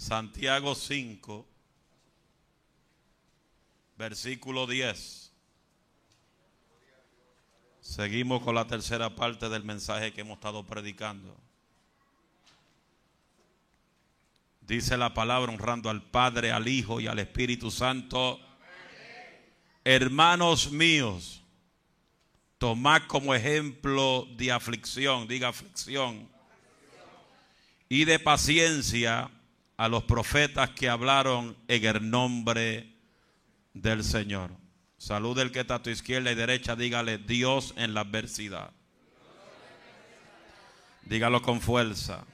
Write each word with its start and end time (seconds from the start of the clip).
Santiago 0.00 0.74
5, 0.74 1.46
versículo 3.98 4.66
10. 4.66 5.30
Seguimos 7.82 8.42
con 8.42 8.54
la 8.54 8.66
tercera 8.66 9.14
parte 9.14 9.50
del 9.50 9.62
mensaje 9.62 10.14
que 10.14 10.22
hemos 10.22 10.36
estado 10.36 10.64
predicando. 10.64 11.36
Dice 14.62 14.96
la 14.96 15.12
palabra 15.12 15.52
honrando 15.52 15.90
al 15.90 16.02
Padre, 16.02 16.50
al 16.50 16.66
Hijo 16.66 16.98
y 16.98 17.06
al 17.06 17.18
Espíritu 17.18 17.70
Santo. 17.70 18.40
Hermanos 19.84 20.72
míos, 20.72 21.42
tomad 22.56 23.02
como 23.06 23.34
ejemplo 23.34 24.26
de 24.34 24.50
aflicción, 24.50 25.28
diga 25.28 25.48
aflicción, 25.48 26.26
y 27.86 28.06
de 28.06 28.18
paciencia 28.18 29.30
a 29.80 29.88
los 29.88 30.04
profetas 30.04 30.68
que 30.72 30.90
hablaron 30.90 31.56
en 31.66 31.84
el 31.86 32.10
nombre 32.10 32.92
del 33.72 34.04
Señor. 34.04 34.50
Salud 34.98 35.38
el 35.38 35.52
que 35.52 35.60
está 35.60 35.76
a 35.76 35.82
tu 35.82 35.88
izquierda 35.88 36.30
y 36.30 36.34
derecha, 36.34 36.76
dígale 36.76 37.16
Dios 37.16 37.72
en 37.78 37.94
la 37.94 38.02
adversidad. 38.02 38.72
Dígalo 41.06 41.40
con 41.40 41.62
fuerza. 41.62 42.26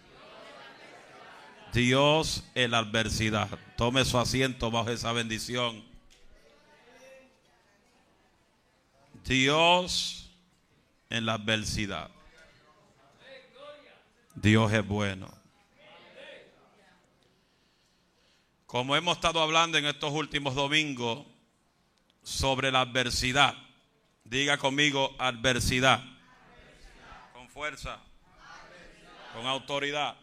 Dios 1.72 2.42
en 2.56 2.72
la 2.72 2.78
adversidad. 2.78 3.48
Tome 3.76 4.04
su 4.04 4.18
asiento 4.18 4.72
bajo 4.72 4.90
esa 4.90 5.12
bendición. 5.12 5.84
Dios 9.24 10.32
en 11.10 11.26
la 11.26 11.34
adversidad. 11.34 12.10
Dios 14.34 14.72
es 14.72 14.84
bueno. 14.84 15.35
Como 18.66 18.96
hemos 18.96 19.16
estado 19.16 19.40
hablando 19.40 19.78
en 19.78 19.86
estos 19.86 20.12
últimos 20.12 20.56
domingos 20.56 21.24
sobre 22.24 22.72
la 22.72 22.80
adversidad, 22.80 23.54
diga 24.24 24.58
conmigo 24.58 25.14
adversidad. 25.18 26.02
Con 27.32 27.48
fuerza, 27.48 28.00
con 29.32 29.46
autoridad. 29.46 30.16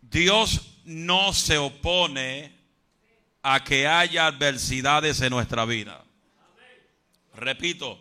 Dios 0.00 0.78
no 0.84 1.34
se 1.34 1.58
opone 1.58 2.56
a 3.42 3.62
que 3.62 3.86
haya 3.86 4.26
adversidades 4.26 5.20
en 5.20 5.30
nuestra 5.30 5.66
vida. 5.66 6.02
Repito, 7.34 8.00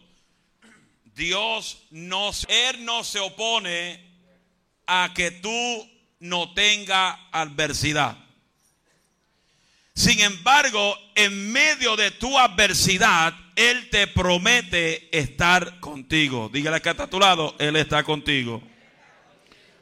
Dios 1.14 1.86
no, 1.90 2.32
Él 2.48 2.86
no 2.86 3.04
se 3.04 3.20
opone 3.20 4.16
a 4.88 5.12
que 5.14 5.32
tú 5.32 5.92
no 6.20 6.54
tengas 6.54 7.20
adversidad. 7.34 8.25
Sin 9.96 10.20
embargo, 10.20 10.98
en 11.16 11.54
medio 11.54 11.96
de 11.96 12.12
tu 12.12 12.38
adversidad, 12.38 13.34
Él 13.56 13.90
te 13.90 14.08
promete 14.08 15.08
estar 15.18 15.80
contigo. 15.80 16.50
Dígale 16.52 16.82
que 16.82 16.90
está 16.90 17.04
a 17.04 17.10
tu 17.10 17.18
lado, 17.18 17.56
Él 17.60 17.78
está 17.78 18.04
contigo. 18.04 18.62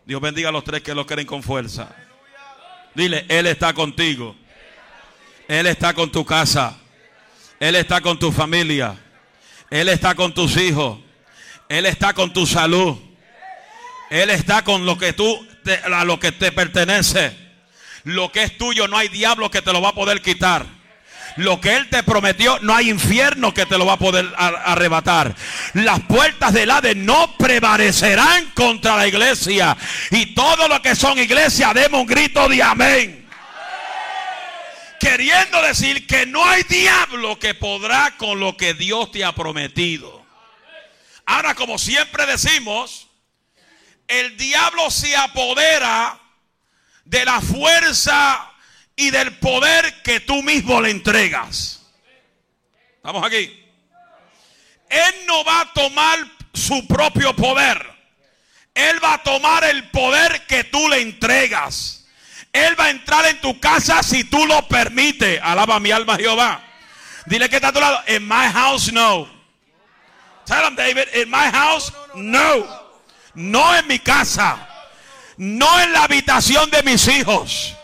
Dios 0.06 0.22
bendiga 0.22 0.50
a 0.50 0.52
los 0.52 0.64
tres 0.64 0.84
que 0.84 0.94
lo 0.94 1.08
quieren 1.08 1.26
con 1.26 1.42
fuerza. 1.42 1.96
Dile, 2.94 3.26
Él 3.28 3.48
está 3.48 3.74
contigo. 3.74 4.36
Él 5.48 5.66
está 5.66 5.96
con 5.96 6.12
tu 6.12 6.24
casa. 6.24 6.78
Él 7.60 7.76
está 7.76 8.00
con 8.00 8.20
tu 8.20 8.32
familia. 8.32 8.96
Él 9.72 9.90
está 9.90 10.14
con 10.14 10.32
tus 10.32 10.58
hijos. 10.58 11.00
Él 11.68 11.88
está 11.88 12.14
con 12.14 12.32
tu 12.32 12.46
salud. 12.46 13.00
Él 14.12 14.30
está 14.30 14.64
con 14.64 14.86
lo 14.86 14.96
que 14.96 15.14
tú, 15.14 15.48
a 15.92 16.06
lo 16.06 16.20
que 16.20 16.32
te 16.32 16.52
pertenece. 16.52 17.43
Lo 18.04 18.32
que 18.32 18.44
es 18.44 18.58
tuyo 18.58 18.88
no 18.88 18.98
hay 18.98 19.08
diablo 19.08 19.50
que 19.50 19.62
te 19.62 19.72
lo 19.72 19.82
va 19.82 19.90
a 19.90 19.96
poder 19.96 20.22
quitar. 20.22 20.66
Lo 21.38 21.60
que 21.60 21.76
Él 21.76 21.90
te 21.90 22.04
prometió, 22.04 22.60
no 22.62 22.76
hay 22.76 22.90
infierno 22.90 23.54
que 23.54 23.66
te 23.66 23.78
lo 23.78 23.86
va 23.86 23.94
a 23.94 23.98
poder 23.98 24.32
arrebatar. 24.38 25.34
Las 25.74 26.02
puertas 26.02 26.54
del 26.54 26.70
Hades 26.70 26.96
no 26.96 27.36
prevalecerán 27.38 28.52
contra 28.52 28.98
la 28.98 29.08
iglesia. 29.08 29.76
Y 30.12 30.28
todo 30.36 30.68
lo 30.68 30.82
que 30.82 30.96
son 30.96 31.18
iglesia, 31.18 31.74
demos 31.74 32.02
un 32.02 32.08
grito 32.08 32.48
de 32.48 32.62
amén. 32.62 33.30
Queriendo 35.00 35.62
decir 35.64 36.06
que 36.06 36.26
no 36.26 36.46
hay 36.46 36.64
diablo 36.64 37.40
que 37.40 37.56
podrá 37.56 38.16
con 38.18 38.40
lo 38.40 38.56
que 38.56 38.74
Dios 38.74 39.12
te 39.12 39.26
ha 39.26 39.34
prometido. 39.34 40.24
Ahora, 41.26 41.56
como 41.56 41.78
siempre 41.78 42.26
decimos, 42.26 43.08
el 44.08 44.38
diablo 44.38 44.92
se 44.92 45.16
apodera 45.16 46.20
de 47.06 47.26
la 47.26 47.42
fuerza 47.42 48.52
y 48.96 49.10
del 49.10 49.38
poder 49.38 50.02
que 50.04 50.20
tú 50.20 50.42
mismo 50.44 50.82
le 50.82 50.92
entregas. 50.92 51.82
¿Estamos 52.98 53.26
aquí? 53.26 53.60
Él 54.90 55.14
no 55.28 55.44
va 55.44 55.62
a 55.62 55.74
tomar 55.74 56.20
su 56.54 56.88
propio 56.88 57.36
poder. 57.36 57.92
Él 58.74 59.04
va 59.04 59.16
a 59.16 59.24
tomar 59.24 59.64
el 59.64 59.90
poder 59.90 60.46
que 60.48 60.64
tú 60.64 60.88
le 60.90 61.02
entregas. 61.02 62.06
Él 62.52 62.80
va 62.80 62.86
a 62.86 62.90
entrar 62.92 63.26
en 63.26 63.42
tu 63.42 63.60
casa 63.60 64.04
si 64.04 64.24
tú 64.24 64.46
lo 64.46 64.68
permites. 64.68 65.40
Alaba 65.44 65.80
mi 65.80 65.92
alma 65.92 66.16
Jehová. 66.18 66.62
Dile 67.26 67.50
que 67.50 67.56
está 67.56 67.70
a 67.70 67.74
tu 67.74 67.80
lado. 67.80 68.00
In 68.08 68.28
my 68.28 68.48
house, 68.52 68.92
no. 68.92 69.28
Tell 70.46 70.68
him, 70.68 70.76
David, 70.76 71.08
in 71.16 71.30
my 71.30 71.50
house, 71.52 71.92
no. 72.16 72.66
No 73.34 73.76
en 73.76 73.88
mi 73.88 73.98
casa. 74.00 74.68
No 75.38 75.82
en 75.82 75.94
la 75.94 76.04
habitación 76.04 76.70
de 76.70 76.84
mis 76.84 77.08
hijos. 77.08 77.76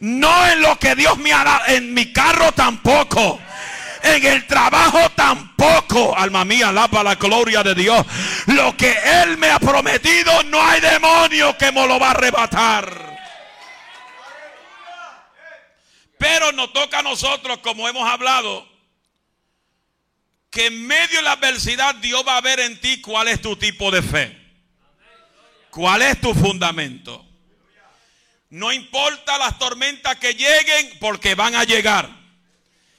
No 0.00 0.46
en 0.48 0.60
lo 0.60 0.78
que 0.78 0.94
Dios 0.94 1.18
me 1.18 1.32
ha 1.32 1.44
dado. 1.44 1.66
En 1.68 1.94
mi 1.94 2.12
carro 2.12 2.52
tampoco. 2.52 3.40
En 4.02 4.24
el 4.24 4.46
trabajo 4.46 5.10
tampoco. 5.10 6.16
Alma 6.16 6.44
mía, 6.44 6.68
alaba 6.68 7.02
la 7.02 7.14
gloria 7.16 7.62
de 7.62 7.74
Dios. 7.74 8.06
Lo 8.46 8.76
que 8.76 8.96
Él 9.22 9.36
me 9.38 9.50
ha 9.50 9.58
prometido, 9.58 10.42
no 10.44 10.62
hay 10.62 10.80
demonio 10.80 11.56
que 11.56 11.72
me 11.72 11.86
lo 11.86 11.98
va 11.98 12.08
a 12.08 12.10
arrebatar. 12.12 13.06
Pero 16.18 16.52
nos 16.52 16.72
toca 16.72 17.00
a 17.00 17.02
nosotros, 17.02 17.58
como 17.58 17.88
hemos 17.88 18.08
hablado, 18.08 18.66
que 20.50 20.66
en 20.66 20.86
medio 20.86 21.18
de 21.18 21.22
la 21.22 21.32
adversidad 21.32 21.94
Dios 21.96 22.24
va 22.26 22.38
a 22.38 22.40
ver 22.40 22.60
en 22.60 22.80
ti 22.80 23.00
cuál 23.02 23.28
es 23.28 23.42
tu 23.42 23.56
tipo 23.56 23.90
de 23.90 24.02
fe. 24.02 24.45
¿Cuál 25.76 26.00
es 26.00 26.18
tu 26.22 26.32
fundamento? 26.32 27.22
No 28.48 28.72
importa 28.72 29.36
las 29.36 29.58
tormentas 29.58 30.16
que 30.16 30.32
lleguen 30.32 30.96
porque 31.00 31.34
van 31.34 31.54
a 31.54 31.64
llegar. 31.64 32.08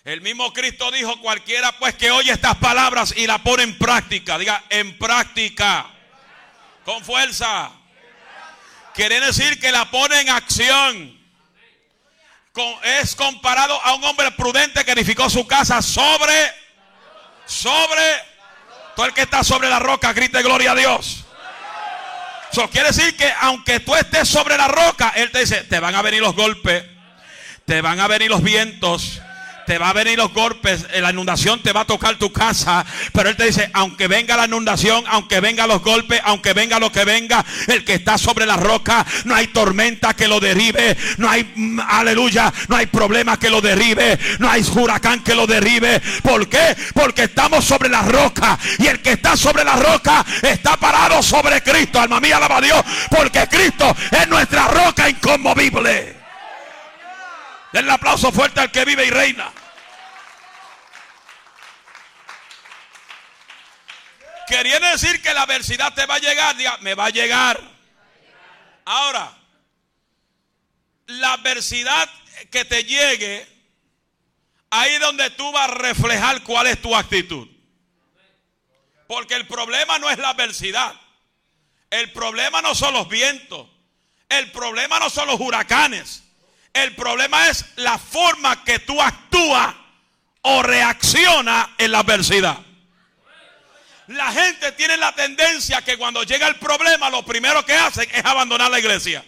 El 0.05 0.21
mismo 0.21 0.53
Cristo 0.53 0.91
dijo, 0.91 1.19
cualquiera 1.19 1.71
pues 1.79 1.95
que 1.95 2.11
oye 2.11 2.31
estas 2.31 2.55
palabras 2.57 3.15
y 3.17 3.25
la 3.25 3.39
pone 3.39 3.63
en 3.63 3.79
práctica, 3.79 4.37
diga 4.37 4.63
en 4.69 4.95
práctica, 4.99 5.87
con 6.85 7.03
fuerza. 7.03 7.71
Quiere 8.93 9.21
decir 9.21 9.59
que 9.59 9.71
la 9.71 9.89
pone 9.89 10.21
en 10.21 10.29
acción. 10.29 11.19
es 12.83 13.15
comparado 13.15 13.81
a 13.83 13.95
un 13.95 14.03
hombre 14.03 14.29
prudente 14.33 14.85
que 14.85 14.91
edificó 14.91 15.31
su 15.31 15.47
casa 15.47 15.81
sobre, 15.81 16.53
sobre, 17.47 18.03
todo 18.95 19.07
el 19.07 19.13
que 19.13 19.23
está 19.23 19.43
sobre 19.43 19.67
la 19.67 19.79
roca, 19.79 20.13
grite 20.13 20.43
gloria 20.43 20.73
a 20.73 20.75
Dios. 20.75 21.23
Eso 22.51 22.69
quiere 22.69 22.87
decir 22.87 23.15
que 23.15 23.31
aunque 23.41 23.79
tú 23.79 23.95
estés 23.95 24.27
sobre 24.27 24.57
la 24.57 24.67
roca, 24.67 25.13
Él 25.15 25.31
te 25.31 25.39
dice, 25.39 25.63
te 25.63 25.79
van 25.79 25.95
a 25.95 26.01
venir 26.01 26.21
los 26.21 26.35
golpes, 26.35 26.83
te 27.65 27.81
van 27.81 27.99
a 27.99 28.07
venir 28.07 28.29
los 28.29 28.41
vientos, 28.41 29.21
te 29.67 29.77
va 29.77 29.89
a 29.89 29.93
venir 29.93 30.17
los 30.17 30.33
golpes, 30.33 30.87
eh, 30.93 31.01
la 31.01 31.11
inundación 31.11 31.61
te 31.61 31.73
va 31.73 31.81
a 31.81 31.85
tocar 31.85 32.15
tu 32.15 32.31
casa, 32.31 32.85
pero 33.11 33.29
Él 33.29 33.35
te 33.35 33.45
dice, 33.45 33.69
aunque 33.73 34.07
venga 34.07 34.37
la 34.37 34.45
inundación, 34.45 35.03
aunque 35.07 35.41
venga 35.41 35.67
los 35.67 35.81
golpes, 35.83 36.21
aunque 36.23 36.53
venga 36.53 36.79
lo 36.79 36.89
que 36.89 37.03
venga, 37.03 37.45
el 37.67 37.83
que 37.83 37.95
está 37.95 38.17
sobre 38.17 38.45
la 38.45 38.55
roca, 38.55 39.05
no 39.25 39.35
hay 39.35 39.47
tormenta 39.47 40.13
que 40.15 40.29
lo 40.29 40.39
derribe, 40.39 40.95
no 41.17 41.29
hay, 41.29 41.51
mm, 41.53 41.81
aleluya, 41.81 42.51
no 42.69 42.77
hay 42.77 42.85
problema 42.85 43.37
que 43.37 43.49
lo 43.49 43.59
derribe, 43.59 44.17
no 44.39 44.49
hay 44.49 44.63
huracán 44.73 45.21
que 45.21 45.35
lo 45.35 45.45
derribe. 45.45 46.01
¿Por 46.21 46.47
qué? 46.47 46.75
Porque 46.93 47.23
estamos 47.23 47.65
sobre 47.65 47.89
la 47.89 48.03
roca 48.03 48.57
y 48.79 48.87
el 48.87 49.01
que 49.01 49.11
está 49.11 49.35
sobre 49.35 49.65
la 49.65 49.75
roca 49.75 50.25
está 50.41 50.77
parado 50.77 51.21
sobre 51.21 51.61
Cristo. 51.61 51.99
Alma 51.99 52.21
mía, 52.21 52.37
alaba 52.37 52.61
Dios, 52.61 52.81
porque 53.09 53.45
Cristo 53.47 53.93
es 54.11 54.27
nuestra 54.29 54.69
roca 54.69 55.09
inconmovible. 55.09 56.26
Denle 57.71 57.91
aplauso 57.91 58.31
fuerte 58.31 58.59
al 58.59 58.71
que 58.71 58.85
vive 58.85 59.05
y 59.05 59.09
reina. 59.09 59.51
Quería 64.47 64.79
decir 64.79 65.21
que 65.21 65.33
la 65.33 65.41
adversidad 65.41 65.93
te 65.93 66.05
va 66.05 66.15
a 66.15 66.19
llegar, 66.19 66.55
me 66.81 66.95
va 66.95 67.07
a 67.07 67.09
llegar. 67.09 67.59
Ahora, 68.85 69.37
la 71.07 71.33
adversidad 71.33 72.09
que 72.49 72.63
te 72.63 72.85
llegue, 72.85 73.45
ahí 74.69 74.97
donde 74.99 75.29
tú 75.31 75.51
vas 75.51 75.69
a 75.69 75.73
reflejar 75.73 76.43
cuál 76.43 76.67
es 76.67 76.81
tu 76.81 76.95
actitud. 76.95 77.47
Porque 79.07 79.35
el 79.35 79.47
problema 79.47 79.99
no 79.99 80.09
es 80.09 80.17
la 80.17 80.29
adversidad. 80.29 80.93
El 81.89 82.11
problema 82.11 82.61
no 82.61 82.75
son 82.75 82.93
los 82.93 83.09
vientos. 83.09 83.67
El 84.29 84.51
problema 84.51 84.99
no 84.99 85.09
son 85.09 85.27
los 85.27 85.39
huracanes. 85.39 86.23
El 86.83 86.93
problema 86.95 87.47
es 87.47 87.65
la 87.77 87.97
forma 87.97 88.63
que 88.63 88.77
tú 88.79 89.01
actúas 89.01 89.73
o 90.43 90.61
reaccionas 90.61 91.69
en 91.79 91.91
la 91.91 91.99
adversidad. 91.99 92.57
La 94.07 94.31
gente 94.31 94.71
tiene 94.73 94.95
la 94.95 95.11
tendencia 95.13 95.81
que 95.81 95.97
cuando 95.97 96.23
llega 96.23 96.47
el 96.47 96.55
problema, 96.57 97.09
lo 97.09 97.25
primero 97.25 97.65
que 97.65 97.73
hacen 97.73 98.07
es 98.13 98.23
abandonar 98.23 98.69
la 98.69 98.79
iglesia. 98.79 99.25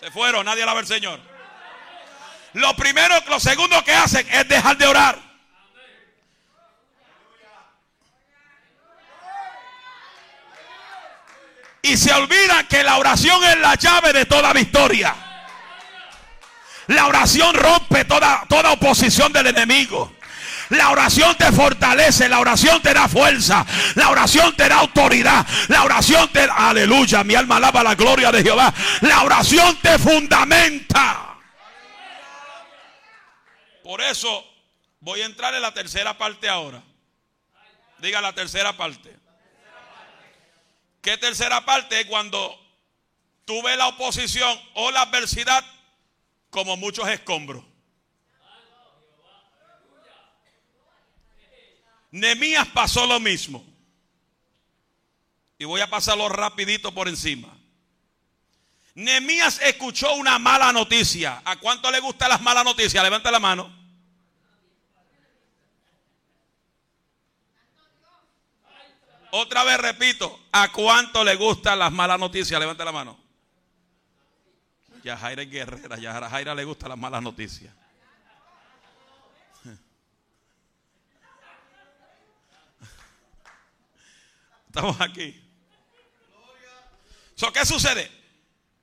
Se 0.00 0.10
fueron, 0.10 0.46
nadie 0.46 0.62
alaba 0.62 0.80
al 0.80 0.86
Señor. 0.86 1.20
Lo 2.54 2.74
primero, 2.74 3.14
lo 3.28 3.38
segundo 3.38 3.84
que 3.84 3.92
hacen 3.92 4.26
es 4.30 4.48
dejar 4.48 4.78
de 4.78 4.86
orar. 4.86 5.18
Y 11.84 11.98
se 11.98 12.14
olvida 12.14 12.64
que 12.66 12.82
la 12.82 12.96
oración 12.96 13.44
es 13.44 13.58
la 13.58 13.74
llave 13.74 14.14
de 14.14 14.24
toda 14.24 14.54
victoria. 14.54 15.14
La 16.86 17.06
oración 17.06 17.54
rompe 17.54 18.06
toda, 18.06 18.46
toda 18.48 18.72
oposición 18.72 19.30
del 19.34 19.48
enemigo. 19.48 20.16
La 20.70 20.90
oración 20.90 21.36
te 21.36 21.52
fortalece, 21.52 22.26
la 22.26 22.40
oración 22.40 22.80
te 22.80 22.94
da 22.94 23.06
fuerza, 23.06 23.66
la 23.96 24.08
oración 24.08 24.56
te 24.56 24.66
da 24.66 24.78
autoridad, 24.78 25.46
la 25.68 25.84
oración 25.84 26.26
te... 26.32 26.48
Aleluya, 26.50 27.22
mi 27.22 27.34
alma 27.34 27.56
alaba 27.56 27.82
la 27.82 27.94
gloria 27.94 28.32
de 28.32 28.42
Jehová. 28.42 28.72
La 29.02 29.22
oración 29.22 29.76
te 29.82 29.98
fundamenta. 29.98 31.36
Por 33.82 34.00
eso 34.00 34.42
voy 35.00 35.20
a 35.20 35.26
entrar 35.26 35.52
en 35.52 35.60
la 35.60 35.74
tercera 35.74 36.16
parte 36.16 36.48
ahora. 36.48 36.82
Diga 37.98 38.22
la 38.22 38.32
tercera 38.32 38.74
parte. 38.74 39.23
¿Qué 41.04 41.18
tercera 41.18 41.62
parte? 41.66 42.06
Cuando 42.06 42.58
tú 43.44 43.62
ves 43.62 43.76
la 43.76 43.88
oposición 43.88 44.58
o 44.72 44.90
la 44.90 45.02
adversidad 45.02 45.62
como 46.48 46.78
muchos 46.78 47.06
escombros. 47.08 47.62
Nemías 52.10 52.66
pasó 52.68 53.06
lo 53.06 53.20
mismo. 53.20 53.62
Y 55.58 55.66
voy 55.66 55.82
a 55.82 55.90
pasarlo 55.90 56.26
rapidito 56.30 56.94
por 56.94 57.06
encima. 57.06 57.54
Nemías 58.94 59.60
escuchó 59.60 60.14
una 60.14 60.38
mala 60.38 60.72
noticia. 60.72 61.42
¿A 61.44 61.56
cuánto 61.56 61.90
le 61.90 62.00
gustan 62.00 62.30
las 62.30 62.40
malas 62.40 62.64
noticias? 62.64 63.04
Levanta 63.04 63.30
la 63.30 63.40
mano. 63.40 63.83
Otra 69.36 69.64
vez 69.64 69.78
repito, 69.78 70.46
¿a 70.52 70.70
cuánto 70.70 71.24
le 71.24 71.34
gustan 71.34 71.80
las 71.80 71.90
malas 71.90 72.20
noticias? 72.20 72.60
Levanta 72.60 72.84
la 72.84 72.92
mano. 72.92 73.18
Ya 75.02 75.16
Jaira 75.16 75.42
es 75.42 75.50
guerrera, 75.50 75.98
ya 75.98 76.16
a 76.16 76.30
Jaira 76.30 76.54
le 76.54 76.62
gustan 76.62 76.90
las 76.90 76.98
malas 76.98 77.20
noticias. 77.20 77.74
Estamos 84.68 85.00
aquí. 85.00 85.42
¿Qué 87.52 87.66
sucede? 87.66 88.08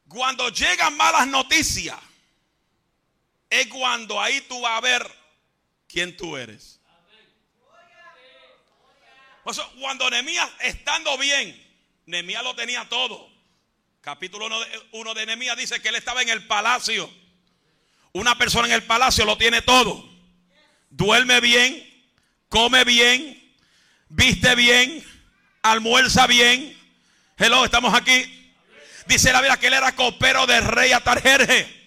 Cuando 0.09 0.50
llegan 0.50 0.97
malas 0.97 1.27
noticias, 1.27 1.97
es 3.50 3.68
cuando 3.68 4.19
ahí 4.19 4.42
tú 4.50 4.59
vas 4.59 4.77
a 4.77 4.81
ver 4.81 5.09
quién 5.88 6.18
tú 6.18 6.36
eres. 6.36 6.81
Cuando 9.80 10.10
Nehemías 10.10 10.50
estando 10.60 11.18
bien, 11.18 11.60
Nehemías 12.06 12.44
lo 12.44 12.56
tenía 12.56 12.88
todo. 12.90 13.30
Capítulo 14.02 14.48
1 14.92 15.14
de, 15.14 15.20
de 15.20 15.26
Nehemías 15.26 15.58
dice 15.58 15.82
que 15.82 15.90
él 15.90 15.96
estaba 15.96 16.22
en 16.22 16.30
el 16.30 16.46
palacio. 16.48 17.10
Una 18.14 18.38
persona 18.38 18.68
en 18.68 18.74
el 18.74 18.84
palacio 18.84 19.26
lo 19.26 19.38
tiene 19.38 19.62
todo. 19.62 20.10
Duerme 20.90 21.40
bien, 21.40 22.06
come 22.50 22.84
bien, 22.84 23.56
viste 24.10 24.56
bien, 24.56 25.04
almuerza 25.62 26.28
bien. 26.28 26.78
Hello, 27.38 27.64
estamos 27.64 27.94
aquí. 27.94 28.38
Dice 29.08 29.32
la 29.32 29.40
Biblia 29.42 29.58
que 29.58 29.68
él 29.68 29.74
era 29.74 29.96
copero 29.96 30.46
del 30.46 30.64
rey 30.64 30.92
Atarjerje. 30.92 31.82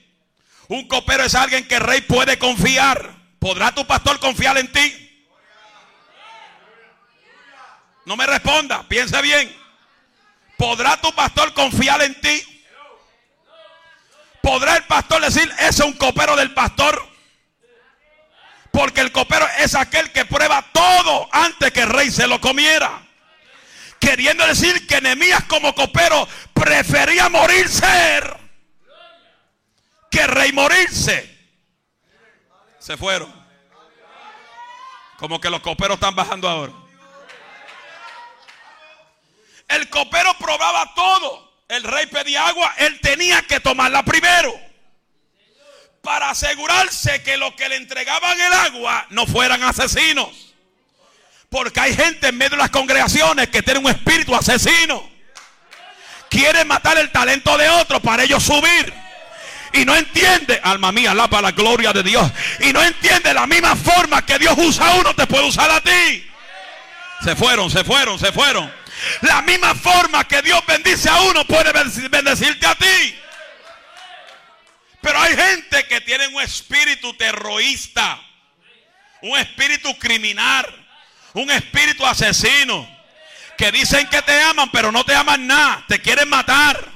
Un 0.69 0.89
copero 0.89 1.25
es 1.25 1.35
alguien 1.35 1.69
que 1.69 1.77
el 1.77 1.83
rey 1.83 2.01
puede 2.01 2.39
confiar. 2.39 3.15
¿Podrá 3.39 3.75
tu 3.75 3.87
pastor 3.87 4.19
confiar 4.19 4.57
en 4.59 4.73
ti? 4.73 5.04
No 8.05 8.17
me 8.17 8.27
responda, 8.27 8.87
piense 8.89 9.21
bien. 9.23 9.55
¿Podrá 10.57 11.01
tu 11.01 11.13
pastor 11.15 11.53
confiar 11.55 12.03
en 12.03 12.21
ti? 12.21 12.43
¿Podrá 14.43 14.77
el 14.77 14.85
pastor 14.85 15.23
decir, 15.23 15.51
ese 15.59 15.69
es 15.69 15.81
un 15.81 15.95
copero 15.95 16.37
del 16.37 16.53
pastor? 16.53 17.09
Porque 18.71 19.01
el 19.01 19.13
copero 19.13 19.47
es 19.59 19.75
aquel 19.75 20.13
que 20.13 20.25
prueba 20.25 20.63
todo 20.73 21.29
antes 21.33 21.73
que 21.73 21.81
el 21.81 21.89
rey 21.89 22.11
se 22.11 22.27
lo 22.27 22.41
comiera. 22.41 23.03
Queriendo 23.99 24.47
decir 24.47 24.87
que 24.87 25.01
Nehemías 25.01 25.45
como 25.45 25.75
copero 25.75 26.29
prefería 26.53 27.29
morirse 27.29 27.87
que 30.15 30.27
rey 30.29 30.53
morirse. 30.53 31.29
Se 32.79 32.97
fueron. 32.97 33.33
Como 35.19 35.41
que 35.41 35.51
los 35.51 35.61
coperos 35.61 35.95
están 35.97 36.15
bajando 36.15 36.49
ahora. 36.49 36.73
El 39.75 39.89
copero 39.89 40.35
probaba 40.39 40.95
todo. 40.95 41.53
El 41.69 41.83
rey 41.83 42.07
pedía 42.07 42.47
agua, 42.47 42.75
él 42.79 43.01
tenía 43.01 43.43
que 43.43 43.61
tomarla 43.61 44.05
primero. 44.05 44.55
Para 46.03 46.31
asegurarse 46.31 47.23
que 47.23 47.37
los 47.37 47.55
que 47.55 47.69
le 47.69 47.77
entregaban 47.77 48.39
el 48.39 48.53
agua 48.53 49.07
no 49.11 49.27
fueran 49.27 49.63
asesinos. 49.63 50.55
Porque 51.49 51.81
hay 51.81 51.95
gente 51.97 52.29
en 52.29 52.37
medio 52.37 52.51
de 52.51 52.57
las 52.59 52.71
congregaciones 52.71 53.49
que 53.49 53.63
tiene 53.63 53.81
un 53.81 53.89
espíritu 53.89 54.35
asesino. 54.35 55.09
Quiere 56.29 56.65
matar 56.65 56.99
el 56.99 57.11
talento 57.11 57.57
de 57.57 57.69
otro 57.71 58.01
para 58.01 58.25
ellos 58.25 58.43
subir. 58.43 58.93
Y 59.73 59.85
no 59.85 59.97
entiende, 59.97 60.61
alma 60.63 60.93
mía, 60.93 61.13
alaba 61.13 61.41
la 61.43 61.53
gloria 61.53 61.93
de 61.93 62.03
Dios. 62.03 62.31
Y 62.61 62.73
no 62.73 62.83
entiende 62.83 63.35
la 63.35 63.47
misma 63.47 63.75
forma 63.75 64.25
que 64.25 64.39
Dios 64.39 64.55
usa 64.57 64.89
a 64.89 64.95
uno, 64.97 65.15
te 65.15 65.27
puede 65.27 65.49
usar 65.49 65.71
a 65.71 65.81
ti. 65.81 66.31
Se 67.25 67.35
fueron, 67.35 67.71
se 67.71 67.83
fueron, 67.83 68.19
se 68.19 68.31
fueron. 68.31 68.84
La 69.23 69.43
misma 69.43 69.75
forma 69.75 70.27
que 70.27 70.43
Dios 70.43 70.65
bendice 70.67 71.09
a 71.09 71.21
uno 71.23 71.45
puede 71.47 71.73
bendecirte 72.09 72.67
a 72.67 72.75
ti. 72.75 73.19
Pero 75.01 75.21
hay 75.21 75.37
gente 75.37 75.87
que 75.87 76.01
tiene 76.01 76.29
un 76.29 76.41
espíritu 76.41 77.13
terrorista, 77.15 78.21
un 79.21 79.39
espíritu 79.39 79.99
criminal 79.99 80.85
un 81.35 81.51
espíritu 81.51 82.07
asesino. 82.07 82.89
Que 83.59 83.71
dicen 83.71 84.09
que 84.09 84.23
te 84.23 84.41
aman, 84.43 84.71
pero 84.73 84.91
no 84.91 85.05
te 85.05 85.15
aman 85.15 85.47
nada. 85.47 85.85
Te 85.87 86.01
quieren 86.01 86.29
matar. 86.29 86.94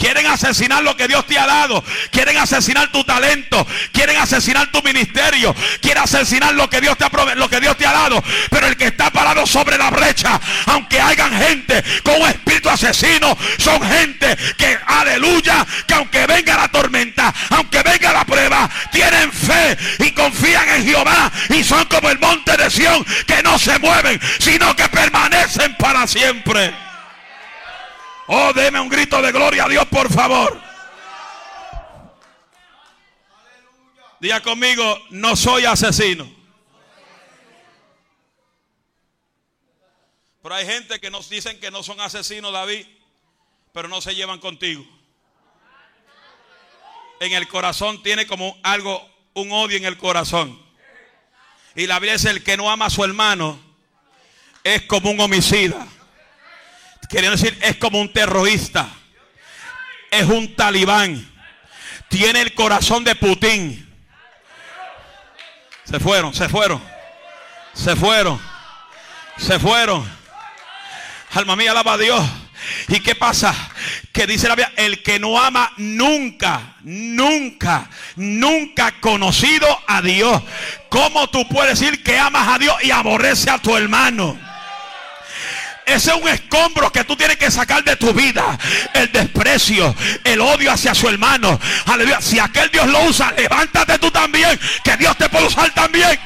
Quieren 0.00 0.26
asesinar 0.28 0.82
lo 0.82 0.96
que 0.96 1.06
Dios 1.06 1.26
te 1.26 1.38
ha 1.38 1.46
dado. 1.46 1.84
Quieren 2.10 2.38
asesinar 2.38 2.90
tu 2.90 3.04
talento. 3.04 3.66
Quieren 3.92 4.16
asesinar 4.16 4.72
tu 4.72 4.82
ministerio. 4.82 5.54
Quieren 5.82 6.02
asesinar 6.02 6.54
lo 6.54 6.70
que 6.70 6.80
Dios 6.80 6.96
te 6.96 7.04
ha, 7.04 7.10
lo 7.34 7.50
que 7.50 7.60
Dios 7.60 7.76
te 7.76 7.86
ha 7.86 7.92
dado. 7.92 8.24
Pero 8.48 8.66
el 8.66 8.78
que 8.78 8.86
está 8.86 9.10
parado 9.10 9.46
sobre 9.46 9.76
la 9.76 9.90
brecha, 9.90 10.40
aunque 10.64 10.98
hayan 10.98 11.38
gente 11.38 11.84
con 12.02 12.14
un 12.22 12.28
espíritu 12.28 12.70
asesino, 12.70 13.36
son 13.58 13.82
gente 13.86 14.38
que, 14.56 14.78
aleluya, 14.86 15.66
que 15.86 15.92
aunque 15.92 16.26
venga 16.26 16.56
la 16.56 16.68
tormenta, 16.68 17.34
aunque 17.50 17.82
venga 17.82 18.14
la 18.14 18.24
prueba, 18.24 18.70
tienen 18.90 19.30
fe 19.30 19.76
y 19.98 20.12
confían 20.12 20.66
en 20.76 20.86
Jehová. 20.86 21.30
Y 21.50 21.62
son 21.62 21.84
como 21.84 22.08
el 22.08 22.18
monte 22.18 22.56
de 22.56 22.70
Sión, 22.70 23.04
que 23.26 23.42
no 23.42 23.58
se 23.58 23.78
mueven, 23.78 24.18
sino 24.38 24.74
que 24.74 24.88
permanecen 24.88 25.74
para 25.74 26.06
siempre. 26.06 26.89
Oh, 28.32 28.52
deme 28.52 28.78
un 28.78 28.88
grito 28.88 29.20
de 29.20 29.32
gloria 29.32 29.64
a 29.64 29.68
Dios, 29.68 29.84
por 29.88 30.08
favor. 30.08 30.56
Diga 34.20 34.40
conmigo, 34.40 34.84
no 35.10 35.34
soy 35.34 35.64
asesino. 35.64 36.32
Pero 40.40 40.54
hay 40.54 40.64
gente 40.64 41.00
que 41.00 41.10
nos 41.10 41.28
dicen 41.28 41.58
que 41.58 41.72
no 41.72 41.82
son 41.82 42.00
asesinos, 42.00 42.52
David, 42.52 42.86
pero 43.72 43.88
no 43.88 44.00
se 44.00 44.14
llevan 44.14 44.38
contigo. 44.38 44.86
En 47.18 47.32
el 47.32 47.48
corazón 47.48 48.00
tiene 48.04 48.28
como 48.28 48.56
algo, 48.62 49.10
un 49.34 49.50
odio 49.50 49.76
en 49.76 49.86
el 49.86 49.98
corazón. 49.98 50.56
Y 51.74 51.88
la 51.88 51.98
Biblia 51.98 52.12
dice, 52.12 52.30
el 52.30 52.44
que 52.44 52.56
no 52.56 52.70
ama 52.70 52.86
a 52.86 52.90
su 52.90 53.02
hermano 53.02 53.58
es 54.62 54.82
como 54.82 55.10
un 55.10 55.18
homicida. 55.18 55.84
Quería 57.10 57.30
decir, 57.30 57.58
es 57.62 57.76
como 57.76 58.00
un 58.00 58.12
terrorista. 58.12 58.88
Es 60.10 60.24
un 60.26 60.54
talibán. 60.54 61.28
Tiene 62.08 62.40
el 62.40 62.54
corazón 62.54 63.04
de 63.04 63.14
Putin. 63.14 63.88
Se 65.84 66.00
fueron, 66.00 66.32
se 66.34 66.48
fueron. 66.48 66.82
Se 67.72 67.96
fueron. 67.96 68.40
Se 69.38 69.58
fueron. 69.58 70.08
Alma 71.32 71.56
mía, 71.56 71.72
alaba 71.72 71.94
a 71.94 71.98
Dios. 71.98 72.24
¿Y 72.88 73.00
qué 73.00 73.14
pasa? 73.14 73.54
que 74.12 74.26
dice 74.26 74.48
la 74.48 74.54
Biblia, 74.54 74.72
el 74.76 75.02
que 75.02 75.18
no 75.18 75.40
ama 75.40 75.72
nunca, 75.76 76.74
nunca, 76.82 77.88
nunca 78.16 78.88
ha 78.88 79.00
conocido 79.00 79.66
a 79.86 80.02
Dios. 80.02 80.42
¿Cómo 80.88 81.28
tú 81.28 81.46
puedes 81.48 81.78
decir 81.78 82.02
que 82.02 82.18
amas 82.18 82.48
a 82.48 82.58
Dios 82.58 82.74
y 82.82 82.90
aborrece 82.90 83.50
a 83.50 83.58
tu 83.58 83.76
hermano? 83.76 84.38
Ese 85.90 86.10
es 86.12 86.16
un 86.16 86.28
escombro 86.28 86.92
que 86.92 87.02
tú 87.02 87.16
tienes 87.16 87.36
que 87.36 87.50
sacar 87.50 87.82
de 87.82 87.96
tu 87.96 88.12
vida. 88.12 88.56
El 88.94 89.10
desprecio, 89.10 89.94
el 90.22 90.40
odio 90.40 90.70
hacia 90.70 90.94
su 90.94 91.08
hermano. 91.08 91.58
Aleluya. 91.86 92.20
Si 92.20 92.38
aquel 92.38 92.70
Dios 92.70 92.86
lo 92.86 93.02
usa, 93.02 93.32
levántate 93.32 93.98
tú 93.98 94.08
también. 94.10 94.58
Que 94.84 94.96
Dios 94.96 95.16
te 95.16 95.28
puede 95.28 95.46
usar 95.46 95.68
también. 95.70 96.18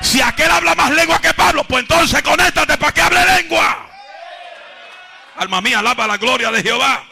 Si 0.00 0.20
aquel 0.20 0.48
habla 0.48 0.76
más 0.76 0.92
lengua 0.92 1.20
que 1.20 1.34
Pablo, 1.34 1.64
pues 1.64 1.82
entonces 1.82 2.22
conéctate 2.22 2.78
para 2.78 2.92
que 2.92 3.00
hable 3.00 3.24
lengua. 3.24 3.88
Alma 5.38 5.60
mía, 5.60 5.80
alaba 5.80 6.06
la 6.06 6.16
gloria 6.16 6.52
de 6.52 6.62
Jehová. 6.62 7.04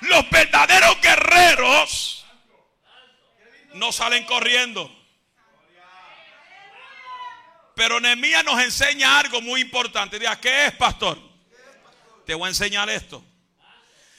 Los 0.00 0.28
verdaderos 0.30 1.00
guerreros 1.00 2.26
no 3.74 3.92
salen 3.92 4.24
corriendo. 4.24 5.01
Pero 7.74 8.00
Nehemías 8.00 8.44
nos 8.44 8.60
enseña 8.60 9.18
algo 9.18 9.40
muy 9.40 9.60
importante. 9.60 10.18
Diga, 10.18 10.38
¿qué 10.40 10.66
es, 10.66 10.72
pastor? 10.72 11.18
Te 12.26 12.34
voy 12.34 12.46
a 12.46 12.48
enseñar 12.50 12.88
esto. 12.90 13.24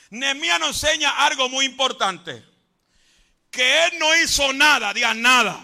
Nehemías 0.10 0.60
nos 0.60 0.84
enseña 0.84 1.12
algo 1.26 1.50
muy 1.50 1.66
importante. 1.66 2.44
Que 3.50 3.86
él 3.86 4.00
no 4.00 4.16
hizo 4.18 4.52
nada, 4.54 4.94
diga 4.94 5.14
nada. 5.14 5.64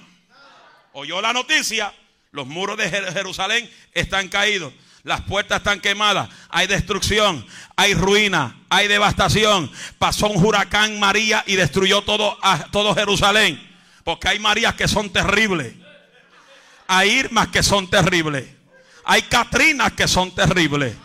Oyó 0.93 1.22
la 1.22 1.34
noticia, 1.34 1.93
los 2.31 2.48
muros 2.48 2.77
de 2.77 2.89
Jerusalén 2.89 3.69
están 3.93 4.27
caídos. 4.27 4.74
Las 5.03 5.22
puertas 5.22 5.60
están 5.60 5.79
quemadas, 5.79 6.29
hay 6.50 6.67
destrucción, 6.67 7.46
hay 7.77 7.93
ruina, 7.93 8.60
hay 8.69 8.88
devastación. 8.88 9.72
Pasó 9.98 10.27
un 10.27 10.43
huracán 10.46 11.00
María 11.00 11.43
y 11.48 11.55
destruyó 11.55 12.01
todo, 12.01 12.38
todo 12.72 12.93
Jerusalén. 12.93 13.65
Porque 14.03 14.27
hay 14.27 14.39
Marías 14.39 14.75
que 14.75 14.88
son 14.88 15.10
terribles. 15.10 15.74
Hay 16.91 17.12
Irmas 17.12 17.50
que 17.50 17.62
son 17.62 17.88
terribles. 17.88 18.48
Hay 19.05 19.22
Catrinas 19.22 19.93
que 19.93 20.08
son 20.08 20.34
terribles. 20.34 20.96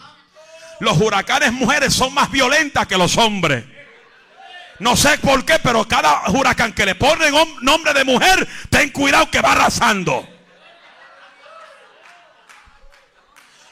Los 0.81 0.99
huracanes 0.99 1.53
mujeres 1.53 1.93
son 1.93 2.14
más 2.14 2.31
violentas 2.31 2.87
que 2.87 2.97
los 2.97 3.19
hombres. 3.19 3.67
No 4.79 4.97
sé 4.97 5.19
por 5.19 5.45
qué, 5.45 5.59
pero 5.62 5.87
cada 5.87 6.23
huracán 6.31 6.73
que 6.73 6.87
le 6.87 6.95
ponen 6.95 7.35
nombre 7.61 7.93
de 7.93 8.03
mujer, 8.03 8.49
ten 8.71 8.91
cuidado 8.91 9.31
que 9.31 9.43
va 9.43 9.53
arrasando. 9.53 10.26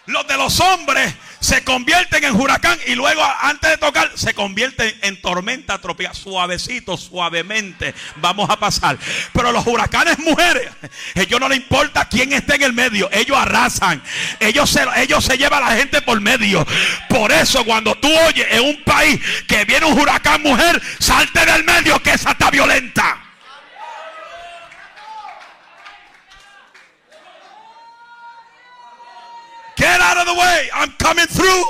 Los 0.04 0.26
de 0.26 0.37
los 0.37 0.61
hombres 0.61 1.14
se 1.42 1.64
convierten 1.64 2.22
en 2.22 2.37
huracán 2.37 2.78
y 2.87 2.94
luego 2.94 3.20
antes 3.40 3.70
de 3.70 3.76
tocar 3.76 4.12
se 4.14 4.32
convierten 4.32 4.94
en 5.02 5.20
tormenta 5.20 5.78
tropical. 5.80 6.14
Suavecito, 6.14 6.96
suavemente 6.96 7.94
vamos 8.16 8.49
a 8.49 8.58
pasar. 8.58 8.96
Pero 9.32 9.50
los 9.50 9.66
huracanes 9.66 10.18
mujeres, 10.20 10.70
ellos 11.14 11.40
no 11.40 11.49
le 11.49 11.56
importa 11.56 12.08
quién 12.08 12.32
esté 12.32 12.54
en 12.54 12.62
el 12.62 12.72
medio. 12.72 13.11
Ellos 13.12 13.37
arrasan. 13.37 14.00
Ellos 14.38 14.70
se, 14.70 14.82
ellos 14.96 15.25
se 15.25 15.37
llevan 15.37 15.64
a 15.64 15.70
la 15.70 15.76
gente 15.76 16.00
por 16.00 16.20
medio. 16.20 16.64
Por 17.08 17.32
eso 17.32 17.64
cuando 17.64 17.96
tú 17.96 18.08
oyes 18.28 18.46
en 18.50 18.61
un 18.61 18.84
país 18.84 19.20
que 19.49 19.64
viene 19.64 19.87
un 19.87 19.99
huracán 19.99 20.42
mujer, 20.42 20.80
salte 21.00 21.44
del 21.44 21.64
medio 21.64 22.00
que 22.00 22.12
esa 22.12 22.30
está 22.30 22.50
violenta. 22.50 23.31
Get 29.76 30.00
out 30.00 30.19
of 30.19 30.26
the 30.26 30.35
way. 30.35 30.69
I'm 30.75 30.93
coming 30.99 31.26
through. 31.26 31.64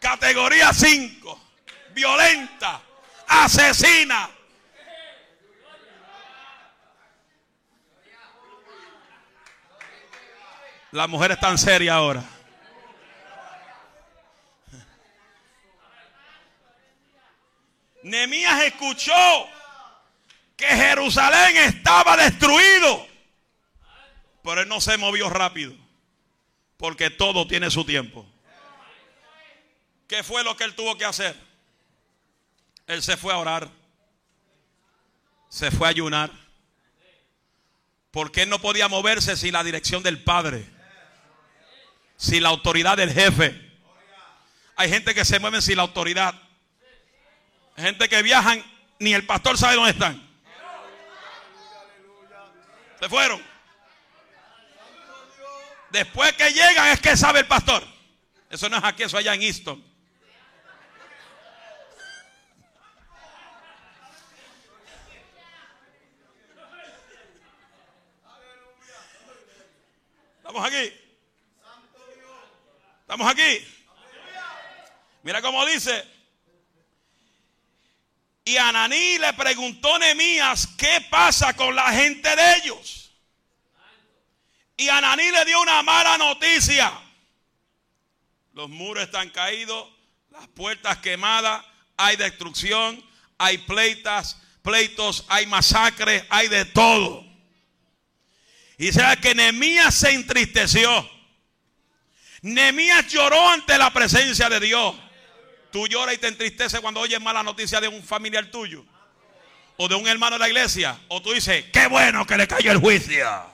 Categoría 0.00 0.72
5. 0.72 1.38
Violenta. 1.94 2.80
Asesina. 3.28 4.28
La 10.90 11.06
mujer 11.06 11.32
es 11.32 11.40
tan 11.40 11.56
seria 11.56 11.94
ahora. 11.94 12.22
Nemías 18.02 18.64
escuchó 18.64 19.48
que 20.56 20.66
Jerusalén 20.66 21.56
estaba 21.56 22.16
destruido. 22.16 23.11
Pero 24.42 24.60
él 24.60 24.68
no 24.68 24.80
se 24.80 24.98
movió 24.98 25.28
rápido. 25.30 25.74
Porque 26.76 27.10
todo 27.10 27.46
tiene 27.46 27.70
su 27.70 27.84
tiempo. 27.84 28.26
¿Qué 30.08 30.22
fue 30.22 30.44
lo 30.44 30.56
que 30.56 30.64
él 30.64 30.74
tuvo 30.74 30.98
que 30.98 31.04
hacer? 31.04 31.36
Él 32.86 33.02
se 33.02 33.16
fue 33.16 33.32
a 33.32 33.38
orar. 33.38 33.70
Se 35.48 35.70
fue 35.70 35.86
a 35.86 35.90
ayunar. 35.90 36.30
Porque 38.10 38.42
él 38.42 38.48
no 38.48 38.58
podía 38.58 38.88
moverse 38.88 39.36
sin 39.36 39.52
la 39.52 39.64
dirección 39.64 40.02
del 40.02 40.22
Padre. 40.22 40.66
Sin 42.16 42.42
la 42.42 42.50
autoridad 42.50 42.96
del 42.96 43.12
jefe. 43.12 43.72
Hay 44.76 44.88
gente 44.88 45.14
que 45.14 45.24
se 45.24 45.38
mueve 45.38 45.62
sin 45.62 45.76
la 45.76 45.82
autoridad. 45.82 46.34
Hay 47.76 47.84
gente 47.84 48.08
que 48.08 48.22
viajan, 48.22 48.62
ni 48.98 49.14
el 49.14 49.24
pastor 49.24 49.56
sabe 49.56 49.76
dónde 49.76 49.92
están. 49.92 50.30
Se 52.98 53.08
fueron. 53.08 53.51
Después 55.92 56.32
que 56.32 56.50
llegan 56.50 56.88
es 56.88 57.00
que 57.00 57.14
sabe 57.18 57.40
el 57.40 57.46
pastor. 57.46 57.86
Eso 58.48 58.66
no 58.70 58.78
es 58.78 58.84
aquí, 58.84 59.02
eso 59.02 59.18
allá 59.18 59.34
en 59.34 59.42
Easton. 59.42 59.84
Estamos 70.38 70.64
aquí. 70.66 70.92
Estamos 73.02 73.30
aquí. 73.30 73.66
Mira 75.22 75.42
cómo 75.42 75.66
dice. 75.66 76.08
Y 78.46 78.56
Ananí 78.56 79.18
le 79.18 79.34
preguntó 79.34 79.96
a 79.96 79.98
Nehemías 79.98 80.68
qué 80.78 81.06
pasa 81.10 81.54
con 81.54 81.74
la 81.76 81.92
gente 81.92 82.34
de 82.34 82.56
ellos. 82.56 83.01
Y 84.82 84.88
Ananí 84.88 85.30
le 85.30 85.44
dio 85.44 85.60
una 85.60 85.80
mala 85.84 86.18
noticia. 86.18 86.92
Los 88.52 88.68
muros 88.68 89.04
están 89.04 89.30
caídos, 89.30 89.88
las 90.30 90.48
puertas 90.48 90.98
quemadas, 90.98 91.64
hay 91.96 92.16
destrucción, 92.16 93.00
hay 93.38 93.58
pleitas, 93.58 94.38
pleitos, 94.60 95.24
hay 95.28 95.46
masacres, 95.46 96.24
hay 96.30 96.48
de 96.48 96.64
todo. 96.64 97.24
Y 98.76 98.90
sea 98.90 99.14
que 99.14 99.36
Nehemías 99.36 99.94
se 99.94 100.10
entristeció. 100.10 101.08
Nehemías 102.40 103.06
lloró 103.06 103.50
ante 103.50 103.78
la 103.78 103.92
presencia 103.92 104.48
de 104.48 104.58
Dios. 104.58 104.96
Tú 105.70 105.86
lloras 105.86 106.16
y 106.16 106.18
te 106.18 106.26
entristeces 106.26 106.80
cuando 106.80 106.98
oyes 106.98 107.20
mala 107.20 107.44
noticia 107.44 107.80
de 107.80 107.86
un 107.86 108.02
familiar 108.02 108.46
tuyo 108.46 108.84
o 109.76 109.86
de 109.86 109.94
un 109.94 110.08
hermano 110.08 110.34
de 110.34 110.40
la 110.40 110.48
iglesia. 110.48 110.98
O 111.06 111.22
tú 111.22 111.32
dices, 111.32 111.66
qué 111.72 111.86
bueno 111.86 112.26
que 112.26 112.36
le 112.36 112.48
cayó 112.48 112.72
el 112.72 112.78
juicio. 112.78 113.51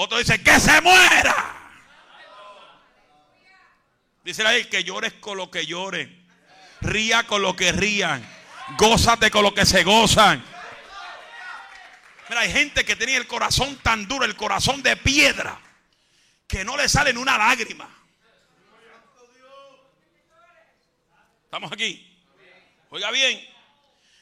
Otro 0.00 0.18
dice, 0.18 0.40
que 0.40 0.60
se 0.60 0.80
muera. 0.80 1.56
Dice 4.22 4.46
ahí 4.46 4.66
que 4.66 4.84
llores 4.84 5.14
con 5.14 5.36
lo 5.36 5.50
que 5.50 5.66
lloren. 5.66 6.24
Ría 6.80 7.24
con 7.24 7.42
lo 7.42 7.56
que 7.56 7.72
rían. 7.72 8.24
Gózate 8.76 9.28
con 9.28 9.42
lo 9.42 9.52
que 9.52 9.66
se 9.66 9.82
gozan. 9.82 10.44
Mira, 12.28 12.42
hay 12.42 12.52
gente 12.52 12.84
que 12.84 12.94
tiene 12.94 13.16
el 13.16 13.26
corazón 13.26 13.74
tan 13.78 14.06
duro, 14.06 14.24
el 14.24 14.36
corazón 14.36 14.84
de 14.84 14.96
piedra, 14.96 15.60
que 16.46 16.64
no 16.64 16.76
le 16.76 16.88
salen 16.88 17.18
una 17.18 17.36
lágrima. 17.36 17.90
¿Estamos 21.42 21.72
aquí? 21.72 22.24
Oiga 22.90 23.10
bien, 23.10 23.44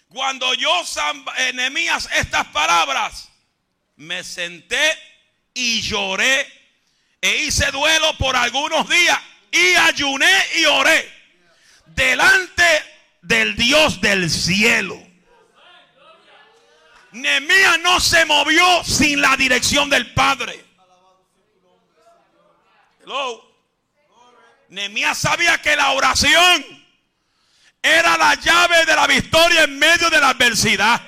cuando 0.09 0.55
yo, 0.55 0.73
enemías 1.37 2.09
estas 2.15 2.47
palabras, 2.47 3.29
me 3.97 4.25
senté 4.25 5.16
y 5.57 5.81
lloré 5.81 6.47
e 7.19 7.45
hice 7.45 7.71
duelo 7.71 8.17
por 8.19 8.37
algunos 8.37 8.87
días 8.89 9.19
y 9.51 9.75
ayuné 9.75 10.31
y 10.57 10.67
oré 10.67 11.11
delante 11.87 12.85
del 13.23 13.57
Dios 13.57 14.01
del 14.03 14.31
cielo. 14.31 15.03
Nemías 17.13 17.81
no 17.81 17.99
se 18.01 18.27
movió 18.27 18.85
sin 18.85 19.23
la 19.23 19.35
dirección 19.39 19.89
del 19.89 20.13
Padre. 20.13 20.63
Hello. 23.03 23.43
Sabía 25.15 25.63
que 25.63 25.75
la 25.75 25.93
oración 25.93 26.85
era 27.81 28.19
la 28.19 28.35
llave 28.35 28.85
de 28.85 28.95
la 28.95 29.07
victoria 29.07 29.63
en 29.63 29.79
medio 29.79 30.11
de 30.11 30.21
la 30.21 30.31
adversidad. 30.31 31.01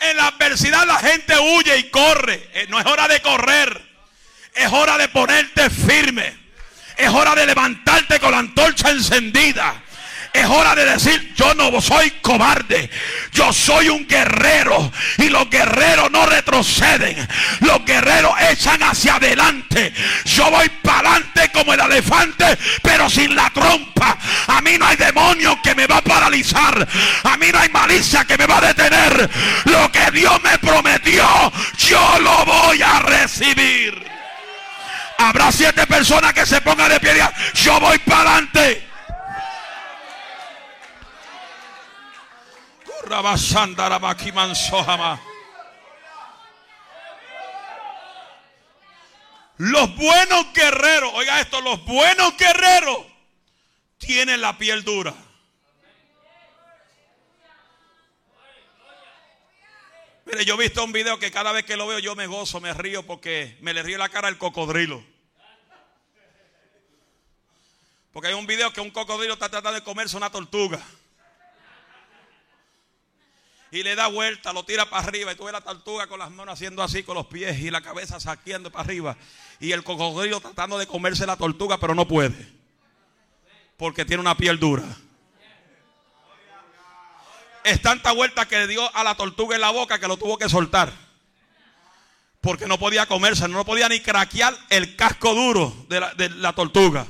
En 0.00 0.16
la 0.16 0.28
adversidad 0.28 0.86
la 0.86 0.98
gente 0.98 1.38
huye 1.38 1.76
y 1.78 1.90
corre. 1.90 2.48
Eh, 2.54 2.66
no 2.68 2.80
es 2.80 2.86
hora 2.86 3.06
de 3.06 3.20
correr. 3.20 3.80
Es 4.54 4.72
hora 4.72 4.96
de 4.98 5.08
ponerte 5.08 5.68
firme. 5.70 6.36
Es 6.96 7.08
hora 7.08 7.34
de 7.34 7.46
levantarte 7.46 8.18
con 8.18 8.32
la 8.32 8.38
antorcha 8.38 8.90
encendida. 8.90 9.82
Es 10.32 10.46
hora 10.46 10.74
de 10.76 10.84
decir, 10.84 11.34
yo 11.34 11.54
no 11.54 11.80
soy 11.80 12.10
cobarde, 12.22 12.88
yo 13.32 13.52
soy 13.52 13.88
un 13.88 14.06
guerrero 14.06 14.92
y 15.18 15.28
los 15.28 15.50
guerreros 15.50 16.10
no 16.10 16.24
retroceden, 16.24 17.28
los 17.60 17.84
guerreros 17.84 18.32
echan 18.48 18.80
hacia 18.82 19.16
adelante. 19.16 19.92
Yo 20.24 20.48
voy 20.50 20.68
para 20.82 21.10
adelante 21.10 21.50
como 21.52 21.74
el 21.74 21.80
elefante, 21.80 22.56
pero 22.80 23.10
sin 23.10 23.34
la 23.34 23.50
trompa. 23.50 24.16
A 24.46 24.60
mí 24.60 24.78
no 24.78 24.86
hay 24.86 24.96
demonio 24.96 25.58
que 25.62 25.74
me 25.74 25.86
va 25.88 25.96
a 25.96 26.02
paralizar, 26.02 26.86
a 27.24 27.36
mí 27.36 27.46
no 27.52 27.58
hay 27.58 27.68
malicia 27.70 28.24
que 28.24 28.38
me 28.38 28.46
va 28.46 28.58
a 28.58 28.72
detener. 28.72 29.30
Lo 29.64 29.90
que 29.90 30.10
Dios 30.12 30.40
me 30.42 30.56
prometió, 30.58 31.26
yo 31.76 32.18
lo 32.20 32.44
voy 32.44 32.80
a 32.82 33.00
recibir. 33.00 34.06
Habrá 35.18 35.50
siete 35.50 35.86
personas 35.86 36.32
que 36.32 36.46
se 36.46 36.60
pongan 36.60 36.88
de 36.88 37.00
pie 37.00 37.14
y 37.16 37.58
yo 37.58 37.80
voy 37.80 37.98
para 37.98 38.36
adelante. 38.36 38.89
Los 49.56 49.96
buenos 49.96 50.52
guerreros, 50.54 51.10
oiga 51.14 51.40
esto, 51.40 51.60
los 51.60 51.84
buenos 51.84 52.36
guerreros 52.36 53.04
tienen 53.98 54.40
la 54.40 54.56
piel 54.56 54.84
dura. 54.84 55.12
Mire, 60.24 60.44
yo 60.44 60.54
he 60.54 60.58
visto 60.58 60.84
un 60.84 60.92
video 60.92 61.18
que 61.18 61.32
cada 61.32 61.50
vez 61.50 61.64
que 61.64 61.76
lo 61.76 61.88
veo 61.88 61.98
yo 61.98 62.14
me 62.14 62.28
gozo, 62.28 62.60
me 62.60 62.72
río 62.72 63.04
porque 63.04 63.58
me 63.60 63.74
le 63.74 63.82
río 63.82 63.98
la 63.98 64.08
cara 64.08 64.28
al 64.28 64.38
cocodrilo. 64.38 65.04
Porque 68.12 68.28
hay 68.28 68.34
un 68.34 68.46
video 68.46 68.72
que 68.72 68.80
un 68.80 68.92
cocodrilo 68.92 69.34
está 69.34 69.48
tratando 69.48 69.80
de 69.80 69.84
comerse 69.84 70.16
una 70.16 70.30
tortuga 70.30 70.80
y 73.70 73.82
le 73.82 73.94
da 73.94 74.08
vuelta, 74.08 74.52
lo 74.52 74.64
tira 74.64 74.88
para 74.88 75.06
arriba 75.06 75.32
y 75.32 75.36
tú 75.36 75.44
ves 75.44 75.52
la 75.52 75.60
tortuga 75.60 76.06
con 76.06 76.18
las 76.18 76.30
manos 76.30 76.54
haciendo 76.54 76.82
así 76.82 77.02
con 77.02 77.14
los 77.14 77.26
pies 77.26 77.58
y 77.60 77.70
la 77.70 77.80
cabeza 77.80 78.18
saqueando 78.18 78.70
para 78.70 78.84
arriba 78.84 79.16
y 79.60 79.72
el 79.72 79.84
cocodrilo 79.84 80.40
tratando 80.40 80.78
de 80.78 80.86
comerse 80.86 81.26
la 81.26 81.36
tortuga 81.36 81.78
pero 81.78 81.94
no 81.94 82.08
puede 82.08 82.60
porque 83.80 84.04
tiene 84.04 84.20
una 84.20 84.36
piel 84.36 84.60
dura. 84.60 84.84
Es 87.64 87.80
tanta 87.80 88.12
vuelta 88.12 88.46
que 88.46 88.58
le 88.58 88.66
dio 88.66 88.94
a 88.94 89.02
la 89.02 89.14
tortuga 89.14 89.54
en 89.54 89.62
la 89.62 89.70
boca 89.70 89.98
que 89.98 90.06
lo 90.06 90.18
tuvo 90.18 90.36
que 90.36 90.50
soltar. 90.50 90.92
Porque 92.42 92.66
no 92.66 92.78
podía 92.78 93.06
comerse, 93.06 93.48
no 93.48 93.64
podía 93.64 93.88
ni 93.88 94.00
craquear 94.00 94.54
el 94.68 94.96
casco 94.96 95.34
duro 95.34 95.86
de 95.88 95.98
la, 95.98 96.12
de 96.12 96.28
la 96.28 96.52
tortuga. 96.52 97.06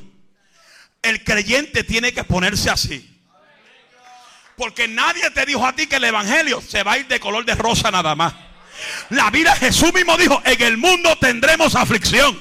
El 1.03 1.25
creyente 1.25 1.83
tiene 1.83 2.13
que 2.13 2.23
ponerse 2.23 2.71
así. 2.71 3.20
Porque 4.61 4.87
nadie 4.87 5.31
te 5.31 5.47
dijo 5.47 5.67
a 5.67 5.73
ti 5.73 5.87
que 5.87 5.97
el 5.97 6.05
evangelio 6.05 6.61
se 6.61 6.83
va 6.83 6.93
a 6.93 6.99
ir 6.99 7.07
de 7.07 7.19
color 7.19 7.47
de 7.47 7.55
rosa 7.55 7.91
nada 7.91 8.15
más. 8.15 8.35
La 9.09 9.31
vida 9.31 9.57
Jesús 9.57 9.91
mismo 9.95 10.19
dijo, 10.19 10.43
en 10.45 10.61
el 10.61 10.77
mundo 10.77 11.17
tendremos 11.17 11.75
aflicción. 11.75 12.39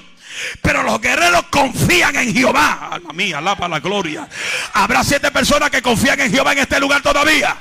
Pero 0.62 0.84
los 0.84 1.00
guerreros 1.00 1.44
confían 1.50 2.18
en 2.18 2.34
Jehová. 2.34 2.90
Alma 2.92 3.14
mía, 3.14 3.38
alaba 3.38 3.70
la 3.70 3.80
gloria. 3.80 4.28
Habrá 4.74 5.02
siete 5.02 5.32
personas 5.32 5.70
que 5.70 5.82
confían 5.82 6.20
en 6.20 6.30
Jehová 6.30 6.52
en 6.52 6.60
este 6.60 6.78
lugar 6.82 7.02
todavía. 7.02 7.56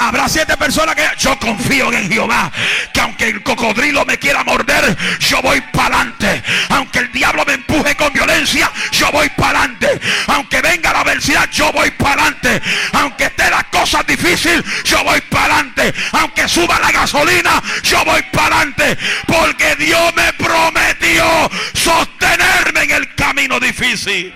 Habrá 0.00 0.28
siete 0.28 0.56
personas 0.56 0.94
que 0.94 1.04
yo 1.18 1.36
confío 1.40 1.92
en 1.92 2.08
Jehová. 2.08 2.52
Que 2.94 3.00
aunque 3.00 3.28
el 3.28 3.42
cocodrilo 3.42 4.04
me 4.04 4.16
quiera 4.16 4.44
morder, 4.44 4.96
yo 5.18 5.42
voy 5.42 5.60
para 5.72 5.96
adelante. 5.96 6.40
Aunque 6.68 7.00
el 7.00 7.10
diablo 7.10 7.44
me 7.44 7.54
empuje 7.54 7.96
con 7.96 8.12
violencia, 8.12 8.70
yo 8.92 9.10
voy 9.10 9.28
para 9.30 9.64
adelante. 9.64 10.00
Aunque 10.28 10.60
venga 10.62 10.92
la 10.92 11.00
adversidad, 11.00 11.50
yo 11.50 11.72
voy 11.72 11.90
para 11.90 12.22
adelante. 12.22 12.62
Aunque 12.92 13.24
esté 13.24 13.50
las 13.50 13.64
cosas 13.64 14.06
difíciles, 14.06 14.62
yo 14.84 15.02
voy 15.02 15.20
para 15.22 15.56
adelante. 15.56 15.92
Aunque 16.12 16.46
suba 16.46 16.78
la 16.78 16.92
gasolina, 16.92 17.60
yo 17.82 18.04
voy 18.04 18.22
para 18.32 18.56
adelante. 18.58 18.96
Porque 19.26 19.74
Dios 19.76 20.14
me 20.14 20.32
prometió 20.34 21.50
sostenerme 21.74 22.84
en 22.84 22.90
el 22.92 23.14
camino 23.16 23.58
difícil. 23.58 24.32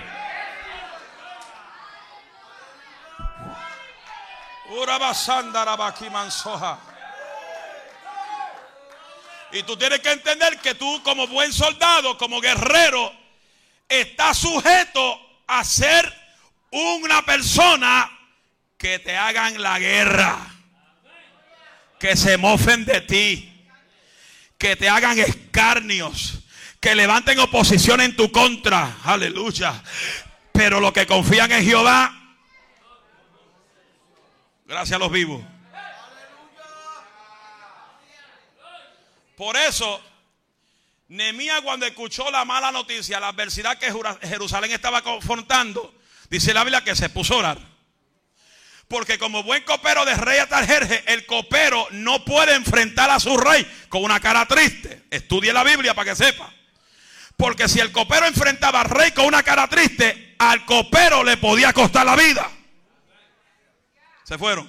Y 9.51 9.61
tú 9.63 9.77
tienes 9.77 9.99
que 9.99 10.11
entender 10.11 10.59
que 10.59 10.73
tú 10.73 11.01
como 11.03 11.27
buen 11.27 11.53
soldado, 11.53 12.17
como 12.17 12.41
guerrero, 12.41 13.13
estás 13.87 14.37
sujeto 14.37 15.19
a 15.45 15.63
ser 15.63 16.11
una 16.71 17.21
persona 17.23 18.09
que 18.77 18.97
te 18.97 19.15
hagan 19.15 19.61
la 19.61 19.77
guerra. 19.77 20.39
Que 21.99 22.17
se 22.17 22.37
mofen 22.37 22.83
de 22.83 23.01
ti. 23.01 23.67
Que 24.57 24.75
te 24.75 24.89
hagan 24.89 25.19
escarnios. 25.19 26.39
Que 26.79 26.95
levanten 26.95 27.39
oposición 27.39 28.01
en 28.01 28.15
tu 28.15 28.31
contra. 28.31 28.97
Aleluya. 29.03 29.83
Pero 30.51 30.79
los 30.79 30.93
que 30.93 31.05
confían 31.05 31.51
en 31.51 31.63
Jehová 31.63 32.22
Gracias 34.73 34.95
a 34.95 34.99
los 34.99 35.11
vivos. 35.11 35.39
Por 39.37 39.55
eso, 39.55 40.01
Nemía 41.09 41.61
cuando 41.61 41.85
escuchó 41.85 42.31
la 42.31 42.43
mala 42.43 42.71
noticia, 42.71 43.19
la 43.19 43.27
adversidad 43.27 43.77
que 43.77 43.93
Jerusalén 44.23 44.71
estaba 44.71 45.03
confrontando, 45.03 45.93
dice 46.27 46.55
la 46.55 46.63
Biblia 46.63 46.83
que 46.83 46.95
se 46.95 47.09
puso 47.09 47.35
a 47.35 47.37
orar. 47.37 47.59
Porque 48.87 49.19
como 49.19 49.43
buen 49.43 49.61
copero 49.61 50.05
de 50.05 50.15
rey 50.15 50.39
Atarjerje, 50.39 51.03
el 51.05 51.27
copero 51.27 51.85
no 51.91 52.25
puede 52.25 52.55
enfrentar 52.55 53.11
a 53.11 53.19
su 53.19 53.37
rey 53.37 53.71
con 53.89 54.03
una 54.03 54.19
cara 54.19 54.47
triste. 54.47 55.03
Estudie 55.11 55.53
la 55.53 55.63
Biblia 55.63 55.93
para 55.93 56.09
que 56.09 56.15
sepa. 56.15 56.51
Porque 57.37 57.69
si 57.69 57.79
el 57.79 57.91
copero 57.91 58.25
enfrentaba 58.25 58.81
al 58.81 58.89
rey 58.89 59.11
con 59.11 59.25
una 59.25 59.43
cara 59.43 59.67
triste, 59.67 60.33
al 60.39 60.65
copero 60.65 61.23
le 61.23 61.37
podía 61.37 61.73
costar 61.73 62.07
la 62.07 62.15
vida. 62.15 62.49
Se 64.33 64.39
fueron. 64.39 64.67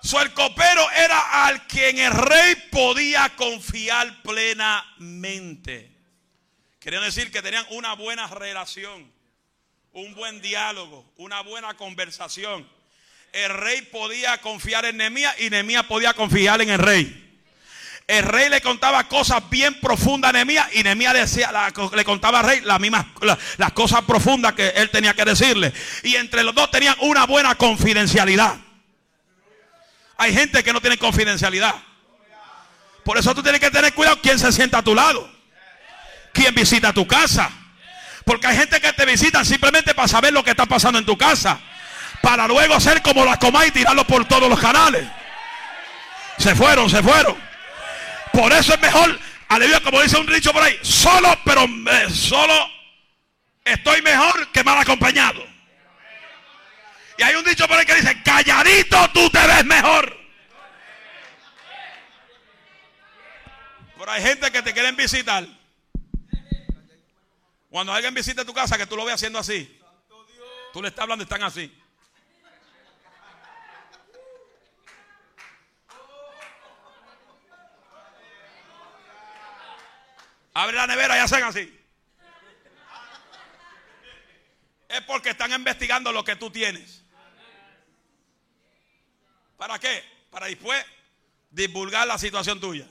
So, 0.00 0.22
el 0.22 0.32
copero 0.32 0.88
era 0.92 1.44
al 1.44 1.66
quien 1.66 1.98
el 1.98 2.12
rey 2.12 2.54
podía 2.70 3.34
confiar 3.34 4.22
plenamente. 4.22 5.90
Quería 6.78 7.00
decir 7.00 7.32
que 7.32 7.42
tenían 7.42 7.66
una 7.70 7.94
buena 7.94 8.28
relación, 8.28 9.12
un 9.90 10.14
buen 10.14 10.40
diálogo, 10.40 11.12
una 11.16 11.40
buena 11.40 11.76
conversación. 11.76 12.64
El 13.32 13.52
rey 13.52 13.82
podía 13.82 14.40
confiar 14.40 14.84
en 14.84 14.98
Nemía 14.98 15.34
y 15.40 15.50
Nemía 15.50 15.82
podía 15.82 16.14
confiar 16.14 16.60
en 16.60 16.70
el 16.70 16.78
rey. 16.78 17.27
El 18.08 18.24
rey 18.24 18.48
le 18.48 18.62
contaba 18.62 19.06
cosas 19.06 19.42
bien 19.50 19.78
profundas 19.80 20.30
a 20.30 20.32
Nehemías 20.32 20.66
y 20.72 20.82
Nehemías 20.82 21.12
decía, 21.12 21.52
le 21.94 22.04
contaba 22.06 22.40
al 22.40 22.46
rey 22.46 22.60
las 22.62 22.80
mismas 22.80 23.04
las 23.58 23.72
cosas 23.72 24.00
profundas 24.00 24.54
que 24.54 24.68
él 24.68 24.88
tenía 24.88 25.12
que 25.12 25.26
decirle. 25.26 25.74
Y 26.02 26.16
entre 26.16 26.42
los 26.42 26.54
dos 26.54 26.70
tenían 26.70 26.96
una 27.00 27.26
buena 27.26 27.54
confidencialidad. 27.56 28.56
Hay 30.16 30.32
gente 30.32 30.64
que 30.64 30.72
no 30.72 30.80
tiene 30.80 30.96
confidencialidad. 30.96 31.74
Por 33.04 33.18
eso 33.18 33.34
tú 33.34 33.42
tienes 33.42 33.60
que 33.60 33.70
tener 33.70 33.92
cuidado 33.92 34.18
quién 34.22 34.38
se 34.38 34.52
sienta 34.52 34.78
a 34.78 34.82
tu 34.82 34.94
lado. 34.94 35.30
Quién 36.32 36.54
visita 36.54 36.94
tu 36.94 37.06
casa. 37.06 37.50
Porque 38.24 38.46
hay 38.46 38.56
gente 38.56 38.80
que 38.80 38.92
te 38.94 39.04
visita 39.04 39.44
simplemente 39.44 39.94
para 39.94 40.08
saber 40.08 40.32
lo 40.32 40.42
que 40.42 40.50
está 40.52 40.64
pasando 40.64 40.98
en 40.98 41.04
tu 41.04 41.18
casa. 41.18 41.60
Para 42.22 42.48
luego 42.48 42.72
hacer 42.72 43.02
como 43.02 43.26
las 43.26 43.36
comas 43.36 43.66
y 43.66 43.70
tirarlo 43.70 44.06
por 44.06 44.24
todos 44.24 44.48
los 44.48 44.58
canales. 44.58 45.06
Se 46.38 46.54
fueron, 46.54 46.88
se 46.88 47.02
fueron. 47.02 47.47
Por 48.38 48.52
eso 48.52 48.72
es 48.72 48.80
mejor, 48.80 49.18
aleluya, 49.48 49.80
como 49.80 50.00
dice 50.00 50.16
un 50.16 50.26
dicho 50.26 50.52
por 50.52 50.62
ahí, 50.62 50.78
solo, 50.82 51.36
pero 51.44 51.64
eh, 51.64 52.08
solo 52.08 52.54
estoy 53.64 54.00
mejor 54.02 54.52
que 54.52 54.62
mal 54.62 54.78
acompañado. 54.78 55.44
Y 57.18 57.22
hay 57.24 57.34
un 57.34 57.44
dicho 57.44 57.66
por 57.66 57.76
ahí 57.76 57.84
que 57.84 57.96
dice, 57.96 58.22
calladito 58.22 59.10
tú 59.10 59.28
te 59.30 59.44
ves 59.44 59.64
mejor. 59.64 60.16
Pero 63.98 64.08
hay 64.08 64.22
gente 64.22 64.52
que 64.52 64.62
te 64.62 64.72
quieren 64.72 64.94
visitar. 64.94 65.44
Cuando 67.70 67.92
alguien 67.92 68.14
visita 68.14 68.44
tu 68.44 68.54
casa, 68.54 68.78
que 68.78 68.86
tú 68.86 68.96
lo 68.96 69.04
veas 69.04 69.16
haciendo 69.16 69.40
así. 69.40 69.80
Tú 70.72 70.80
le 70.80 70.90
estás 70.90 71.02
hablando 71.02 71.24
y 71.24 71.26
están 71.26 71.42
así. 71.42 71.76
Abre 80.58 80.76
la 80.76 80.88
nevera 80.88 81.16
y 81.16 81.20
hacen 81.20 81.44
así. 81.44 81.72
Es 84.88 85.00
porque 85.02 85.30
están 85.30 85.52
investigando 85.52 86.10
lo 86.10 86.24
que 86.24 86.34
tú 86.34 86.50
tienes. 86.50 87.04
¿Para 89.56 89.78
qué? 89.78 90.04
Para 90.32 90.46
después 90.46 90.84
divulgar 91.50 92.08
la 92.08 92.18
situación 92.18 92.58
tuya. 92.58 92.88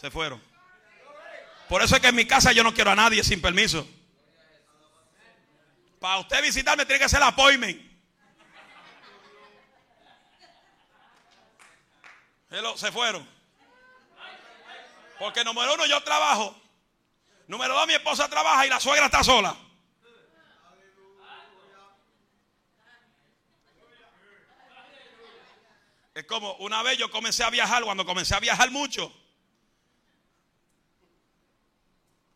Se 0.00 0.08
fueron. 0.08 0.40
Por 1.68 1.82
eso 1.82 1.96
es 1.96 2.00
que 2.00 2.08
en 2.08 2.14
mi 2.14 2.28
casa 2.28 2.52
yo 2.52 2.62
no 2.62 2.72
quiero 2.72 2.92
a 2.92 2.94
nadie 2.94 3.24
sin 3.24 3.42
permiso. 3.42 3.88
Para 5.98 6.18
usted 6.18 6.42
visitarme 6.42 6.86
tiene 6.86 7.00
que 7.00 7.06
hacer 7.06 7.20
appointment. 7.20 7.82
Hello, 12.52 12.78
se 12.78 12.92
fueron. 12.92 13.34
Porque 15.18 15.44
número 15.44 15.74
uno 15.74 15.86
yo 15.86 16.02
trabajo. 16.02 16.54
Número 17.46 17.74
dos 17.74 17.86
mi 17.86 17.94
esposa 17.94 18.28
trabaja 18.28 18.66
y 18.66 18.70
la 18.70 18.80
suegra 18.80 19.06
está 19.06 19.22
sola. 19.22 19.56
Es 26.14 26.24
como 26.26 26.54
una 26.54 26.82
vez 26.82 26.96
yo 26.96 27.10
comencé 27.10 27.42
a 27.42 27.50
viajar, 27.50 27.82
cuando 27.82 28.06
comencé 28.06 28.36
a 28.36 28.40
viajar 28.40 28.70
mucho, 28.70 29.12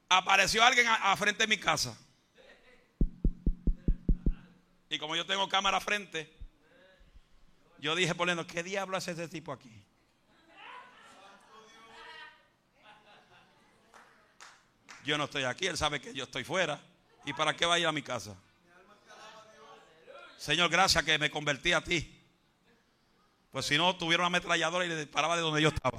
apareció 0.08 0.64
alguien 0.64 0.86
a, 0.88 1.16
frente 1.16 1.44
de 1.44 1.46
mi 1.46 1.58
casa. 1.58 1.96
Y 4.90 4.98
como 4.98 5.14
yo 5.14 5.24
tengo 5.26 5.48
cámara 5.48 5.80
frente, 5.80 6.34
yo 7.78 7.94
dije 7.94 8.14
poniendo, 8.16 8.46
¿qué 8.46 8.64
diablo 8.64 8.96
hace 8.96 9.12
ese 9.12 9.28
tipo 9.28 9.52
aquí? 9.52 9.84
Yo 15.04 15.16
no 15.16 15.24
estoy 15.24 15.44
aquí, 15.44 15.66
él 15.66 15.76
sabe 15.76 16.00
que 16.00 16.12
yo 16.12 16.24
estoy 16.24 16.44
fuera. 16.44 16.80
¿Y 17.24 17.32
para 17.32 17.54
qué 17.54 17.66
va 17.66 17.74
a 17.74 17.78
ir 17.78 17.86
a 17.86 17.92
mi 17.92 18.02
casa? 18.02 18.34
Señor, 20.38 20.70
gracias 20.70 21.04
que 21.04 21.18
me 21.18 21.30
convertí 21.30 21.72
a 21.72 21.80
ti. 21.80 22.14
Pues 23.50 23.66
si 23.66 23.76
no, 23.76 23.96
tuviera 23.96 24.22
una 24.22 24.28
ametralladora 24.28 24.84
y 24.84 24.88
le 24.88 24.96
disparaba 24.96 25.36
de 25.36 25.42
donde 25.42 25.60
yo 25.60 25.68
estaba. 25.68 25.98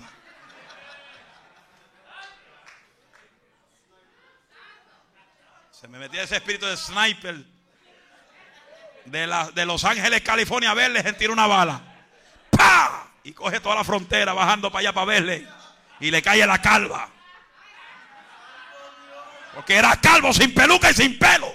Se 5.72 5.88
me 5.88 5.98
metía 5.98 6.24
ese 6.24 6.38
espíritu 6.38 6.66
de 6.66 6.78
sniper 6.78 7.46
de, 9.06 9.50
de 9.54 9.66
Los 9.66 9.84
Ángeles, 9.84 10.22
California, 10.22 10.72
a 10.72 10.74
verle, 10.74 11.00
en 11.00 11.18
tira 11.18 11.34
una 11.34 11.48
bala. 11.48 11.82
¡Pah! 12.50 13.08
Y 13.24 13.34
coge 13.34 13.60
toda 13.60 13.76
la 13.76 13.84
frontera 13.84 14.34
bajando 14.34 14.72
para 14.72 14.80
allá 14.80 14.94
para 14.94 15.06
verle. 15.06 15.48
Y 16.00 16.12
le 16.12 16.22
cae 16.22 16.46
la 16.46 16.62
calva. 16.62 17.10
Porque 19.54 19.76
era 19.76 19.96
calvo 20.00 20.32
sin 20.34 20.54
peluca 20.54 20.92
y 20.92 20.94
sin 20.94 21.18
pelo. 21.18 21.54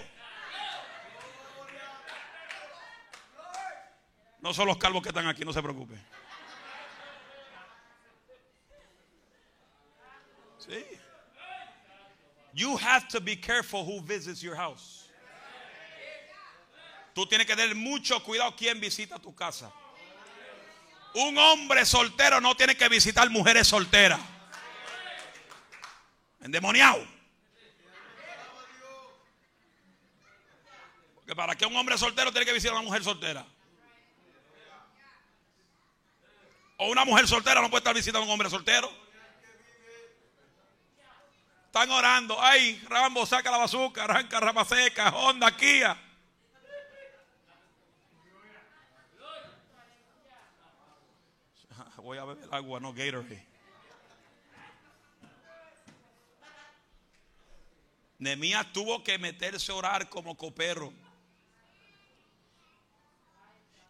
No 4.41 4.53
son 4.53 4.67
los 4.67 4.77
calvos 4.77 5.03
que 5.03 5.09
están 5.09 5.27
aquí, 5.27 5.45
no 5.45 5.53
se 5.53 5.63
preocupe. 5.63 5.95
Sí. 10.59 10.85
You 12.53 12.77
have 12.77 13.09
to 13.09 13.21
be 13.21 13.37
careful 13.37 13.85
who 13.85 14.01
visits 14.01 14.41
your 14.41 14.55
house. 14.55 15.11
Tú 17.15 17.27
tienes 17.27 17.47
que 17.47 17.57
tener 17.57 17.75
mucho 17.75 18.23
cuidado 18.23 18.55
quién 18.57 18.81
visita 18.81 19.19
tu 19.19 19.35
casa. 19.35 19.73
Un 21.15 21.39
hombre 21.39 21.85
soltero 21.87 22.41
no 22.41 22.57
tiene 22.57 22.77
que 22.77 22.89
visitar 22.89 23.31
mujeres 23.31 23.69
solteras. 23.69 24.21
Endemoniado. 26.41 27.14
Para 31.33 31.55
que 31.55 31.65
un 31.65 31.75
hombre 31.77 31.97
soltero 31.97 32.31
tiene 32.31 32.45
que 32.45 32.53
visitar 32.53 32.77
a 32.77 32.79
una 32.81 32.87
mujer 32.87 33.03
soltera. 33.03 33.47
O 36.77 36.89
una 36.91 37.05
mujer 37.05 37.27
soltera 37.27 37.63
no 37.63 37.71
puede 37.71 37.81
estar 37.81 37.95
visitando 37.95 38.21
a 38.21 38.25
un 38.25 38.31
hombre 38.31 38.51
soltero. 38.51 38.91
Están 41.67 41.91
orando. 41.91 42.41
Ay, 42.41 42.81
Rambo, 42.89 43.25
saca 43.27 43.51
la 43.51 43.59
bazooka, 43.59 44.05
arranca 44.05 44.39
rama 44.39 44.65
seca, 44.65 45.09
Honda, 45.09 45.57
Kia. 45.57 45.97
Voy 51.97 52.19
a 52.19 52.25
beber 52.25 52.49
agua, 52.53 52.81
no 52.81 52.93
Gatorade. 52.93 53.55
Nemías 58.19 58.73
tuvo 58.73 59.03
que 59.03 59.19
meterse 59.19 59.73
a 59.73 59.75
orar 59.75 60.09
como 60.09 60.37
copero. 60.37 60.93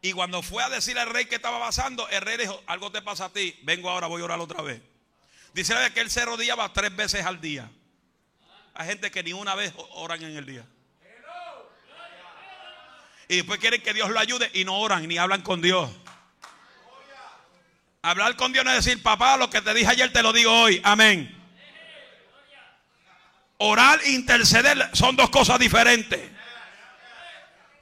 Y 0.04 0.12
cuando 0.12 0.42
fue 0.42 0.62
a 0.62 0.68
decirle 0.68 1.00
al 1.00 1.08
rey 1.08 1.24
que 1.24 1.36
estaba 1.36 1.58
pasando, 1.58 2.06
el 2.10 2.20
rey 2.20 2.36
dijo, 2.36 2.62
algo 2.66 2.92
te 2.92 3.00
pasa 3.00 3.24
a 3.24 3.28
ti, 3.30 3.58
vengo 3.62 3.88
ahora, 3.88 4.06
voy 4.06 4.20
a 4.20 4.26
orar 4.26 4.38
otra 4.38 4.60
vez. 4.60 4.82
Dice 5.54 5.74
que 5.94 6.00
él 6.00 6.10
se 6.10 6.22
rodeaba 6.26 6.70
tres 6.74 6.94
veces 6.94 7.24
al 7.24 7.40
día. 7.40 7.70
Hay 8.74 8.86
gente 8.86 9.10
que 9.10 9.22
ni 9.22 9.32
una 9.32 9.54
vez 9.54 9.72
oran 9.92 10.22
en 10.22 10.36
el 10.36 10.44
día. 10.44 10.66
Y 13.28 13.36
después 13.36 13.58
quieren 13.58 13.80
que 13.80 13.94
Dios 13.94 14.10
lo 14.10 14.20
ayude 14.20 14.50
y 14.52 14.66
no 14.66 14.78
oran 14.78 15.08
ni 15.08 15.16
hablan 15.16 15.40
con 15.40 15.62
Dios. 15.62 15.90
Hablar 18.02 18.36
con 18.36 18.52
Dios 18.52 18.62
no 18.62 18.72
es 18.72 18.84
decir, 18.84 19.02
papá, 19.02 19.38
lo 19.38 19.48
que 19.48 19.62
te 19.62 19.72
dije 19.72 19.86
ayer 19.86 20.12
te 20.12 20.22
lo 20.22 20.34
digo 20.34 20.52
hoy. 20.52 20.82
Amén. 20.84 21.34
Orar 23.56 24.02
e 24.04 24.10
interceder 24.10 24.90
son 24.92 25.16
dos 25.16 25.30
cosas 25.30 25.58
diferentes. 25.58 26.20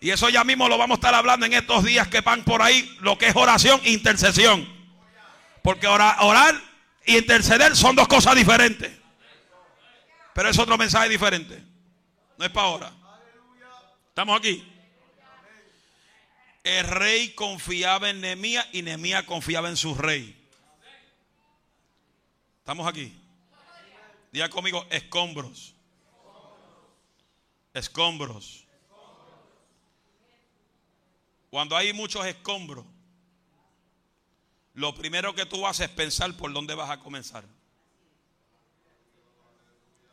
Y 0.02 0.10
eso 0.10 0.28
ya 0.28 0.42
mismo 0.42 0.68
lo 0.68 0.76
vamos 0.76 0.96
a 0.96 0.98
estar 0.98 1.14
hablando 1.14 1.46
en 1.46 1.52
estos 1.52 1.84
días 1.84 2.08
que 2.08 2.22
van 2.22 2.42
por 2.42 2.60
ahí, 2.60 2.92
lo 3.00 3.16
que 3.16 3.28
es 3.28 3.36
oración 3.36 3.80
e 3.84 3.92
intercesión. 3.92 4.68
Porque 5.62 5.86
orar, 5.86 6.16
orar 6.22 6.60
e 7.04 7.18
interceder 7.18 7.76
son 7.76 7.94
dos 7.94 8.08
cosas 8.08 8.34
diferentes. 8.34 8.90
Pero 10.34 10.48
es 10.48 10.58
otro 10.58 10.76
mensaje 10.76 11.08
diferente. 11.08 11.62
No 12.36 12.44
es 12.44 12.50
para 12.50 12.66
ahora. 12.66 12.92
¿Estamos 14.08 14.36
aquí? 14.36 14.68
El 16.64 16.84
rey 16.88 17.32
confiaba 17.34 18.10
en 18.10 18.22
Nehemías 18.22 18.66
y 18.72 18.82
Nehemías 18.82 19.22
confiaba 19.22 19.68
en 19.68 19.76
su 19.76 19.94
rey. 19.94 20.36
¿Estamos 22.58 22.88
aquí? 22.88 23.16
Diga 24.32 24.48
conmigo, 24.48 24.84
escombros. 24.90 25.76
Escombros. 27.72 28.61
Cuando 31.52 31.76
hay 31.76 31.92
muchos 31.92 32.24
escombros, 32.24 32.86
lo 34.72 34.94
primero 34.94 35.34
que 35.34 35.44
tú 35.44 35.66
haces 35.66 35.90
es 35.90 35.94
pensar 35.94 36.34
por 36.34 36.50
dónde 36.50 36.74
vas 36.74 36.88
a 36.88 36.98
comenzar. 36.98 37.44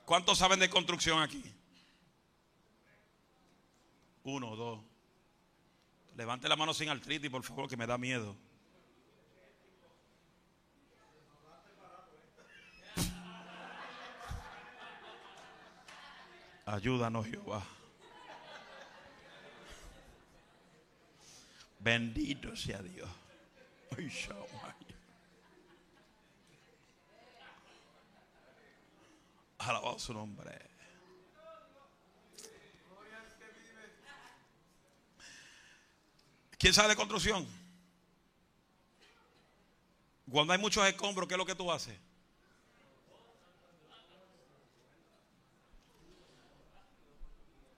¿Cuántos 0.04 0.38
saben 0.38 0.60
de 0.60 0.70
construcción 0.70 1.22
aquí? 1.24 1.42
Uno, 4.26 4.54
dos. 4.58 4.82
Levante 6.18 6.50
la 6.50 6.58
mano 6.58 6.74
sin 6.74 6.90
artritis, 6.90 7.32
por 7.32 7.42
favor, 7.42 7.70
que 7.70 7.78
me 7.78 7.88
da 7.88 7.98
miedo. 7.98 8.36
Ayúdanos, 16.66 17.26
Jehová. 17.28 17.66
Bendito 21.80 22.56
sea 22.56 22.82
Dios. 22.82 23.10
Alabado 29.60 29.98
su 29.98 30.14
nombre. 30.14 30.70
¿Quién 36.58 36.74
sabe 36.74 36.90
de 36.90 36.96
construcción? 36.98 37.48
Cuando 40.30 40.54
hay 40.54 40.60
muchos 40.60 40.86
escombros, 40.86 41.28
¿qué 41.28 41.36
es 41.36 41.38
lo 41.38 41.46
que 41.46 41.56
tú 41.56 41.72
haces? 41.72 41.98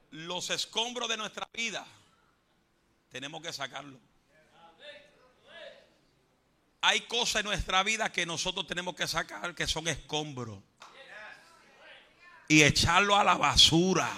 Los 0.09 0.49
escombros 0.49 1.07
de 1.07 1.17
nuestra 1.17 1.47
vida 1.53 1.85
tenemos 3.11 3.41
que 3.41 3.53
sacarlo. 3.53 3.99
Hay 6.81 7.01
cosas 7.01 7.41
en 7.41 7.45
nuestra 7.45 7.83
vida 7.83 8.11
que 8.11 8.25
nosotros 8.25 8.65
tenemos 8.65 8.95
que 8.95 9.07
sacar 9.07 9.53
que 9.53 9.67
son 9.67 9.87
escombros. 9.87 10.59
Y 12.47 12.63
echarlo 12.63 13.15
a 13.15 13.23
la 13.23 13.35
basura. 13.35 14.09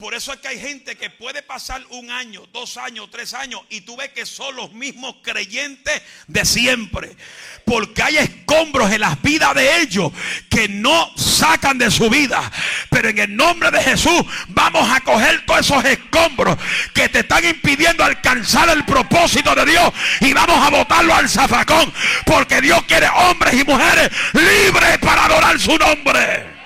Por 0.00 0.14
eso 0.14 0.32
es 0.32 0.38
que 0.38 0.46
hay 0.46 0.60
gente 0.60 0.94
que 0.94 1.10
puede 1.10 1.42
pasar 1.42 1.82
un 1.90 2.08
año, 2.12 2.46
dos 2.52 2.76
años, 2.76 3.08
tres 3.10 3.34
años 3.34 3.62
y 3.68 3.80
tú 3.80 3.96
ves 3.96 4.10
que 4.10 4.26
son 4.26 4.54
los 4.54 4.72
mismos 4.72 5.16
creyentes 5.24 6.00
de 6.28 6.44
siempre. 6.44 7.16
Porque 7.64 8.04
hay 8.04 8.18
escombros 8.18 8.92
en 8.92 9.00
las 9.00 9.20
vidas 9.20 9.52
de 9.56 9.80
ellos 9.80 10.12
que 10.48 10.68
no 10.68 11.10
sacan 11.16 11.78
de 11.78 11.90
su 11.90 12.08
vida. 12.08 12.48
Pero 12.90 13.08
en 13.08 13.18
el 13.18 13.34
nombre 13.34 13.72
de 13.72 13.82
Jesús 13.82 14.22
vamos 14.46 14.88
a 14.88 15.00
coger 15.00 15.44
todos 15.44 15.66
esos 15.66 15.84
escombros 15.84 16.56
que 16.94 17.08
te 17.08 17.18
están 17.18 17.44
impidiendo 17.44 18.04
alcanzar 18.04 18.68
el 18.68 18.84
propósito 18.84 19.52
de 19.56 19.66
Dios 19.66 19.92
y 20.20 20.32
vamos 20.32 20.64
a 20.64 20.70
botarlo 20.70 21.12
al 21.12 21.28
zafacón. 21.28 21.92
Porque 22.24 22.60
Dios 22.60 22.84
quiere 22.84 23.08
hombres 23.08 23.52
y 23.52 23.64
mujeres 23.64 24.12
libres 24.32 24.98
para 24.98 25.24
adorar 25.24 25.58
su 25.58 25.76
nombre. 25.76 26.57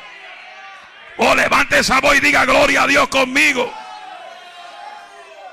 O 1.19 1.27
oh, 1.27 1.35
levante 1.35 1.79
esa 1.79 2.01
voz 2.01 2.17
y 2.17 2.21
diga 2.21 2.45
gloria 2.45 2.85
a 2.85 2.87
Dios 2.87 3.09
conmigo. 3.09 3.73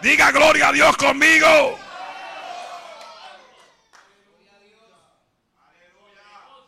Diga 0.02 0.32
gloria 0.32 0.70
a 0.70 0.72
Dios 0.72 0.96
conmigo. 0.96 1.78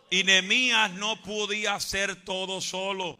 Y 0.10 0.25
Nehemías 0.25 0.91
no 0.91 1.21
podía 1.21 1.75
hacer 1.75 2.25
todo 2.25 2.60
solo. 2.60 3.17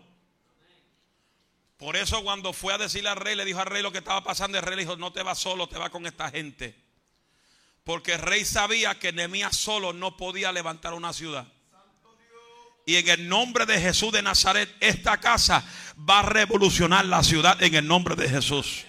Por 1.77 1.95
eso 1.95 2.21
cuando 2.21 2.51
fue 2.51 2.73
a 2.73 2.77
decirle 2.77 3.10
al 3.10 3.15
rey, 3.15 3.36
le 3.36 3.45
dijo 3.45 3.60
al 3.60 3.65
rey 3.65 3.81
lo 3.81 3.91
que 3.91 3.99
estaba 3.99 4.23
pasando, 4.23 4.57
el 4.57 4.63
rey 4.63 4.75
le 4.75 4.84
dijo, 4.84 4.97
no 4.97 5.13
te 5.13 5.23
vas 5.23 5.39
solo, 5.39 5.67
te 5.67 5.79
vas 5.79 5.89
con 5.89 6.05
esta 6.05 6.29
gente. 6.29 6.75
Porque 7.86 8.13
el 8.13 8.19
rey 8.19 8.43
sabía 8.43 8.99
que 8.99 9.13
Nehemías 9.13 9.55
solo 9.55 9.93
no 9.93 10.17
podía 10.17 10.51
levantar 10.51 10.93
una 10.93 11.13
ciudad. 11.13 11.47
Y 12.91 12.97
en 12.97 13.08
el 13.08 13.30
nombre 13.30 13.65
de 13.65 13.80
Jesús 13.80 14.12
de 14.12 14.21
Nazaret, 14.21 14.69
esta 14.82 15.15
casa 15.15 15.63
va 15.97 16.19
a 16.19 16.23
revolucionar 16.23 17.06
la 17.06 17.23
ciudad 17.23 17.63
en 17.63 17.73
el 17.75 17.88
nombre 17.88 18.17
de 18.17 18.27
Jesús. 18.27 18.84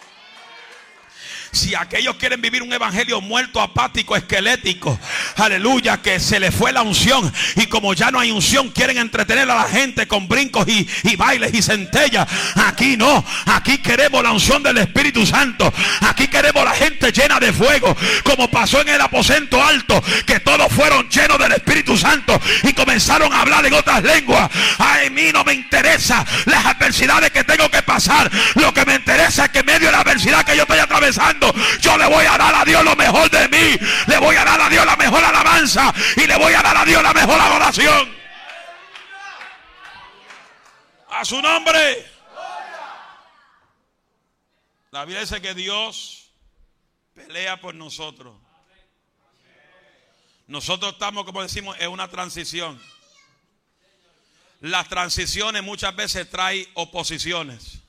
Si 1.55 1.75
aquellos 1.75 2.17
quieren 2.17 2.41
vivir 2.41 2.63
un 2.63 2.73
evangelio 2.73 3.21
muerto, 3.21 3.61
apático, 3.61 4.17
esquelético, 4.17 4.99
aleluya, 5.37 6.01
que 6.01 6.19
se 6.19 6.41
le 6.41 6.51
fue 6.51 6.73
la 6.73 6.81
unción 6.81 7.31
y 7.57 7.67
como 7.67 7.93
ya 7.93 8.11
no 8.11 8.19
hay 8.19 8.31
unción, 8.31 8.71
quieren 8.71 8.97
entretener 8.97 9.51
a 9.51 9.57
la 9.57 9.65
gente 9.65 10.09
con 10.09 10.29
brincos 10.29 10.67
y, 10.67 10.89
bailes 11.15 11.53
y 11.53 11.61
centellas. 11.61 12.27
Aquí 12.55 12.97
no, 12.97 13.23
aquí 13.45 13.77
queremos 13.79 14.23
la 14.23 14.33
unción 14.33 14.63
del 14.63 14.79
Espíritu 14.79 15.27
Santo. 15.27 15.71
Aquí 16.01 16.27
queremos 16.29 16.65
la 16.65 16.73
gente 16.73 17.13
llena 17.13 17.39
de 17.39 17.53
fuego, 17.53 17.95
como 18.23 18.51
pasó 18.51 18.81
en 18.81 18.89
el 18.89 19.01
aposento 19.03 19.63
alto, 19.63 20.03
que 20.25 20.41
todos 20.41 20.73
fueron 20.73 21.07
llenos 21.11 21.39
del 21.39 21.53
Espíritu 21.53 21.99
Santo 21.99 22.41
y 22.63 22.73
comenzaron 22.73 23.31
a 23.31 23.43
hablar 23.43 23.67
en 23.67 23.75
otras 23.75 24.03
lenguas. 24.03 24.51
A 24.79 25.01
mí 25.11 25.31
no 25.35 25.45
me 25.45 25.53
interesa 25.53 26.25
las 26.47 26.65
adversidades 26.65 27.31
que 27.31 27.45
tengo 27.45 27.71
que 27.71 27.83
pasar. 27.83 28.31
Lo 28.55 28.73
que 28.73 28.87
me 28.87 28.95
interesa 28.95 29.45
es 29.45 29.51
que 29.51 29.59
en 29.59 29.67
medio 29.67 29.89
de 29.89 29.93
la 29.93 30.01
adversidad 30.01 30.47
que 30.47 30.57
yo 30.57 30.63
estoy 30.63 30.79
atravesando, 30.79 31.42
yo 31.81 31.97
le 31.97 32.07
voy 32.07 32.25
a 32.25 32.37
dar 32.37 32.55
a 32.55 32.65
Dios 32.65 32.85
lo 32.85 32.95
mejor 32.97 33.31
de 33.31 33.49
mí. 33.49 33.79
Le 34.07 34.19
voy 34.19 34.37
a 34.37 34.45
dar 34.45 34.61
a 34.61 34.69
Dios 34.69 34.85
la 34.85 34.97
mejor 34.97 35.25
alabanza 35.25 35.93
y 36.17 36.27
le 36.27 36.37
voy 36.37 36.53
a 36.53 36.63
dar 36.63 36.77
a 36.77 36.85
Dios 36.85 37.03
la 37.03 37.13
mejor 37.13 37.41
adoración. 37.41 38.15
A 41.11 41.25
su 41.25 41.41
nombre. 41.41 42.11
La 44.91 45.05
Biblia 45.05 45.21
dice 45.21 45.41
que 45.41 45.55
Dios 45.55 46.31
pelea 47.15 47.61
por 47.61 47.75
nosotros. 47.75 48.37
Nosotros 50.47 50.93
estamos, 50.93 51.25
como 51.25 51.43
decimos, 51.43 51.77
en 51.81 51.91
una 51.91 52.09
transición. 52.09 52.81
Las 54.61 54.89
transiciones 54.89 55.63
muchas 55.63 55.95
veces 55.97 56.29
traen 56.31 56.69
oposiciones. 56.75 57.82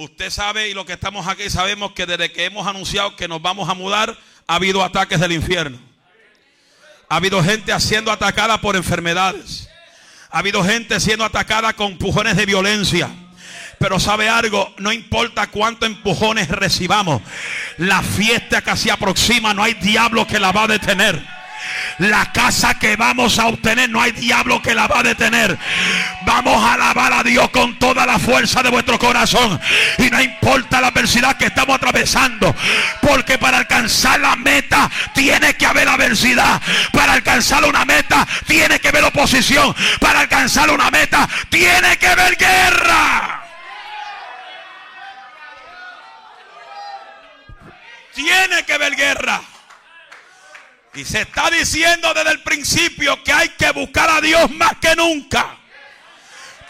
Usted 0.00 0.30
sabe 0.30 0.70
y 0.70 0.72
lo 0.72 0.86
que 0.86 0.94
estamos 0.94 1.28
aquí 1.28 1.50
sabemos 1.50 1.92
que 1.92 2.06
desde 2.06 2.32
que 2.32 2.46
hemos 2.46 2.66
anunciado 2.66 3.16
que 3.16 3.28
nos 3.28 3.42
vamos 3.42 3.68
a 3.68 3.74
mudar, 3.74 4.16
ha 4.46 4.54
habido 4.54 4.82
ataques 4.82 5.20
del 5.20 5.32
infierno. 5.32 5.78
Ha 7.10 7.16
habido 7.16 7.44
gente 7.44 7.78
siendo 7.80 8.10
atacada 8.10 8.62
por 8.62 8.76
enfermedades. 8.76 9.68
Ha 10.30 10.38
habido 10.38 10.64
gente 10.64 10.98
siendo 11.00 11.22
atacada 11.22 11.74
con 11.74 11.92
empujones 11.92 12.34
de 12.38 12.46
violencia. 12.46 13.10
Pero 13.78 14.00
sabe 14.00 14.30
algo, 14.30 14.74
no 14.78 14.90
importa 14.90 15.48
cuántos 15.48 15.90
empujones 15.90 16.48
recibamos, 16.48 17.20
la 17.76 18.02
fiesta 18.02 18.62
que 18.62 18.74
se 18.78 18.90
aproxima, 18.90 19.52
no 19.52 19.62
hay 19.62 19.74
diablo 19.74 20.26
que 20.26 20.40
la 20.40 20.50
va 20.50 20.64
a 20.64 20.68
detener. 20.68 21.22
La 21.98 22.32
casa 22.32 22.78
que 22.78 22.96
vamos 22.96 23.38
a 23.38 23.46
obtener 23.46 23.90
no 23.90 24.00
hay 24.00 24.12
diablo 24.12 24.62
que 24.62 24.74
la 24.74 24.86
va 24.86 25.00
a 25.00 25.02
detener. 25.02 25.58
Vamos 26.22 26.62
a 26.64 26.74
alabar 26.74 27.12
a 27.12 27.22
Dios 27.22 27.50
con 27.50 27.78
toda 27.78 28.06
la 28.06 28.18
fuerza 28.18 28.62
de 28.62 28.70
vuestro 28.70 28.98
corazón. 28.98 29.60
Y 29.98 30.10
no 30.10 30.20
importa 30.20 30.80
la 30.80 30.88
adversidad 30.88 31.36
que 31.36 31.46
estamos 31.46 31.76
atravesando. 31.76 32.54
Porque 33.02 33.38
para 33.38 33.58
alcanzar 33.58 34.20
la 34.20 34.36
meta 34.36 34.90
tiene 35.14 35.54
que 35.54 35.66
haber 35.66 35.88
adversidad. 35.88 36.60
Para 36.92 37.14
alcanzar 37.14 37.64
una 37.64 37.84
meta 37.84 38.26
tiene 38.46 38.80
que 38.80 38.88
haber 38.88 39.04
oposición. 39.04 39.74
Para 39.98 40.20
alcanzar 40.20 40.70
una 40.70 40.90
meta 40.90 41.28
tiene 41.48 41.96
que 41.98 42.06
haber 42.06 42.36
guerra. 42.36 43.44
Tiene 48.14 48.64
que 48.64 48.72
haber 48.72 48.96
guerra. 48.96 49.40
Y 50.94 51.04
se 51.04 51.22
está 51.22 51.50
diciendo 51.50 52.12
desde 52.14 52.32
el 52.32 52.42
principio 52.42 53.22
que 53.22 53.32
hay 53.32 53.48
que 53.50 53.70
buscar 53.70 54.10
a 54.10 54.20
Dios 54.20 54.50
más 54.50 54.72
que 54.80 54.96
nunca. 54.96 55.56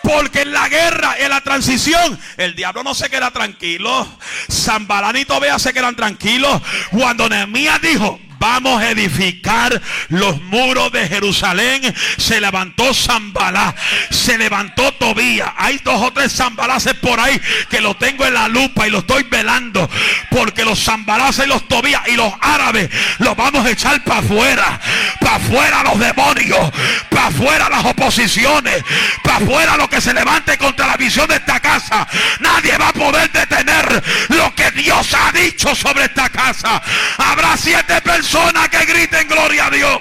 Porque 0.03 0.43
en 0.43 0.53
la 0.53 0.69
guerra, 0.69 1.17
en 1.19 1.31
la 1.31 1.41
transición, 1.43 2.19
el 2.37 2.55
diablo 2.55 2.83
no 2.83 2.95
se 2.95 3.11
queda 3.11 3.31
tranquilo. 3.31 4.07
Zambalán 4.51 5.17
y 5.17 5.25
Tobea 5.25 5.59
se 5.59 5.73
quedan 5.73 5.97
tranquilos. 5.97 6.61
Cuando 6.91 7.29
Nehemías 7.29 7.81
dijo, 7.81 8.21
vamos 8.41 8.83
a 8.83 8.91
edificar 8.91 9.81
los 10.09 10.41
muros 10.43 10.91
de 10.91 11.07
Jerusalén. 11.07 11.95
Se 12.17 12.41
levantó 12.41 12.93
Zambalá, 12.93 13.75
se 14.11 14.37
levantó 14.39 14.93
Tobía. 14.95 15.55
Hay 15.57 15.79
dos 15.85 16.01
o 16.03 16.13
tres 16.13 16.33
Zambalaces 16.33 16.95
por 16.95 17.21
ahí 17.21 17.41
que 17.69 17.81
lo 17.81 17.95
tengo 17.95 18.25
en 18.25 18.35
la 18.35 18.49
lupa 18.49 18.89
y 18.89 18.91
lo 18.91 19.01
estoy 19.01 19.25
velando. 19.25 19.89
Porque 20.31 20.65
los 20.65 20.83
Zambalaces 20.83 21.45
y 21.45 21.49
los 21.49 21.69
Tobías 21.69 22.03
y 22.09 22.17
los 22.17 22.33
árabes 22.41 22.91
los 23.19 23.37
vamos 23.37 23.65
a 23.65 23.71
echar 23.71 24.03
para 24.03 24.21
afuera. 24.21 24.81
Para 25.21 25.37
afuera 25.37 25.83
los 25.85 25.99
demonios. 25.99 26.73
Para 27.11 27.27
afuera 27.27 27.69
las 27.69 27.85
oposiciones. 27.85 28.83
Para 29.23 29.37
afuera 29.37 29.77
lo 29.77 29.89
que 29.89 30.01
se 30.01 30.15
levante 30.15 30.57
contra 30.57 30.87
la 30.87 30.97
visión 30.97 31.29
de 31.29 31.37
esta 31.37 31.61
casa. 31.61 32.09
Nadie 32.41 32.77
va 32.79 32.89
a 32.89 32.93
poder 32.95 33.31
detener 33.31 34.03
lo 34.29 34.55
que 34.55 34.71
Dios 34.71 35.13
ha 35.13 35.31
dicho 35.33 35.75
sobre 35.75 36.05
esta 36.05 36.31
casa. 36.31 36.83
Habrá 37.19 37.55
siete 37.59 38.01
personas 38.01 38.30
personas 38.31 38.69
que 38.69 38.85
griten 38.85 39.27
gloria 39.27 39.67
a 39.67 39.71
Dios. 39.71 40.01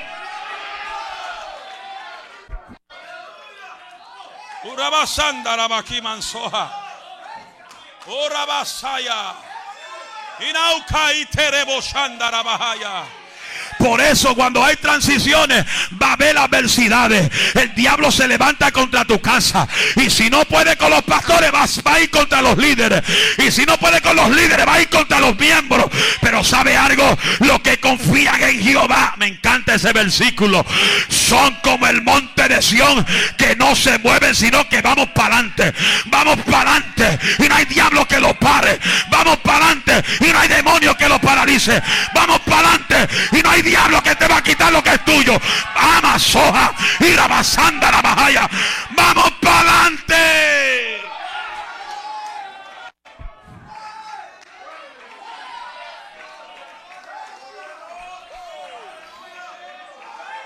Urabasanda 4.66 5.58
la 5.58 5.68
mansoja. 6.02 6.70
Urabasaya. 8.06 9.34
Inauka 10.48 11.14
y 11.14 11.26
tereboshanda 11.26 12.30
la 12.30 12.44
bahaya. 12.44 13.04
Por 13.80 14.02
eso 14.02 14.36
cuando 14.36 14.64
hay 14.64 14.76
transiciones 14.76 15.66
va 16.02 16.10
a 16.10 16.14
haber 16.14 16.38
adversidades. 16.38 17.32
El 17.56 17.74
diablo 17.74 18.12
se 18.12 18.28
levanta 18.28 18.72
contra 18.72 19.06
tu 19.06 19.22
casa. 19.22 19.68
Y 19.96 20.10
si 20.10 20.30
no 20.30 20.44
puede 20.44 20.76
con 20.76 20.92
los 20.92 21.02
pastores, 21.04 21.50
va, 21.54 21.94
a 21.94 22.00
ir 22.02 22.10
contra 22.10 22.42
los 22.42 22.58
líderes. 22.58 23.02
Y 23.38 23.50
si 23.52 23.66
no 23.66 23.78
puede 23.78 24.02
con 24.02 24.18
los 24.18 24.30
líderes, 24.32 24.68
va 24.68 24.74
a 24.74 24.82
ir 24.82 24.90
contra 24.90 25.22
los 25.22 25.40
miembros. 25.40 25.86
Pero 26.20 26.44
sabe 26.44 26.76
algo, 26.76 27.18
los 27.40 27.62
que 27.62 27.80
confían 27.80 28.44
en 28.44 28.62
Jehová, 28.62 29.16
me 29.18 29.28
encanta 29.28 29.76
ese 29.76 29.94
versículo, 29.94 30.66
son 31.08 31.56
como 31.64 31.88
el 31.88 32.02
monte 32.02 32.50
de 32.50 32.62
Sión 32.62 33.06
que 33.38 33.56
no 33.56 33.76
se 33.76 33.98
mueven, 34.00 34.36
sino 34.36 34.68
que 34.68 34.82
vamos 34.82 35.08
para 35.16 35.38
adelante. 35.38 35.74
Vamos 36.08 36.38
para 36.50 36.72
adelante. 36.72 37.20
Y 37.40 37.48
no 37.48 37.56
hay 37.56 37.66
diablo 37.66 38.06
que 38.06 38.20
lo 38.20 38.34
pare. 38.38 38.78
Vamos 39.10 39.38
para 39.38 39.68
adelante. 39.68 40.04
Y 40.20 40.34
no 40.34 40.40
hay 40.40 40.50
demonio 40.50 40.98
que 40.98 41.08
lo 41.08 41.20
paralice. 41.20 41.82
Vamos 42.14 42.42
para 42.42 42.70
adelante. 42.70 43.08
Y 43.32 43.42
no 43.42 43.50
hay 43.50 43.62
diablo 43.70 44.02
que 44.02 44.16
te 44.16 44.28
va 44.28 44.38
a 44.38 44.42
quitar 44.42 44.72
lo 44.72 44.84
que 44.84 44.94
es 44.94 45.06
tuyo. 45.06 45.40
Ama 45.76 46.18
soja, 46.18 46.74
y 47.00 47.12
la 47.14 47.28
basanda 47.28 47.92
la 47.92 48.02
bajaya. 48.02 48.50
Vamos 48.92 49.32
para 49.42 49.60
adelante. 49.60 51.02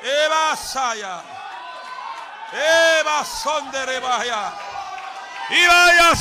Eva 0.04 0.56
Saya. 0.56 1.22
Eva 2.52 3.26
son 3.26 3.72
de 3.72 3.86
rebaya. 3.86 4.52
Y 5.50 5.66
vaya 5.66 6.16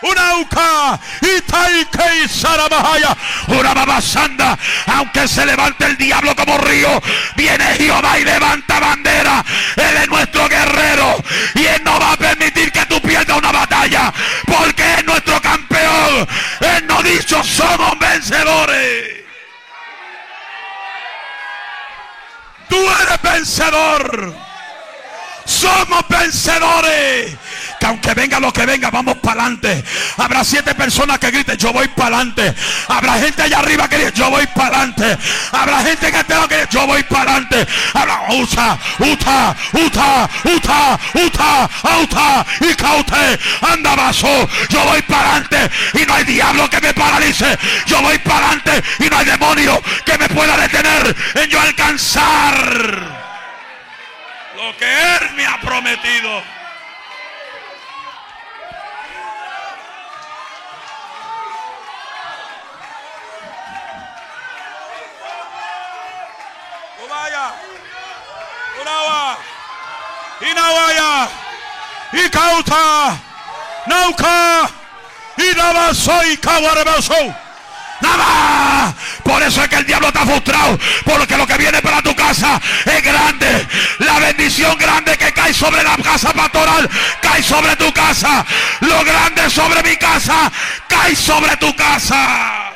sa 0.00 0.06
una 0.06 0.36
uca 0.38 1.00
y 1.22 1.28
una 3.52 3.74
babasanda 3.74 4.56
aunque 4.86 5.26
se 5.26 5.44
levante 5.44 5.86
el 5.86 5.96
diablo 5.96 6.36
como 6.36 6.56
río 6.58 7.02
viene 7.36 7.64
Jehová 7.76 8.18
y 8.18 8.24
levanta 8.24 8.80
bandera. 8.80 9.44
Él 9.76 9.96
es 10.02 10.08
nuestro 10.08 10.48
guerrero 10.48 11.22
y 11.54 11.66
él 11.66 11.82
no 11.84 11.98
va 11.98 12.12
a 12.12 12.16
permitir 12.16 12.72
que 12.72 12.84
tú 12.86 13.00
pierdas 13.00 13.36
una 13.36 13.52
batalla 13.52 14.12
porque 14.46 14.94
es 14.94 15.04
nuestro 15.04 15.40
campeón. 15.40 16.26
Él 16.60 16.86
no 16.86 17.02
dicho 17.02 17.42
somos 17.42 17.98
vencedores 17.98 19.18
tú 22.68 22.76
eres 22.76 23.22
vencedor 23.22 24.34
somos 25.48 26.04
vencedores 26.08 27.36
aunque 27.88 28.12
venga 28.14 28.38
lo 28.38 28.52
que 28.52 28.66
venga, 28.66 28.90
vamos 28.90 29.16
para 29.16 29.42
adelante. 29.42 29.82
Habrá 30.18 30.44
siete 30.44 30.74
personas 30.74 31.18
que 31.18 31.30
griten, 31.30 31.56
yo 31.56 31.72
voy 31.72 31.88
para 31.88 32.16
adelante. 32.18 32.54
Habrá 32.88 33.14
gente 33.14 33.42
allá 33.42 33.58
arriba 33.58 33.88
que 33.88 33.98
dice, 33.98 34.12
yo 34.14 34.30
voy 34.30 34.46
para 34.48 34.82
adelante. 34.82 35.18
Habrá 35.52 35.82
gente 35.82 36.12
que 36.12 36.24
tenga 36.24 36.48
que 36.48 36.54
decir, 36.56 36.68
yo 36.70 36.86
voy 36.86 37.02
para 37.04 37.32
adelante. 37.32 37.66
Habrá 37.94 38.20
uta, 38.30 38.78
uta, 38.98 39.56
uta, 39.72 40.30
uta, 40.44 41.00
uta, 41.14 41.70
uta, 42.02 42.46
y 42.60 42.74
caute, 42.74 43.38
anda 43.62 43.96
vaso. 43.96 44.48
Yo 44.68 44.84
voy 44.84 45.02
para 45.02 45.36
adelante 45.36 45.70
y 45.94 46.06
no 46.06 46.14
hay 46.14 46.24
diablo 46.24 46.68
que 46.68 46.80
me 46.80 46.92
paralice. 46.92 47.58
Yo 47.86 48.02
voy 48.02 48.18
para 48.18 48.50
adelante 48.50 48.82
y 48.98 49.08
no 49.08 49.16
hay 49.16 49.24
demonio 49.24 49.82
que 50.04 50.18
me 50.18 50.28
pueda 50.28 50.56
detener 50.58 51.16
en 51.34 51.48
yo 51.48 51.60
alcanzar 51.60 53.27
lo 54.58 54.76
que 54.76 54.84
Él 54.84 55.30
me 55.36 55.46
ha 55.46 55.60
prometido. 55.60 56.42
Vaya, 67.08 67.52
Unawa, 68.82 69.38
Inawaya, 70.40 71.28
Ikauta, 72.12 73.16
Nauka, 73.86 74.70
Inabaso 75.38 76.22
y 76.24 76.36
Kawarebaso. 76.36 77.47
Nada. 78.00 78.94
Por 79.22 79.42
eso 79.42 79.62
es 79.62 79.68
que 79.68 79.76
el 79.76 79.86
diablo 79.86 80.08
está 80.08 80.24
frustrado. 80.24 80.78
Porque 81.04 81.36
lo 81.36 81.46
que 81.46 81.56
viene 81.56 81.80
para 81.82 82.02
tu 82.02 82.14
casa 82.14 82.60
es 82.84 83.02
grande. 83.02 83.66
La 83.98 84.18
bendición 84.18 84.76
grande 84.78 85.16
que 85.16 85.32
cae 85.32 85.52
sobre 85.52 85.82
la 85.82 85.96
casa 85.96 86.32
pastoral 86.32 86.88
cae 87.20 87.42
sobre 87.42 87.76
tu 87.76 87.92
casa. 87.92 88.44
Lo 88.80 89.04
grande 89.04 89.50
sobre 89.50 89.82
mi 89.82 89.96
casa 89.96 90.50
cae 90.88 91.14
sobre 91.16 91.56
tu 91.56 91.74
casa. 91.76 92.67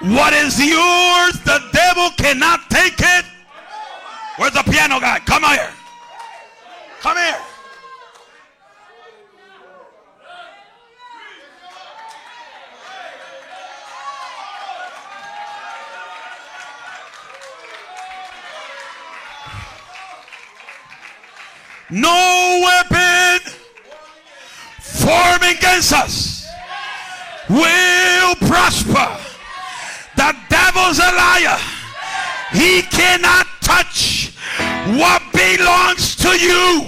What 0.00 0.32
is 0.34 0.58
yours, 0.58 1.32
the 1.44 1.60
devil 1.72 2.10
cannot 2.16 2.70
take 2.70 2.94
it. 2.98 3.24
Where's 4.36 4.52
the 4.52 4.62
piano 4.62 5.00
guy? 5.00 5.18
Come 5.20 5.42
here. 5.44 5.70
Come 7.00 7.16
here. 7.16 7.55
No 21.90 22.62
weapon 22.64 23.52
formed 24.80 25.44
against 25.44 25.92
us 25.92 26.46
will 27.48 28.34
prosper. 28.46 29.06
The 30.16 30.34
devil's 30.48 30.98
a 30.98 31.12
liar. 31.14 31.58
He 32.52 32.82
cannot 32.82 33.46
touch 33.60 34.32
what 34.98 35.22
belongs 35.32 36.16
to 36.16 36.30
you. 36.30 36.86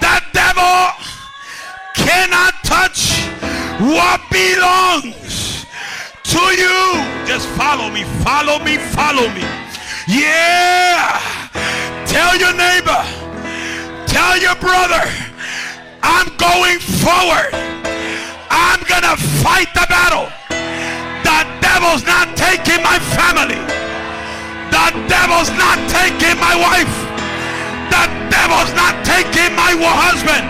The 0.00 0.22
devil 0.32 0.90
cannot 1.94 2.54
touch 2.64 3.22
what 3.78 4.20
belongs 4.30 5.64
to 6.24 6.40
you. 6.40 7.26
Just 7.26 7.46
follow 7.50 7.88
me, 7.88 8.02
follow 8.24 8.58
me, 8.64 8.78
follow 8.78 9.28
me. 9.30 9.42
Yeah. 10.08 11.20
Tell 12.06 12.36
your 12.36 12.54
neighbor, 12.54 13.04
tell 14.12 14.36
your 14.36 14.54
brother, 14.60 15.00
I'm 16.04 16.28
going 16.36 16.78
forward. 17.00 17.48
I'm 18.52 18.80
going 18.84 19.06
to 19.08 19.16
fight 19.40 19.72
the 19.72 19.88
battle. 19.88 20.28
The 21.24 21.38
devil's 21.64 22.04
not 22.04 22.36
taking 22.36 22.84
my 22.84 23.00
family. 23.16 23.56
The 24.68 24.86
devil's 25.08 25.48
not 25.56 25.80
taking 25.88 26.36
my 26.36 26.52
wife. 26.60 26.94
The 27.88 28.04
devil's 28.28 28.72
not 28.76 29.00
taking 29.00 29.56
my 29.56 29.72
husband. 29.80 30.44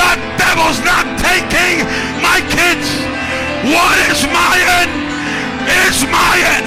The 0.00 0.12
devil's 0.40 0.80
not 0.80 1.04
taking 1.20 1.84
my 2.24 2.40
kids. 2.48 2.88
What 3.68 3.96
is 4.08 4.24
mine 4.32 4.88
is 5.84 6.00
mine. 6.08 6.64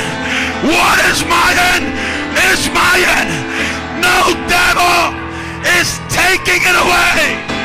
What 0.62 0.97
is 1.10 1.26
mine 1.26 1.84
is 2.54 2.69
mine. 2.69 3.30
No 3.97 4.38
devil 4.45 5.23
is 5.65 5.99
taking 6.10 6.62
it 6.62 6.76
away. 6.76 7.62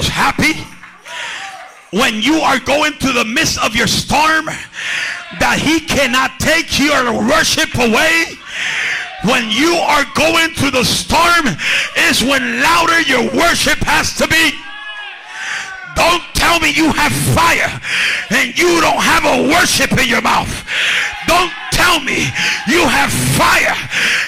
Devil's 0.00 0.08
happy 0.08 0.54
when 1.96 2.14
you 2.22 2.40
are 2.40 2.58
going 2.60 2.92
through 2.94 3.12
the 3.12 3.24
midst 3.24 3.62
of 3.64 3.74
your 3.74 3.86
storm 3.86 4.46
that 5.38 5.58
he 5.60 5.80
cannot 5.80 6.38
take 6.38 6.78
your 6.78 7.12
worship 7.28 7.74
away? 7.74 8.24
When 9.28 9.50
you 9.52 9.76
are 9.76 10.08
going 10.16 10.56
through 10.56 10.72
the 10.72 10.84
storm 10.84 11.52
is 12.08 12.24
when 12.24 12.62
louder 12.64 13.04
your 13.04 13.28
worship 13.36 13.76
has 13.84 14.16
to 14.16 14.24
be. 14.24 14.56
Don't 15.92 16.24
tell 16.32 16.56
me 16.60 16.72
you 16.72 16.88
have 16.96 17.12
fire 17.36 17.68
and 18.32 18.56
you 18.56 18.80
don't 18.80 19.02
have 19.04 19.28
a 19.28 19.52
worship 19.52 19.92
in 20.00 20.08
your 20.08 20.22
mouth. 20.24 20.48
Don't 21.28 21.52
tell 21.76 22.00
me 22.00 22.24
you 22.64 22.80
have 22.88 23.12
fire 23.36 23.76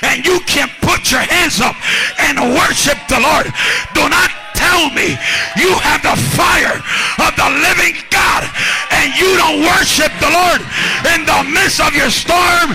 and 0.04 0.26
you 0.26 0.40
can 0.44 0.68
put 0.85 1.08
your 1.08 1.24
hands 1.24 1.64
up 1.64 1.76
and 2.20 2.52
worship 2.52 3.00
the 3.08 3.16
Lord. 3.16 3.48
Do 3.96 4.04
not 4.12 4.41
tell 4.62 4.90
me 4.94 5.18
you 5.59 5.70
have 5.83 6.01
the 6.07 6.16
fire 6.38 6.79
of 7.18 7.33
the 7.35 7.48
living 7.66 7.98
God 8.14 8.46
and 8.94 9.11
you 9.18 9.35
don't 9.42 9.61
worship 9.66 10.12
the 10.22 10.31
Lord 10.31 10.62
in 11.14 11.27
the 11.27 11.40
midst 11.51 11.81
of 11.83 11.90
your 11.98 12.11
storm 12.11 12.70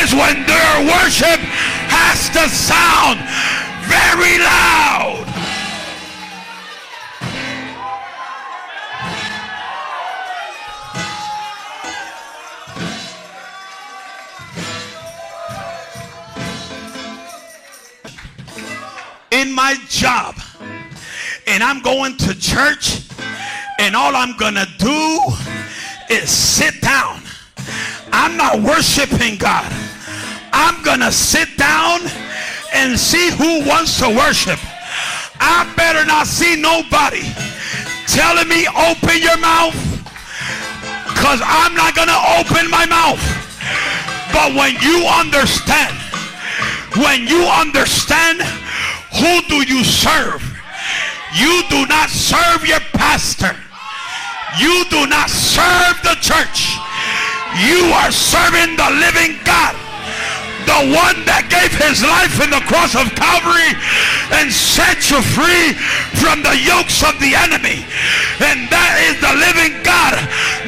is 0.00 0.16
when 0.16 0.36
their 0.48 0.74
worship 0.96 1.40
has 1.92 2.32
to 2.32 2.48
sound 2.48 3.20
very 3.84 4.38
loud. 4.40 5.24
in 19.32 19.52
my 19.52 19.76
job 19.88 20.34
and 21.46 21.62
I'm 21.62 21.80
going 21.80 22.16
to 22.18 22.38
church 22.38 23.02
and 23.78 23.94
all 23.94 24.16
I'm 24.16 24.36
going 24.36 24.54
to 24.54 24.66
do 24.78 25.20
is 26.10 26.30
sit 26.30 26.80
down. 26.80 27.22
I'm 28.12 28.36
not 28.36 28.62
worshiping 28.62 29.36
God. 29.38 29.70
I'm 30.52 30.82
going 30.82 31.00
to 31.00 31.12
sit 31.12 31.56
down 31.56 32.00
and 32.72 32.98
see 32.98 33.30
who 33.30 33.68
wants 33.68 33.98
to 34.00 34.08
worship. 34.08 34.58
I 35.38 35.70
better 35.76 36.04
not 36.06 36.26
see 36.26 36.56
nobody 36.56 37.22
telling 38.06 38.48
me 38.48 38.66
open 38.88 39.20
your 39.20 39.36
mouth 39.38 39.76
because 41.12 41.40
I'm 41.44 41.74
not 41.74 41.94
going 41.94 42.08
to 42.08 42.22
open 42.40 42.70
my 42.70 42.86
mouth. 42.86 43.20
But 44.32 44.54
when 44.54 44.74
you 44.80 45.04
understand, 45.06 45.96
when 46.96 47.26
you 47.26 47.44
understand 47.44 48.42
who 49.20 49.42
do 49.48 49.66
you 49.66 49.84
serve, 49.84 50.45
You 51.36 51.62
do 51.68 51.84
not 51.86 52.08
serve 52.08 52.64
your 52.64 52.80
pastor. 52.96 53.52
You 54.56 54.88
do 54.88 55.06
not 55.06 55.28
serve 55.28 56.00
the 56.00 56.16
church. 56.24 56.80
You 57.60 57.92
are 57.92 58.08
serving 58.08 58.76
the 58.80 58.90
living 58.96 59.36
God. 59.44 59.76
The 60.64 60.96
one 60.96 61.20
that 61.28 61.46
gave 61.52 61.70
his 61.76 62.00
life 62.00 62.40
in 62.40 62.48
the 62.48 62.64
cross 62.64 62.96
of 62.96 63.12
Calvary 63.12 63.76
and 64.32 64.48
set 64.48 65.12
you 65.12 65.20
free 65.20 65.76
from 66.16 66.40
the 66.40 66.56
yokes 66.56 67.04
of 67.04 67.14
the 67.20 67.36
enemy. 67.36 67.84
And 68.40 68.66
that 68.72 68.96
is 69.04 69.20
the 69.20 69.36
living 69.36 69.76
God 69.84 70.16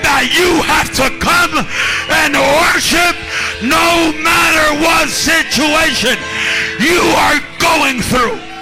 that 0.05 0.29
you 0.31 0.61
have 0.69 0.93
to 1.01 1.09
come 1.17 1.65
and 2.13 2.37
worship 2.37 3.17
no 3.65 4.13
matter 4.21 4.85
what 4.85 5.09
situation 5.09 6.15
you 6.77 7.01
are 7.25 7.41
going 7.57 8.05
through. 8.05 8.58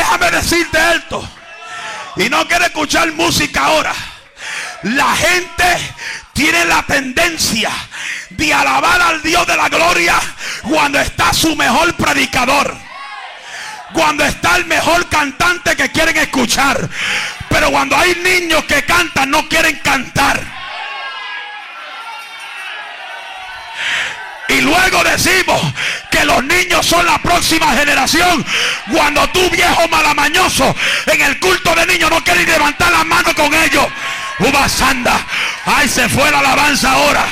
Déjame 0.00 0.30
decirte 0.30 0.78
esto. 0.94 1.28
Y 2.16 2.30
no 2.30 2.48
quiero 2.48 2.64
escuchar 2.64 3.12
música 3.12 3.66
ahora. 3.66 3.92
La 4.84 5.14
gente 5.14 5.76
tiene 6.32 6.64
la 6.64 6.82
tendencia 6.84 7.70
de 8.30 8.54
alabar 8.54 9.02
al 9.02 9.20
Dios 9.20 9.46
de 9.46 9.58
la 9.58 9.68
gloria 9.68 10.18
cuando 10.62 10.98
está 10.98 11.34
su 11.34 11.54
mejor 11.54 11.92
predicador. 11.96 12.74
Cuando 13.92 14.24
está 14.24 14.56
el 14.56 14.64
mejor 14.64 15.06
cantante 15.10 15.76
que 15.76 15.90
quieren 15.90 16.16
escuchar. 16.16 16.88
Pero 17.50 17.70
cuando 17.70 17.94
hay 17.94 18.14
niños 18.14 18.64
que 18.64 18.82
cantan 18.86 19.30
no 19.30 19.46
quieren 19.50 19.80
cantar. 19.80 20.59
Y 24.50 24.60
luego 24.62 25.04
decimos 25.04 25.60
que 26.10 26.24
los 26.24 26.42
niños 26.44 26.84
son 26.84 27.06
la 27.06 27.18
próxima 27.18 27.72
generación. 27.74 28.44
Cuando 28.90 29.28
tú 29.30 29.48
viejo 29.50 29.86
malamañoso 29.88 30.74
en 31.06 31.22
el 31.22 31.38
culto 31.38 31.74
de 31.74 31.86
niños 31.86 32.10
no 32.10 32.22
quieres 32.24 32.46
levantar 32.46 32.90
la 32.90 33.04
mano 33.04 33.32
con 33.34 33.54
ellos. 33.54 33.86
Ubasanda. 34.40 35.20
Ay, 35.66 35.88
se 35.88 36.08
fue 36.08 36.30
la 36.30 36.40
alabanza 36.40 36.92
ahora. 36.92 37.24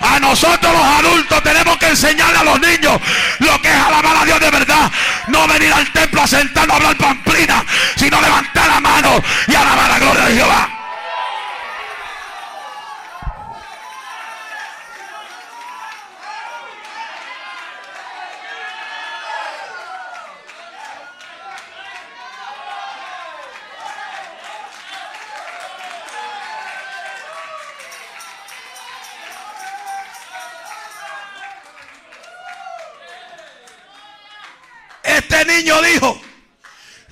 A 0.00 0.20
nosotros 0.20 0.72
los 0.72 0.84
adultos 0.84 1.42
tenemos 1.42 1.76
que 1.78 1.88
enseñarle 1.88 2.38
a 2.38 2.44
los 2.44 2.60
niños 2.60 3.00
lo 3.38 3.62
que 3.62 3.68
es 3.68 3.76
alabar 3.76 4.16
a 4.16 4.24
Dios 4.24 4.40
de 4.40 4.50
verdad. 4.50 4.90
No 5.28 5.46
venir 5.46 5.72
al 5.72 5.90
templo 5.92 6.22
a 6.22 6.26
sentarnos 6.26 6.74
a 6.74 6.76
hablar 6.76 6.96
pamplina, 6.96 7.64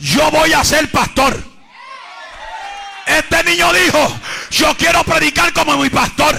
yo 0.02 0.30
voy 0.32 0.52
a 0.52 0.64
ser 0.64 0.90
pastor. 0.90 1.40
Este 3.06 3.44
niño 3.44 3.72
dijo, 3.72 4.20
yo 4.50 4.76
quiero 4.76 5.04
predicar 5.04 5.52
como 5.52 5.76
mi 5.76 5.88
pastor. 5.90 6.36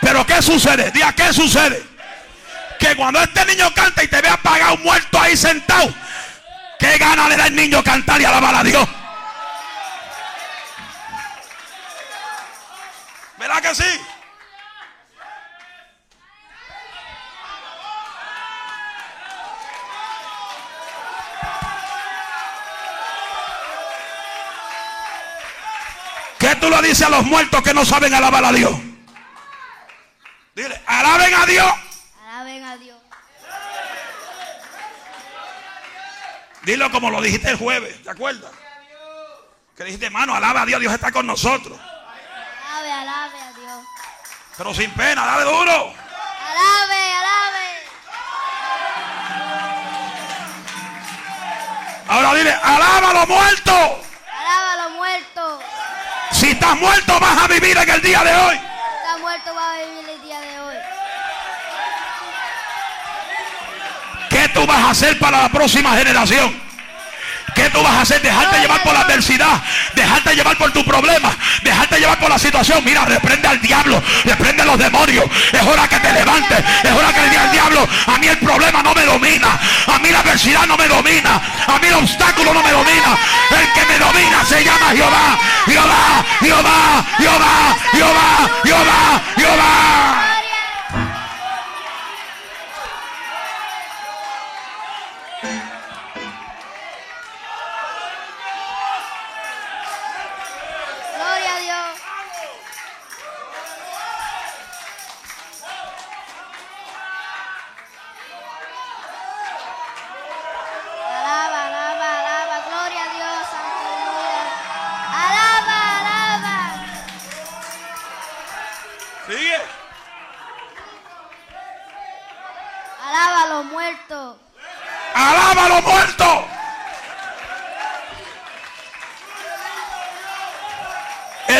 Pero 0.00 0.24
¿qué 0.26 0.42
sucede? 0.42 0.90
Día, 0.90 1.12
¿qué 1.14 1.32
sucede? 1.32 1.82
Que 2.78 2.94
cuando 2.94 3.20
este 3.20 3.44
niño 3.46 3.72
canta 3.74 4.04
y 4.04 4.08
te 4.08 4.20
ve 4.20 4.28
apagado, 4.28 4.76
muerto 4.78 5.18
ahí 5.20 5.36
sentado, 5.36 5.92
¿qué 6.78 6.98
gana 6.98 7.28
le 7.28 7.36
da 7.36 7.46
el 7.46 7.56
niño 7.56 7.82
cantar 7.82 8.20
y 8.20 8.24
alabar 8.24 8.54
a 8.54 8.62
Dios? 8.62 8.86
¿Verdad 13.38 13.62
que 13.62 13.74
sí? 13.74 14.00
Tú 26.58 26.70
le 26.70 26.80
dices 26.82 27.02
a 27.02 27.10
los 27.10 27.24
muertos 27.24 27.62
que 27.62 27.74
no 27.74 27.84
saben 27.84 28.14
alabar 28.14 28.44
a 28.44 28.52
Dios? 28.52 28.72
Dile, 30.54 30.80
alaben 30.86 31.34
a 31.34 31.46
Dios. 31.46 31.72
Alaben 32.28 32.64
a 32.64 32.76
Dios. 32.76 32.98
Dilo 36.62 36.90
como 36.90 37.10
lo 37.10 37.20
dijiste 37.22 37.50
el 37.50 37.56
jueves, 37.56 38.02
¿te 38.02 38.10
acuerdas? 38.10 38.50
Que 39.76 39.84
dijiste, 39.84 40.06
hermano, 40.06 40.34
alaba 40.34 40.62
a 40.62 40.66
Dios, 40.66 40.80
Dios 40.80 40.92
está 40.92 41.12
con 41.12 41.26
nosotros. 41.26 41.78
Alabe, 41.78 42.92
alabe 42.92 43.40
a 43.40 43.52
Dios. 43.52 43.84
Pero 44.56 44.74
sin 44.74 44.90
pena, 44.90 45.24
dale 45.24 45.44
duro. 45.44 45.94
Alabe, 46.50 47.12
alabe. 47.12 47.68
Ahora 52.08 52.34
dile, 52.34 52.52
alaba 52.52 53.10
a 53.10 53.14
los 53.14 53.28
muertos. 53.28 54.06
Alaba 54.28 54.72
a 54.72 54.76
los 54.76 54.90
muertos. 54.96 55.62
Si 56.48 56.52
estás 56.52 56.78
muerto, 56.78 57.20
vas 57.20 57.42
a 57.42 57.46
vivir 57.46 57.76
en 57.76 57.90
el 57.90 58.00
día 58.00 58.24
de 58.24 58.34
hoy. 58.34 58.54
Está 58.56 59.18
muerto, 59.20 59.54
va 59.54 59.74
a 59.74 59.78
vivir 59.84 60.08
el 60.08 60.22
día 60.22 60.40
de 60.40 60.60
hoy. 60.60 60.76
¿Qué 64.30 64.48
tú 64.54 64.66
vas 64.66 64.78
a 64.78 64.90
hacer 64.92 65.18
para 65.18 65.42
la 65.42 65.48
próxima 65.50 65.94
generación? 65.94 66.67
¿Qué 67.58 67.68
tú 67.70 67.82
vas 67.82 67.92
a 67.92 68.00
hacer? 68.02 68.22
Dejarte 68.22 68.60
llevar 68.60 68.80
por 68.84 68.94
la 68.94 69.00
adversidad, 69.00 69.60
dejarte 69.92 70.32
llevar 70.36 70.56
por 70.56 70.70
tu 70.70 70.84
problema, 70.84 71.36
dejarte 71.60 71.98
llevar 71.98 72.16
por 72.20 72.30
la 72.30 72.38
situación. 72.38 72.84
Mira, 72.84 73.04
reprende 73.04 73.48
al 73.48 73.60
diablo, 73.60 74.00
reprende 74.24 74.62
a 74.62 74.66
los 74.66 74.78
demonios. 74.78 75.24
Es 75.52 75.62
hora 75.62 75.88
que 75.88 75.98
te 75.98 76.12
levantes, 76.12 76.56
es 76.84 76.92
hora 76.92 77.12
que 77.12 77.20
le 77.20 77.30
diga 77.30 77.42
al 77.42 77.50
diablo, 77.50 77.88
a 78.06 78.18
mí 78.18 78.28
el 78.28 78.38
problema 78.38 78.80
no 78.84 78.94
me 78.94 79.04
domina, 79.04 79.58
a 79.88 79.98
mí 79.98 80.08
la 80.08 80.20
adversidad 80.20 80.66
no 80.68 80.76
me 80.76 80.86
domina, 80.86 81.42
a 81.66 81.78
mí 81.80 81.88
el 81.88 81.94
obstáculo 81.94 82.54
no 82.54 82.62
me 82.62 82.70
domina. 82.70 83.18
El 83.50 83.72
que 83.72 83.86
me 83.86 83.98
domina 83.98 84.44
se 84.44 84.64
llama 84.64 84.92
Jehová, 84.92 85.38
Jehová, 85.66 86.24
Jehová, 86.40 87.06
Jehová, 87.18 87.76
Jehová, 87.92 88.50
Jehová, 88.62 89.22
Jehová. 89.36 90.17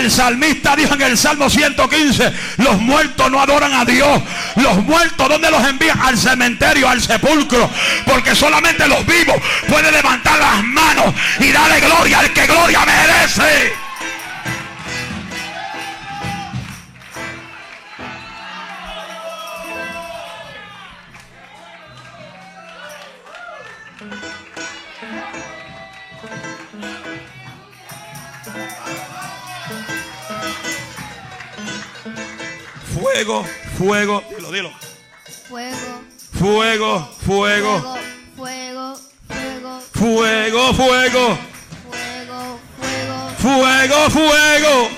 El 0.08 0.14
salmista 0.14 0.74
dijo 0.74 0.94
en 0.94 1.02
el 1.02 1.18
Salmo 1.18 1.50
115, 1.50 2.32
los 2.56 2.80
muertos 2.80 3.30
no 3.30 3.42
adoran 3.42 3.74
a 3.74 3.84
Dios. 3.84 4.22
Los 4.56 4.82
muertos, 4.82 5.28
¿dónde 5.28 5.50
los 5.50 5.62
envían? 5.62 6.00
Al 6.00 6.16
cementerio, 6.16 6.88
al 6.88 7.02
sepulcro. 7.02 7.70
Porque 8.06 8.34
solamente 8.34 8.88
los 8.88 9.04
vivos 9.04 9.36
pueden 9.68 9.92
levantar 9.92 10.38
las 10.38 10.64
manos 10.64 11.14
y 11.40 11.52
darle 11.52 11.80
gloria 11.80 12.20
al 12.20 12.32
que 12.32 12.46
gloria 12.46 12.86
merece. 12.86 13.87
fuego. 33.88 34.22
Dilo, 34.36 34.52
dilo. 34.52 34.70
Fuego. 35.48 36.02
Fuego, 36.38 37.08
fuego. 37.24 37.98
Fuego, 38.36 38.98
fuego. 39.26 39.80
Fuego, 39.94 40.74
fuego. 40.74 41.38
Fuego, 41.88 42.60
fuego. 42.76 43.16
Fuego, 43.38 44.10
fuego. 44.10 44.90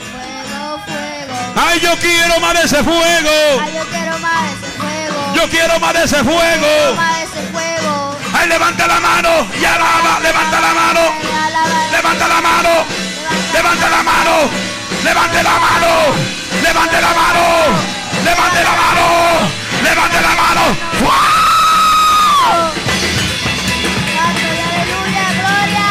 Ay, 1.54 1.80
yo 1.80 1.94
quiero 1.98 2.40
más 2.40 2.54
de 2.54 2.62
ese 2.66 2.82
fuego. 2.82 3.36
Ay, 3.62 3.74
yo 3.76 3.84
quiero 3.86 4.18
más 4.18 4.50
de 4.50 4.56
ese 4.58 4.74
fuego. 4.74 5.34
Yo 5.36 5.48
quiero 5.48 5.78
más 5.78 5.94
de 5.94 6.04
ese 6.04 6.24
fuego. 6.24 6.96
Ay, 8.34 8.48
levanta 8.48 8.86
la 8.88 9.00
mano 9.00 9.46
y 9.60 9.64
alaba. 9.64 10.18
Levanta 10.20 10.60
la 10.60 10.74
mano. 10.74 11.00
Levanta 11.92 12.28
la 12.28 12.40
mano. 12.40 12.70
Levanta 13.52 13.88
la 13.88 14.02
mano. 14.02 14.50
Levante 15.04 15.42
la 15.44 15.58
mano. 15.60 15.90
Levante 16.64 17.00
la 17.00 17.08
mano. 17.14 17.99
Levante 18.24 18.62
la 18.62 18.70
mano. 18.70 19.50
Levante 19.82 20.20
la 20.20 20.34
mano. 20.34 20.60
Gloria. 25.38 25.88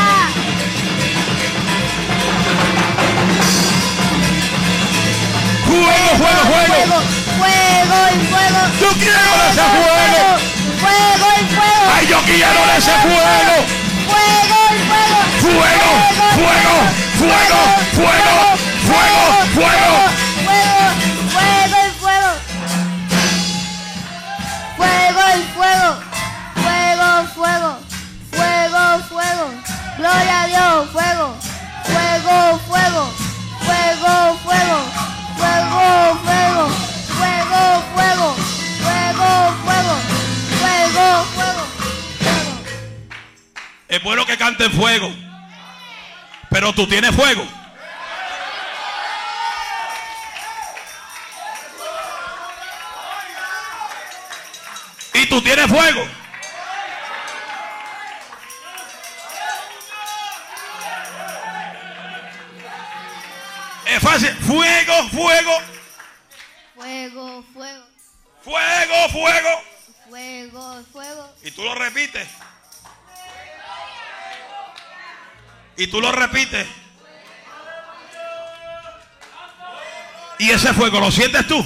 Fuego, 5.65 6.11
fuego, 6.17 6.43
fuego. 6.49 7.01
Fuego 7.37 7.97
y 8.09 8.19
fuego. 8.27 8.61
Yo 8.79 8.89
quiero 8.99 9.31
de 9.39 9.49
ese 9.49 9.65
fuego. 9.75 10.23
Fuego 10.79 11.27
y 11.35 11.45
fuego. 11.53 11.85
Ay, 11.95 12.03
yo 12.07 12.19
quiero 12.23 12.61
de 12.65 12.77
ese 12.77 12.91
fuego. 12.91 13.55
Fuego 14.09 14.59
y 14.69 14.79
fuego. 14.89 15.19
Fuego, 15.41 15.89
fuego, 16.35 16.75
fuego, 17.17 17.59
fuego, 17.95 18.39
fuego, 18.85 19.23
fuego. 19.53 19.79
Fuego, 19.79 20.18
Gloria 30.09 30.41
a 30.41 30.47
Dios, 30.47 30.89
fuego. 30.89 31.37
Fuego, 31.83 32.59
fuego. 32.67 33.13
Fuego, 33.59 34.37
fuego. 34.43 34.79
Fuego, 35.37 36.19
fuego. 36.25 36.69
Fuego, 37.19 37.83
fuego. 37.93 38.35
Fuego, 38.81 39.29
fuego. 39.63 39.95
Fuego, 40.59 41.25
fuego. 41.35 41.63
Es 43.87 44.03
bueno 44.03 44.25
que 44.25 44.35
canten 44.35 44.71
fuego. 44.71 45.13
Pero 46.49 46.73
tú 46.73 46.87
tienes 46.87 47.15
fuego. 47.15 47.45
Y 55.13 55.25
tú 55.27 55.39
tienes 55.43 55.67
fuego. 55.67 56.18
Fuego, 64.09 65.09
fuego, 65.09 65.61
Fuego, 66.75 67.43
fuego. 67.53 67.85
fuego, 68.43 69.09
fuego. 69.09 69.61
Fuego, 70.09 70.83
fuego. 70.91 71.33
Y 71.43 71.51
tú 71.51 71.63
lo 71.63 71.75
repites. 71.75 72.27
Y 75.77 75.87
tú 75.87 76.01
lo 76.01 76.11
repites. 76.11 76.67
Y 80.39 80.49
ese 80.49 80.73
fuego 80.73 80.99
lo 80.99 81.11
sientes 81.11 81.45
tú. 81.47 81.63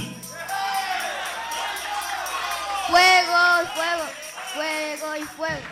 Fuego, 2.88 3.66
fuego, 3.74 4.04
fuego 4.52 5.16
y 5.16 5.22
fuego. 5.22 5.62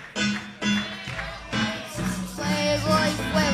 Fuego 2.34 3.06
y 3.06 3.32
fuego 3.32 3.51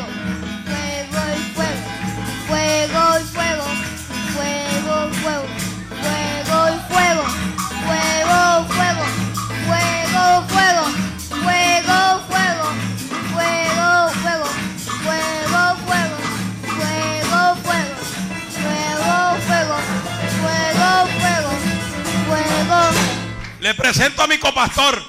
presento 23.78 24.22
a 24.22 24.26
mi 24.26 24.38
copastor. 24.38 25.02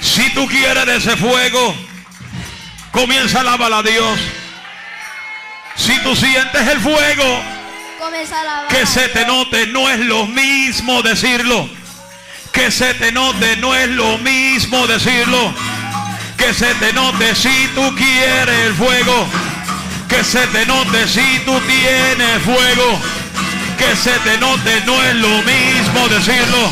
Si 0.00 0.30
tú 0.30 0.46
quieres 0.46 0.86
de 0.86 0.96
ese 0.96 1.16
fuego, 1.16 1.74
comienza 2.92 3.38
a 3.38 3.40
alabar 3.42 3.72
a 3.72 3.82
Dios. 3.82 4.18
Si 5.76 5.98
tú 6.00 6.14
sientes 6.16 6.66
el 6.68 6.80
fuego, 6.80 7.42
Comienza 7.98 8.36
a 8.36 8.40
alabar 8.42 8.68
que 8.68 8.86
se 8.86 9.08
te 9.08 9.26
note, 9.26 9.66
no 9.66 9.90
es 9.90 9.98
lo 10.00 10.26
mismo 10.26 11.02
decirlo. 11.02 11.68
Que 12.52 12.70
se 12.70 12.94
te 12.94 13.12
note, 13.12 13.56
no 13.56 13.74
es 13.74 13.88
lo 13.88 14.18
mismo 14.18 14.86
decirlo. 14.86 15.52
Que 16.36 16.54
se 16.54 16.72
te 16.76 16.92
note 16.92 17.34
si 17.34 17.68
tú 17.74 17.94
quieres 17.96 18.66
el 18.66 18.74
fuego. 18.74 19.26
Que 20.08 20.24
se 20.24 20.46
te 20.46 20.64
note 20.64 21.06
si 21.08 21.40
tú 21.44 21.60
tienes 21.60 22.42
fuego. 22.42 23.00
Que 23.78 23.96
se 23.96 24.18
te 24.20 24.38
note, 24.38 24.82
no 24.84 25.02
es 25.02 25.14
lo 25.14 25.42
mismo 25.42 26.08
decirlo. 26.08 26.70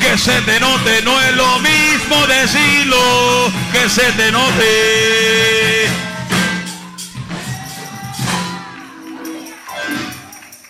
Que 0.00 0.18
se 0.18 0.40
te 0.42 0.60
note, 0.60 1.02
no 1.02 1.20
es 1.20 1.34
lo 1.34 1.58
mismo 1.60 2.26
decirlo. 2.26 3.52
Que 3.72 3.88
se 3.88 4.12
te 4.12 4.30
note. 4.32 5.88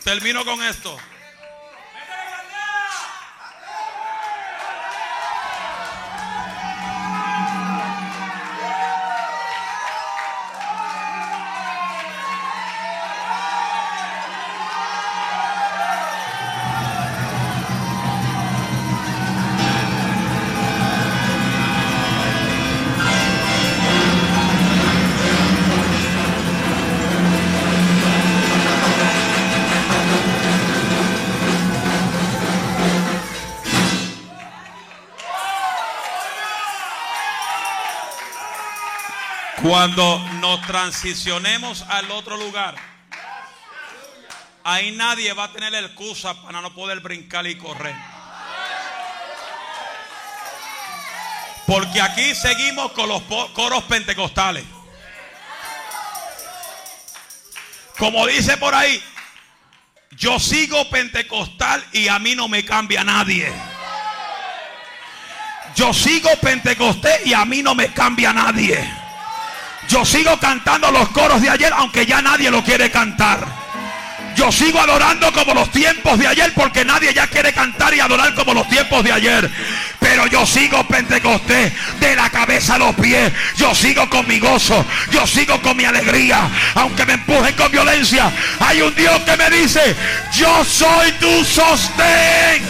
Termino 0.05 0.45
con 0.45 0.63
esto. 0.63 0.97
Cuando 39.63 40.19
nos 40.41 40.61
transicionemos 40.67 41.83
al 41.89 42.11
otro 42.11 42.37
lugar, 42.37 42.75
ahí 44.63 44.91
nadie 44.93 45.33
va 45.33 45.45
a 45.45 45.53
tener 45.53 45.75
excusa 45.75 46.41
para 46.43 46.61
no 46.61 46.75
poder 46.75 47.01
brincar 47.01 47.47
y 47.47 47.57
correr. 47.57 47.95
Porque 51.67 52.01
aquí 52.01 52.35
seguimos 52.35 52.93
con 52.93 53.09
los 53.09 53.23
coros 53.55 53.83
pentecostales. 53.85 54.65
Como 57.99 58.27
dice 58.27 58.59
por 58.59 58.75
ahí, 58.75 59.03
yo 60.11 60.39
sigo 60.39 60.89
pentecostal 60.91 61.85
y 61.93 62.09
a 62.09 62.19
mí 62.19 62.35
no 62.35 62.47
me 62.47 62.65
cambia 62.65 63.03
nadie. 63.03 63.51
Yo 65.75 65.93
sigo 65.95 66.31
pentecostés 66.41 67.27
y 67.27 67.35
a 67.35 67.45
mí 67.45 67.63
no 67.63 67.75
me 67.75 67.93
cambia 67.93 68.33
nadie. 68.33 69.06
Yo 69.89 70.05
sigo 70.05 70.39
cantando 70.39 70.91
los 70.91 71.09
coros 71.11 71.41
de 71.41 71.51
ayer, 71.51 71.73
aunque 71.77 72.07
ya 72.07 72.21
nadie 72.21 72.51
lo 72.51 72.63
quiere 72.63 72.91
cantar. 72.91 73.47
Yo 74.37 74.53
sigo 74.53 74.79
adorando 74.79 75.33
como 75.33 75.55
los 75.55 75.71
tiempos 75.71 76.19
de 76.19 76.27
ayer, 76.27 76.53
porque 76.55 76.85
nadie 76.85 77.15
ya 77.15 77.27
quiere 77.27 77.55
cantar 77.55 77.95
y 77.95 78.01
adorar 78.01 78.35
como 78.35 78.53
los 78.53 78.69
tiempos 78.69 79.03
de 79.03 79.11
ayer. 79.11 79.51
Pero 79.99 80.27
yo 80.27 80.45
sigo 80.45 80.87
Pentecostés 80.87 81.73
de 81.99 82.15
la 82.15 82.29
cabeza 82.29 82.75
a 82.75 82.79
los 82.79 82.95
pies. 82.97 83.33
Yo 83.57 83.75
sigo 83.75 84.09
con 84.11 84.29
mi 84.29 84.39
gozo. 84.39 84.85
Yo 85.11 85.27
sigo 85.27 85.61
con 85.63 85.77
mi 85.77 85.85
alegría. 85.85 86.51
Aunque 86.75 87.07
me 87.07 87.15
empujen 87.15 87.55
con 87.55 87.73
violencia. 87.73 88.31
Hay 88.61 88.83
un 88.83 88.95
Dios 88.95 89.19
que 89.23 89.37
me 89.39 89.51
dice, 89.51 89.97
yo 90.35 90.65
soy 90.65 91.13
tu 91.13 91.45
sostén. 91.45 92.63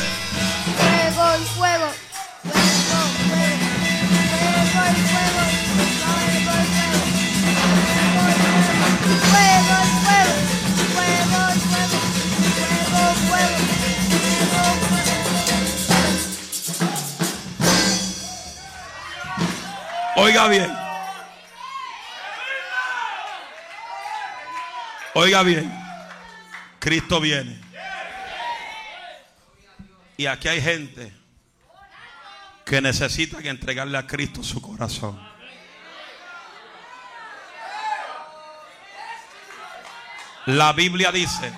Oiga 20.16 20.48
bien. 20.48 20.86
Oiga 25.18 25.42
bien, 25.42 25.72
Cristo 26.78 27.20
viene. 27.20 27.58
Y 30.18 30.26
aquí 30.26 30.48
hay 30.48 30.60
gente 30.60 31.10
que 32.66 32.82
necesita 32.82 33.40
que 33.40 33.48
entregarle 33.48 33.96
a 33.96 34.06
Cristo 34.06 34.42
su 34.42 34.60
corazón. 34.60 35.18
La 40.44 40.74
Biblia 40.74 41.10
dice 41.10 41.50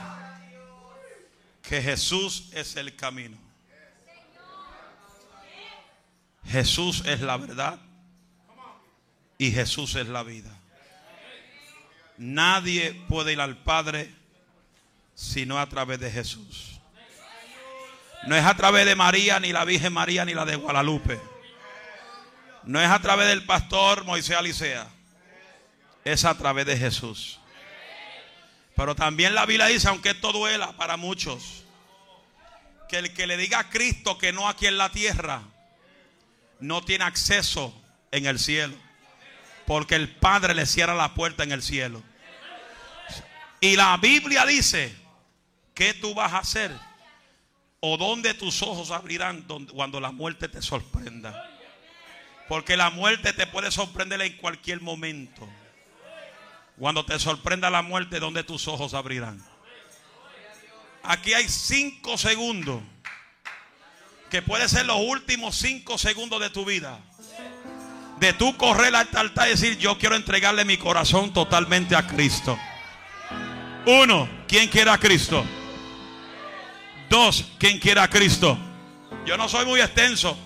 que 1.62 1.82
Jesús 1.82 2.50
es 2.52 2.76
el 2.76 2.94
camino. 2.94 3.38
Jesús 6.44 7.02
es 7.06 7.20
la 7.22 7.36
verdad 7.36 7.87
y 9.38 9.52
Jesús 9.52 9.94
es 9.94 10.08
la 10.08 10.24
vida. 10.24 10.50
Nadie 12.16 12.92
puede 13.08 13.32
ir 13.32 13.40
al 13.40 13.56
Padre 13.56 14.12
sino 15.14 15.58
a 15.58 15.68
través 15.68 15.98
de 16.00 16.10
Jesús. 16.10 16.80
No 18.26 18.36
es 18.36 18.44
a 18.44 18.56
través 18.56 18.84
de 18.84 18.96
María, 18.96 19.40
ni 19.40 19.52
la 19.52 19.64
Virgen 19.64 19.92
María, 19.92 20.24
ni 20.24 20.34
la 20.34 20.44
de 20.44 20.56
Guadalupe. 20.56 21.20
No 22.64 22.80
es 22.80 22.88
a 22.88 23.00
través 23.00 23.28
del 23.28 23.44
pastor 23.44 24.04
Moisés 24.04 24.36
Alicea. 24.36 24.88
Es 26.04 26.24
a 26.24 26.36
través 26.36 26.66
de 26.66 26.76
Jesús. 26.76 27.40
Pero 28.76 28.94
también 28.94 29.34
la 29.34 29.46
Biblia 29.46 29.66
dice, 29.66 29.88
aunque 29.88 30.10
esto 30.10 30.32
duela 30.32 30.76
para 30.76 30.96
muchos, 30.96 31.64
que 32.88 32.98
el 32.98 33.12
que 33.12 33.26
le 33.26 33.36
diga 33.36 33.60
a 33.60 33.70
Cristo 33.70 34.18
que 34.18 34.32
no 34.32 34.48
aquí 34.48 34.66
en 34.66 34.78
la 34.78 34.90
tierra, 34.90 35.42
no 36.60 36.84
tiene 36.84 37.04
acceso 37.04 37.74
en 38.10 38.26
el 38.26 38.38
cielo. 38.38 38.76
Porque 39.68 39.96
el 39.96 40.08
Padre 40.08 40.54
le 40.54 40.64
cierra 40.64 40.94
la 40.94 41.12
puerta 41.12 41.42
en 41.42 41.52
el 41.52 41.62
cielo. 41.62 42.02
Y 43.60 43.76
la 43.76 43.98
Biblia 43.98 44.46
dice, 44.46 44.96
¿qué 45.74 45.92
tú 45.92 46.14
vas 46.14 46.32
a 46.32 46.38
hacer? 46.38 46.74
¿O 47.80 47.98
dónde 47.98 48.32
tus 48.32 48.62
ojos 48.62 48.90
abrirán 48.90 49.46
cuando 49.70 50.00
la 50.00 50.10
muerte 50.10 50.48
te 50.48 50.62
sorprenda? 50.62 51.50
Porque 52.48 52.78
la 52.78 52.88
muerte 52.88 53.34
te 53.34 53.46
puede 53.46 53.70
sorprender 53.70 54.22
en 54.22 54.38
cualquier 54.38 54.80
momento. 54.80 55.46
Cuando 56.78 57.04
te 57.04 57.18
sorprenda 57.18 57.68
la 57.68 57.82
muerte, 57.82 58.20
¿dónde 58.20 58.44
tus 58.44 58.68
ojos 58.68 58.94
abrirán? 58.94 59.44
Aquí 61.02 61.34
hay 61.34 61.46
cinco 61.46 62.16
segundos. 62.16 62.82
Que 64.30 64.40
puede 64.40 64.66
ser 64.66 64.86
los 64.86 64.98
últimos 64.98 65.56
cinco 65.56 65.98
segundos 65.98 66.40
de 66.40 66.48
tu 66.48 66.64
vida. 66.64 66.98
De 68.18 68.32
tu 68.32 68.56
correr 68.56 68.94
al 68.94 69.08
altar 69.14 69.48
y 69.48 69.50
decir, 69.52 69.78
yo 69.78 69.96
quiero 69.98 70.16
entregarle 70.16 70.64
mi 70.64 70.76
corazón 70.76 71.32
totalmente 71.32 71.94
a 71.94 72.06
Cristo. 72.06 72.58
Uno, 73.86 74.28
¿quién 74.46 74.68
quiere 74.68 74.90
a 74.90 74.98
Cristo? 74.98 75.44
Dos, 77.08 77.44
¿quién 77.58 77.78
quiere 77.78 78.00
a 78.00 78.08
Cristo? 78.08 78.58
Yo 79.24 79.36
no 79.36 79.48
soy 79.48 79.64
muy 79.64 79.80
extenso. 79.80 80.36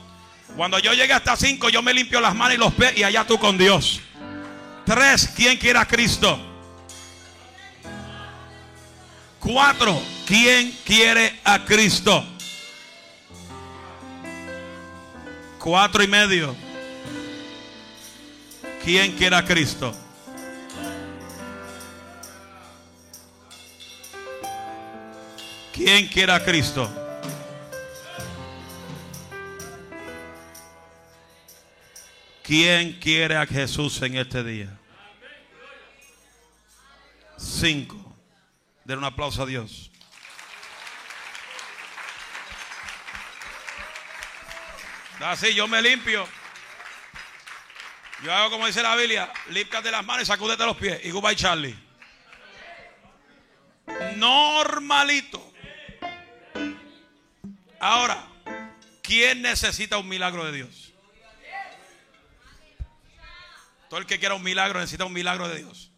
Cuando 0.57 0.79
yo 0.79 0.93
llegue 0.93 1.13
hasta 1.13 1.35
cinco, 1.37 1.71
yo 1.71 1.83
me 1.83 1.95
limpio 1.95 2.21
las 2.21 2.35
manos 2.35 2.55
y 2.55 2.59
los 2.59 2.73
pies 2.75 2.97
y 2.97 3.05
allá 3.05 3.27
tú 3.27 3.39
con 3.39 3.57
Dios. 3.57 4.01
Tres, 4.85 5.33
¿quién 5.35 5.57
quiere 5.57 5.79
a 5.79 5.87
Cristo? 5.87 6.39
Cuatro, 9.41 10.01
¿quién 10.27 10.77
quiere 10.85 11.41
a 11.43 11.65
Cristo? 11.65 12.25
Cuatro 15.59 16.03
y 16.03 16.07
medio. 16.07 16.55
¿Quién 18.85 19.13
quiere 19.13 19.37
a 19.37 19.45
Cristo? 19.45 19.95
¿Quién 25.73 26.09
quiere 26.09 26.33
a 26.33 26.45
Cristo? 26.45 26.91
¿Quién 32.43 32.99
quiere 32.99 33.37
a 33.37 33.47
Jesús 33.47 34.03
en 34.03 34.17
este 34.17 34.43
día? 34.43 34.77
Cinco. 37.39 38.17
Den 38.85 38.99
un 38.99 39.05
aplauso 39.05 39.45
a 39.45 39.47
Dios. 39.47 39.93
Así, 45.21 45.55
yo 45.55 45.69
me 45.69 45.81
limpio. 45.81 46.42
Yo 48.23 48.33
hago 48.33 48.51
como 48.51 48.67
dice 48.67 48.83
la 48.83 48.95
Biblia, 48.95 49.33
límpiate 49.51 49.91
las 49.91 50.05
manos 50.05 50.23
y 50.23 50.27
sacúdete 50.27 50.65
los 50.65 50.77
pies. 50.77 51.01
Y 51.05 51.11
goodbye 51.11 51.35
Charlie. 51.35 51.77
Normalito. 54.17 55.53
Ahora, 57.81 58.25
¿quién 59.03 59.43
necesita 59.43 59.99
un 59.99 60.09
milagro 60.09 60.45
de 60.45 60.53
Dios? 60.53 60.93
Todo 63.91 63.99
el 63.99 64.07
que 64.07 64.21
quiera 64.21 64.37
un 64.37 64.43
milagro 64.43 64.79
necesita 64.79 65.05
un 65.05 65.13
milagro 65.13 65.49
de 65.49 65.59
Dios. 65.59 65.91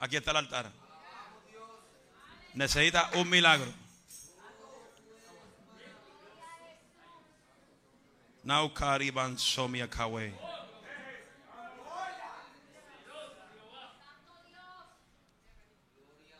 Aquí 0.00 0.16
está 0.16 0.30
el 0.30 0.38
altar. 0.38 0.72
Necesita 2.54 3.10
un 3.14 3.28
milagro. 3.28 3.70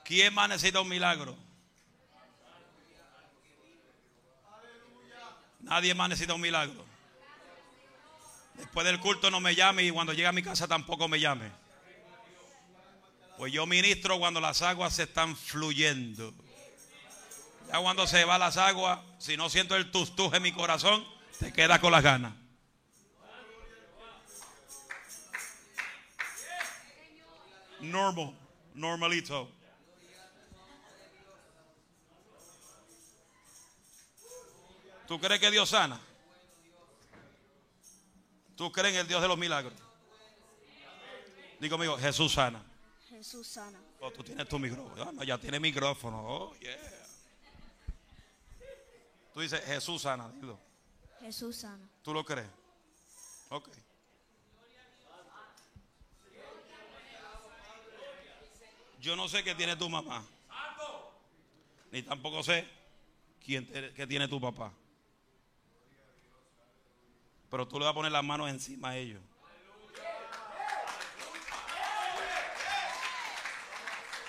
¿Quién 0.06 0.32
más 0.34 0.48
necesita 0.48 0.80
un 0.80 0.88
milagro? 0.88 1.36
Nadie 5.58 5.94
más 5.94 6.08
necesita 6.08 6.34
un 6.34 6.40
milagro. 6.40 6.84
Después 8.54 8.86
del 8.86 9.00
culto 9.00 9.32
no 9.32 9.40
me 9.40 9.56
llame 9.56 9.82
y 9.82 9.90
cuando 9.90 10.12
llegue 10.12 10.28
a 10.28 10.32
mi 10.32 10.44
casa 10.44 10.68
tampoco 10.68 11.08
me 11.08 11.18
llame. 11.18 11.50
Pues 13.36 13.52
yo 13.52 13.66
ministro 13.66 14.16
cuando 14.20 14.40
las 14.40 14.62
aguas 14.62 14.94
se 14.94 15.02
están 15.02 15.36
fluyendo. 15.36 16.32
Ya 17.66 17.80
cuando 17.80 18.06
se 18.06 18.24
va 18.24 18.38
las 18.38 18.56
aguas, 18.58 19.00
si 19.18 19.36
no 19.36 19.50
siento 19.50 19.74
el 19.74 19.90
tustuz 19.90 20.32
en 20.34 20.42
mi 20.42 20.52
corazón, 20.52 21.04
te 21.40 21.52
queda 21.52 21.80
con 21.80 21.90
las 21.90 22.04
ganas. 22.04 22.32
Normal, 27.80 28.38
normalito. 28.72 29.55
¿Tú 35.06 35.18
crees 35.20 35.40
que 35.40 35.50
Dios 35.50 35.68
sana? 35.70 36.00
¿Tú 38.56 38.72
crees 38.72 38.94
en 38.94 39.00
el 39.00 39.08
Dios 39.08 39.20
de 39.22 39.28
los 39.28 39.38
milagros? 39.38 39.74
Digo 41.60 41.74
conmigo, 41.76 41.96
Jesús 41.98 42.32
sana. 42.32 42.62
Jesús 43.08 43.46
sana. 43.46 43.78
Oh, 44.00 44.10
tú 44.10 44.22
tienes 44.22 44.48
tu 44.48 44.58
micrófono. 44.58 45.02
Ah, 45.02 45.12
no, 45.12 45.22
ya 45.24 45.38
tiene 45.38 45.60
micrófono. 45.60 46.22
Oh, 46.26 46.54
yeah. 46.56 46.76
Tú 49.32 49.40
dices, 49.40 49.62
Jesús 49.64 50.02
sana. 50.02 50.28
Dilo. 50.40 50.58
Jesús 51.20 51.56
sana. 51.56 51.88
¿Tú 52.02 52.12
lo 52.12 52.24
crees? 52.24 52.48
Ok. 53.50 53.68
Yo 59.00 59.14
no 59.16 59.28
sé 59.28 59.44
qué 59.44 59.54
tiene 59.54 59.76
tu 59.76 59.88
mamá. 59.88 60.24
Ni 61.92 62.02
tampoco 62.02 62.42
sé 62.42 62.66
quién 63.44 63.66
te- 63.66 63.92
qué 63.94 64.06
tiene 64.06 64.26
tu 64.28 64.40
papá. 64.40 64.72
Pero 67.50 67.66
tú 67.66 67.78
le 67.78 67.84
vas 67.84 67.92
a 67.92 67.94
poner 67.94 68.12
las 68.12 68.24
manos 68.24 68.48
encima 68.48 68.90
a 68.90 68.96
ellos. 68.96 69.20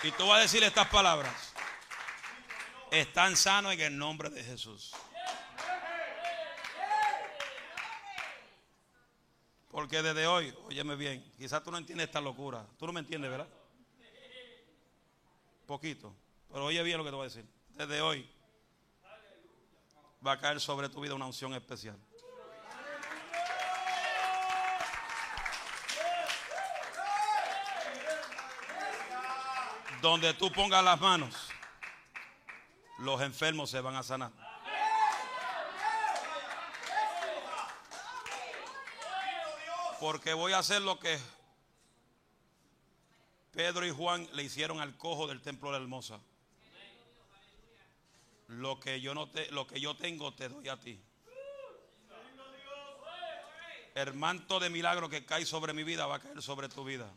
Y 0.04 0.12
tú 0.12 0.28
vas 0.28 0.40
a 0.40 0.42
decir 0.42 0.64
estas 0.64 0.88
palabras. 0.88 1.54
Están 2.92 3.36
sanos 3.36 3.74
en 3.74 3.82
el 3.82 3.98
nombre 3.98 4.30
de 4.30 4.44
Jesús. 4.44 4.94
Porque 9.70 10.02
desde 10.02 10.26
hoy, 10.26 10.56
óyeme 10.66 10.96
bien, 10.96 11.34
quizás 11.38 11.64
tú 11.64 11.72
no 11.72 11.78
entiendes 11.78 12.08
esta 12.08 12.22
locura. 12.22 12.66
Tú 12.80 12.88
no 12.88 12.94
me 12.94 13.00
entiendes, 13.00 13.30
¿verdad? 13.30 13.48
Poquito. 15.66 16.16
Pero 16.50 16.66
oye 16.66 16.82
bien 16.84 16.98
lo 16.98 17.04
que 17.04 17.10
te 17.10 17.16
voy 17.16 17.26
a 17.26 17.30
decir. 17.30 17.46
Desde 17.70 18.02
hoy 18.02 18.28
va 20.26 20.32
a 20.32 20.40
caer 20.40 20.60
sobre 20.60 20.90
tu 20.90 21.02
vida 21.02 21.14
una 21.14 21.26
unción 21.26 21.54
especial. 21.54 21.98
Donde 30.02 30.34
tú 30.34 30.52
pongas 30.52 30.84
las 30.84 31.00
manos, 31.02 31.34
los 33.00 33.22
enfermos 33.22 33.70
se 33.70 33.82
van 33.82 33.96
a 33.96 34.04
sanar. 34.04 34.32
Porque 40.00 40.34
voy 40.34 40.54
a 40.54 40.60
hacer 40.60 40.82
lo 40.82 41.00
que 41.00 41.20
Pedro 43.52 43.88
y 43.88 43.92
Juan 43.92 44.30
le 44.34 44.44
hicieron 44.44 44.80
al 44.80 44.96
cojo 44.98 45.28
del 45.28 45.42
templo 45.42 45.72
de 45.72 45.80
la 45.80 45.84
hermosa. 45.84 46.20
Lo 48.50 48.80
que 48.80 49.02
yo 49.02 49.16
no 49.16 49.30
te, 49.30 49.52
lo 49.52 49.66
que 49.66 49.82
yo 49.82 49.96
tengo 49.96 50.34
te 50.34 50.48
doy 50.48 50.70
a 50.70 50.80
ti. 50.80 51.02
El 53.96 54.14
de 54.14 54.70
milagro 54.70 55.10
que 55.10 55.26
cae 55.26 55.44
sobre 55.44 55.74
mi 55.74 55.84
vida 55.84 56.06
va 56.06 56.18
a 56.18 56.20
caer 56.20 56.40
sobre 56.44 56.70
tu 56.70 56.84
vida. 56.84 57.12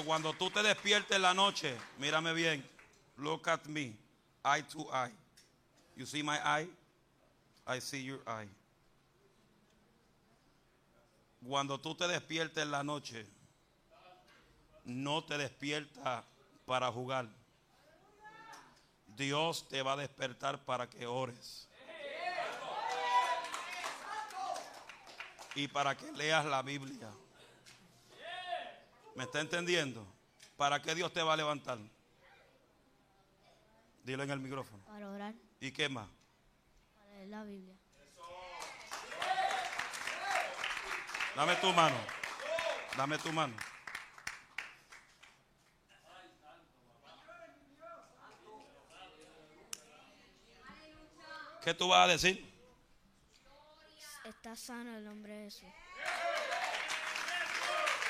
Cuando 0.00 0.32
tú 0.32 0.50
te 0.50 0.62
despiertes 0.62 1.16
en 1.16 1.22
la 1.22 1.34
noche, 1.34 1.76
mírame 1.98 2.32
bien. 2.32 2.66
Look 3.18 3.46
at 3.50 3.66
me, 3.66 3.94
eye 4.42 4.62
to 4.72 4.88
eye. 4.90 5.12
You 5.94 6.06
see 6.06 6.22
my 6.22 6.38
eye? 6.38 6.68
I 7.66 7.78
see 7.78 8.02
your 8.02 8.20
eye. 8.26 8.48
Cuando 11.46 11.78
tú 11.78 11.94
te 11.94 12.08
despiertes 12.08 12.62
en 12.62 12.70
la 12.70 12.82
noche, 12.82 13.26
no 14.86 15.22
te 15.24 15.36
despierta 15.36 16.24
para 16.64 16.90
jugar. 16.90 17.28
Dios 19.14 19.68
te 19.68 19.82
va 19.82 19.92
a 19.92 19.96
despertar 19.96 20.64
para 20.64 20.88
que 20.88 21.06
ores. 21.06 21.68
Y 25.54 25.68
para 25.68 25.94
que 25.94 26.10
leas 26.12 26.46
la 26.46 26.62
Biblia. 26.62 27.10
¿Me 29.14 29.24
está 29.24 29.40
entendiendo? 29.40 30.06
¿Para 30.56 30.80
qué 30.80 30.94
Dios 30.94 31.12
te 31.12 31.22
va 31.22 31.34
a 31.34 31.36
levantar? 31.36 31.78
Dilo 34.04 34.22
en 34.22 34.30
el 34.30 34.40
micrófono. 34.40 34.82
Para 34.84 35.08
orar, 35.10 35.34
¿Y 35.60 35.70
qué 35.70 35.88
más? 35.88 36.08
para 36.96 37.10
leer 37.10 37.28
la 37.28 37.44
Biblia. 37.44 37.74
Dame 41.36 41.56
tu 41.56 41.72
mano. 41.72 41.96
Dame 42.96 43.18
tu 43.18 43.32
mano. 43.32 43.54
¿Qué 51.62 51.74
tú 51.74 51.88
vas 51.88 52.08
a 52.08 52.12
decir? 52.12 52.52
Está 54.24 54.56
sano 54.56 54.96
el 54.96 55.04
nombre 55.04 55.32
de 55.32 55.44
Jesús. 55.44 55.68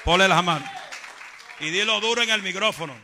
Ponle 0.05 0.27
las 0.27 0.43
manos. 0.43 0.69
Y 1.61 1.71
dilo 1.71 2.01
duro 2.01 2.23
en 2.23 2.31
el 2.31 2.43
micrófono. 2.43 2.95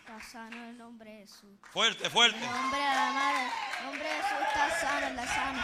Está 0.00 0.20
sano 0.30 0.68
el 0.68 0.78
nombre 0.78 1.10
de 1.10 1.18
Jesús. 1.20 1.50
Fuerte, 1.72 2.08
fuerte. 2.10 2.38
El 2.38 2.50
nombre 2.50 2.80
de 2.80 2.86
la 2.86 3.10
madre, 3.12 3.48
el 3.78 3.86
nombre 3.86 4.04
de 4.08 4.14
Jesús 4.14 4.38
está 4.48 4.80
sano, 4.80 5.06
está 5.08 5.26
sano. 5.34 5.62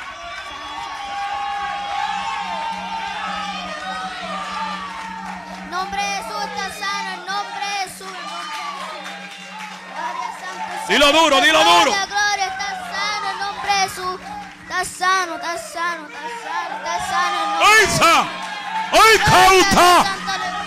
El 5.65 5.71
nombre 5.71 6.03
de 6.03 6.09
Jesús 6.09 6.45
está 6.45 6.71
sano, 6.79 7.15
el 7.15 7.27
nombre 7.27 7.65
de 7.67 7.77
Jesús, 7.89 8.09
el 8.09 8.27
nombre 8.27 8.59
de 8.59 8.77
Jesús. 8.77 9.47
Gloria 9.95 10.31
Santo. 10.41 10.93
Dilo 10.93 11.13
duro, 11.13 11.41
dilo 11.41 11.61
Gloria, 11.61 11.85
duro. 11.85 11.91
Gloria, 12.07 12.47
está 12.47 12.69
sano 12.93 13.31
el 13.31 13.39
nombre 13.39 13.73
de 13.73 13.79
Jesús. 13.89 14.21
Está 14.63 14.85
sano, 14.85 15.35
está 15.37 15.59
sano, 15.59 16.07
está 16.09 16.29
sano, 16.43 16.77
está 16.77 16.95
sano 17.09 17.37
el 17.43 17.49
nombre 17.51 17.69
de 17.69 17.87
Jesús. 17.87 18.46
¡Oy 18.93 19.19
cauta! 19.19 20.05
Santo, 20.05 20.31
aleluya. 20.33 20.67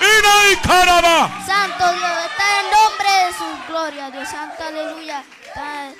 ¡Ina 0.00 0.52
y 0.52 0.56
caraba! 0.56 1.46
Santo 1.46 1.92
Dios, 1.92 2.24
está 2.30 2.60
en 2.60 2.64
el 2.64 2.70
nombre 2.70 3.10
de 3.10 3.32
Jesús. 3.32 3.66
Gloria 3.68 4.06
a 4.06 4.10
Dios, 4.10 4.28
Santo, 4.28 4.64
aleluya. 4.64 5.24
Está 5.44 5.92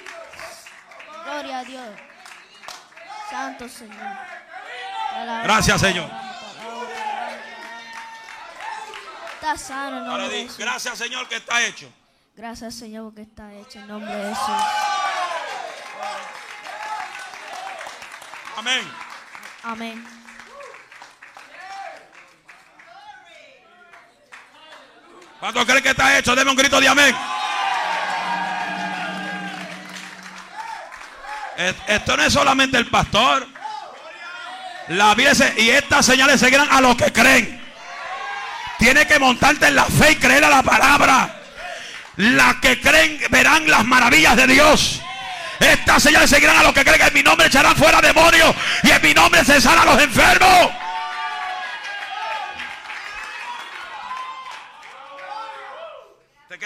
Gloria 1.24 1.58
a 1.58 1.64
Dios. 1.64 1.88
Santo 3.28 3.68
Señor. 3.68 4.16
Gracias, 5.42 5.80
Señor. 5.80 6.10
Está 9.34 9.56
sano 9.56 9.96
Ahora 9.98 10.24
nombre 10.24 10.28
de 10.28 10.48
gracias 10.58 10.98
Señor 10.98 11.28
que 11.28 11.36
está 11.36 11.62
hecho. 11.62 11.88
Gracias, 12.36 12.74
Señor, 12.74 13.04
porque 13.04 13.22
está 13.22 13.52
hecho 13.54 13.78
en 13.78 13.88
nombre 13.88 14.14
de 14.14 14.28
Jesús. 14.28 14.62
Amén. 18.56 18.92
Amén. 19.62 20.25
¿Cuánto 25.40 25.64
creen 25.66 25.82
que 25.82 25.90
está 25.90 26.18
hecho? 26.18 26.34
Deme 26.34 26.50
un 26.50 26.56
grito 26.56 26.80
de 26.80 26.88
amén. 26.88 27.14
Es- 31.56 31.74
Esto 31.86 32.16
no 32.16 32.22
es 32.24 32.32
solamente 32.32 32.76
el 32.78 32.86
pastor. 32.86 33.46
La 34.88 35.14
dice, 35.14 35.52
y 35.58 35.70
estas 35.70 36.06
señales 36.06 36.38
seguirán 36.40 36.68
a 36.70 36.80
los 36.80 36.96
que 36.96 37.12
creen. 37.12 37.60
Tiene 38.78 39.06
que 39.06 39.18
montarte 39.18 39.66
en 39.68 39.74
la 39.74 39.84
fe 39.84 40.12
y 40.12 40.16
creer 40.16 40.44
a 40.44 40.50
la 40.50 40.62
palabra. 40.62 41.40
Las 42.16 42.56
que 42.56 42.80
creen 42.80 43.20
verán 43.30 43.68
las 43.70 43.84
maravillas 43.84 44.36
de 44.36 44.46
Dios. 44.46 45.00
Estas 45.58 46.02
señales 46.02 46.30
seguirán 46.30 46.56
a 46.58 46.62
los 46.62 46.72
que 46.72 46.84
creen 46.84 47.00
que 47.00 47.06
en 47.08 47.14
mi 47.14 47.22
nombre 47.22 47.46
echarán 47.46 47.74
fuera 47.76 48.00
demonios 48.00 48.54
y 48.82 48.90
en 48.90 49.02
mi 49.02 49.12
nombre 49.14 49.44
cesarán 49.44 49.88
a 49.88 49.92
los 49.92 50.02
enfermos. 50.02 50.70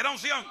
¿Te 0.01 0.05
queda 0.05 0.12
unción? 0.12 0.46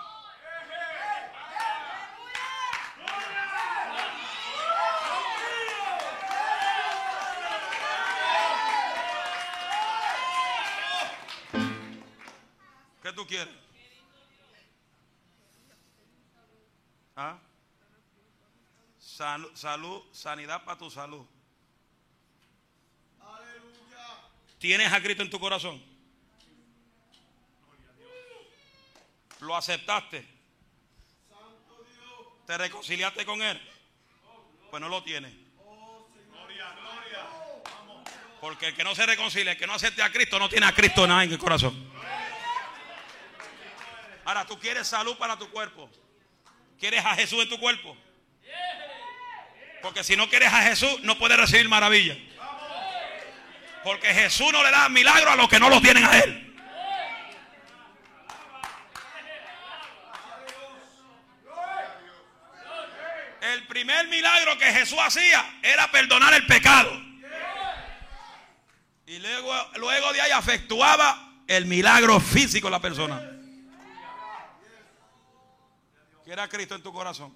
¿Qué 13.02 13.12
tú 13.14 13.26
quieres? 13.26 13.56
¿Ah? 17.16 17.40
Salud, 19.00 19.50
salud, 19.56 20.04
sanidad 20.12 20.64
para 20.64 20.78
tu 20.78 20.92
salud. 20.92 21.26
¿Tienes 24.60 24.94
a 24.94 25.02
Cristo 25.02 25.24
en 25.24 25.32
tu 25.32 25.40
corazón? 25.40 25.89
¿Lo 29.40 29.56
aceptaste? 29.56 30.26
¿Te 32.46 32.58
reconciliaste 32.58 33.26
con 33.26 33.42
Él? 33.42 33.62
Pues 34.70 34.82
no 34.82 34.90
lo 34.90 35.04
tienes. 35.04 35.34
Porque 38.42 38.68
el 38.68 38.76
que 38.76 38.84
no 38.84 38.96
se 38.96 39.06
reconcilia, 39.06 39.52
el 39.52 39.58
que 39.58 39.68
no 39.68 39.74
acepte 39.74 40.02
a 40.02 40.12
Cristo, 40.12 40.40
no 40.40 40.48
tiene 40.50 40.66
a 40.66 40.74
Cristo 40.74 41.06
nada 41.06 41.24
en 41.24 41.32
el 41.32 41.38
corazón. 41.38 41.92
Ahora, 44.26 44.46
tú 44.46 44.60
quieres 44.60 44.88
salud 44.88 45.18
para 45.18 45.38
tu 45.38 45.50
cuerpo. 45.50 45.90
¿Quieres 46.80 47.04
a 47.04 47.16
Jesús 47.16 47.44
en 47.44 47.50
tu 47.50 47.60
cuerpo? 47.60 47.98
Porque 49.82 50.04
si 50.04 50.16
no 50.16 50.30
quieres 50.30 50.52
a 50.54 50.62
Jesús, 50.62 51.02
no 51.02 51.18
puedes 51.18 51.38
recibir 51.38 51.68
maravilla. 51.68 52.18
Porque 53.84 54.14
Jesús 54.14 54.52
no 54.52 54.64
le 54.64 54.72
da 54.72 54.90
milagro 54.90 55.32
a 55.32 55.36
los 55.36 55.50
que 55.50 55.60
no 55.60 55.70
los 55.70 55.82
tienen 55.82 56.04
a 56.06 56.20
Él. 56.20 56.46
El 63.42 63.59
primer 63.70 64.08
milagro 64.08 64.58
que 64.58 64.66
Jesús 64.66 64.98
hacía 65.00 65.60
era 65.62 65.90
perdonar 65.90 66.34
el 66.34 66.46
pecado. 66.46 66.92
Y 69.06 69.20
luego, 69.20 70.14
de 70.14 70.22
ahí 70.22 70.32
efectuaba 70.38 71.34
el 71.48 71.66
milagro 71.66 72.20
físico 72.20 72.68
de 72.68 72.72
la 72.72 72.82
persona. 72.82 73.22
¿Quiere 76.26 76.42
a 76.42 76.50
Cristo 76.50 76.76
en 76.76 76.84
tu 76.84 76.92
corazón? 76.92 77.34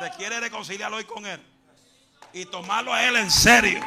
¿Te 0.00 0.10
quiere 0.16 0.40
reconciliar 0.40 0.92
hoy 0.92 1.04
con 1.04 1.24
Él? 1.24 1.40
Y 2.32 2.46
tomarlo 2.46 2.92
a 2.92 3.06
Él 3.06 3.16
en 3.16 3.30
serio. 3.30 3.80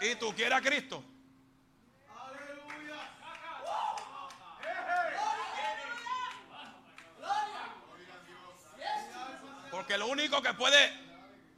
¿Y 0.00 0.14
tú 0.16 0.34
quieres 0.34 0.58
a 0.58 0.60
Cristo? 0.60 1.04
Porque 9.84 9.98
lo 9.98 10.06
único 10.06 10.40
que 10.40 10.54
puede 10.54 10.90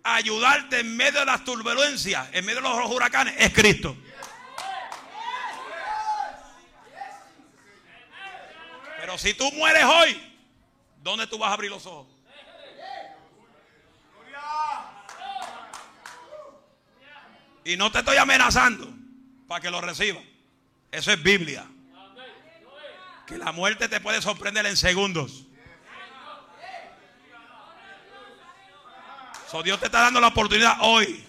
ayudarte 0.03 0.81
en 0.81 0.97
medio 0.97 1.21
de 1.21 1.27
las 1.27 1.45
turbulencias, 1.45 2.29
en 2.33 2.45
medio 2.45 2.61
de 2.61 2.69
los 2.69 2.91
huracanes, 2.91 3.37
es 3.39 3.53
Cristo. 3.53 3.97
Pero 8.99 9.17
si 9.17 9.35
tú 9.35 9.49
mueres 9.53 9.85
hoy, 9.85 10.21
¿dónde 11.05 11.29
tú 11.29 11.39
vas 11.39 11.51
a 11.51 11.53
abrir 11.53 11.71
los 11.71 11.87
ojos? 11.87 12.09
Y 17.65 17.77
no 17.77 17.93
te 17.93 18.01
estoy 18.01 18.17
amenazando 18.17 18.93
para 19.47 19.61
que 19.61 19.71
lo 19.71 19.81
reciba. 19.81 20.21
Eso 20.91 21.13
es 21.13 21.23
Biblia. 21.23 21.65
Que 23.25 23.39
la 23.39 23.53
muerte 23.53 23.89
te 23.89 24.01
puede 24.01 24.21
sorprender 24.21 24.67
en 24.67 24.77
segundos. 24.77 25.46
So, 29.51 29.63
Dios 29.63 29.79
te 29.79 29.87
está 29.87 30.01
dando 30.01 30.21
la 30.21 30.29
oportunidad 30.29 30.79
hoy 30.81 31.25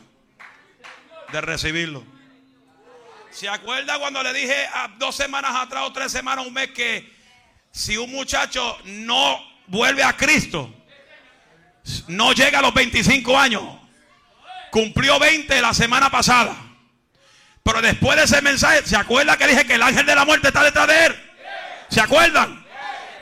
de 1.31 1.41
recibirlo. 1.41 2.03
¿Se 3.29 3.47
acuerda 3.47 3.99
cuando 3.99 4.23
le 4.23 4.33
dije 4.33 4.67
dos 4.97 5.15
semanas 5.15 5.51
atrás 5.55 5.83
o 5.85 5.93
tres 5.93 6.11
semanas, 6.11 6.47
un 6.47 6.53
mes, 6.53 6.71
que 6.71 7.13
si 7.71 7.95
un 7.95 8.11
muchacho 8.11 8.75
no 8.85 9.39
vuelve 9.67 10.03
a 10.03 10.17
Cristo, 10.17 10.73
no 12.07 12.33
llega 12.33 12.57
a 12.57 12.61
los 12.63 12.73
25 12.73 13.37
años? 13.37 13.61
Cumplió 14.71 15.19
20 15.19 15.61
la 15.61 15.75
semana 15.75 16.09
pasada. 16.09 16.55
Pero 17.61 17.81
después 17.83 18.17
de 18.17 18.23
ese 18.23 18.41
mensaje, 18.41 18.81
¿se 18.83 18.95
acuerda 18.95 19.37
que 19.37 19.47
dije 19.47 19.67
que 19.67 19.75
el 19.75 19.83
ángel 19.83 20.07
de 20.07 20.15
la 20.15 20.25
muerte 20.25 20.47
está 20.47 20.63
detrás 20.63 20.87
de 20.87 21.05
él? 21.05 21.15
¿Se 21.89 22.01
acuerdan? 22.01 22.65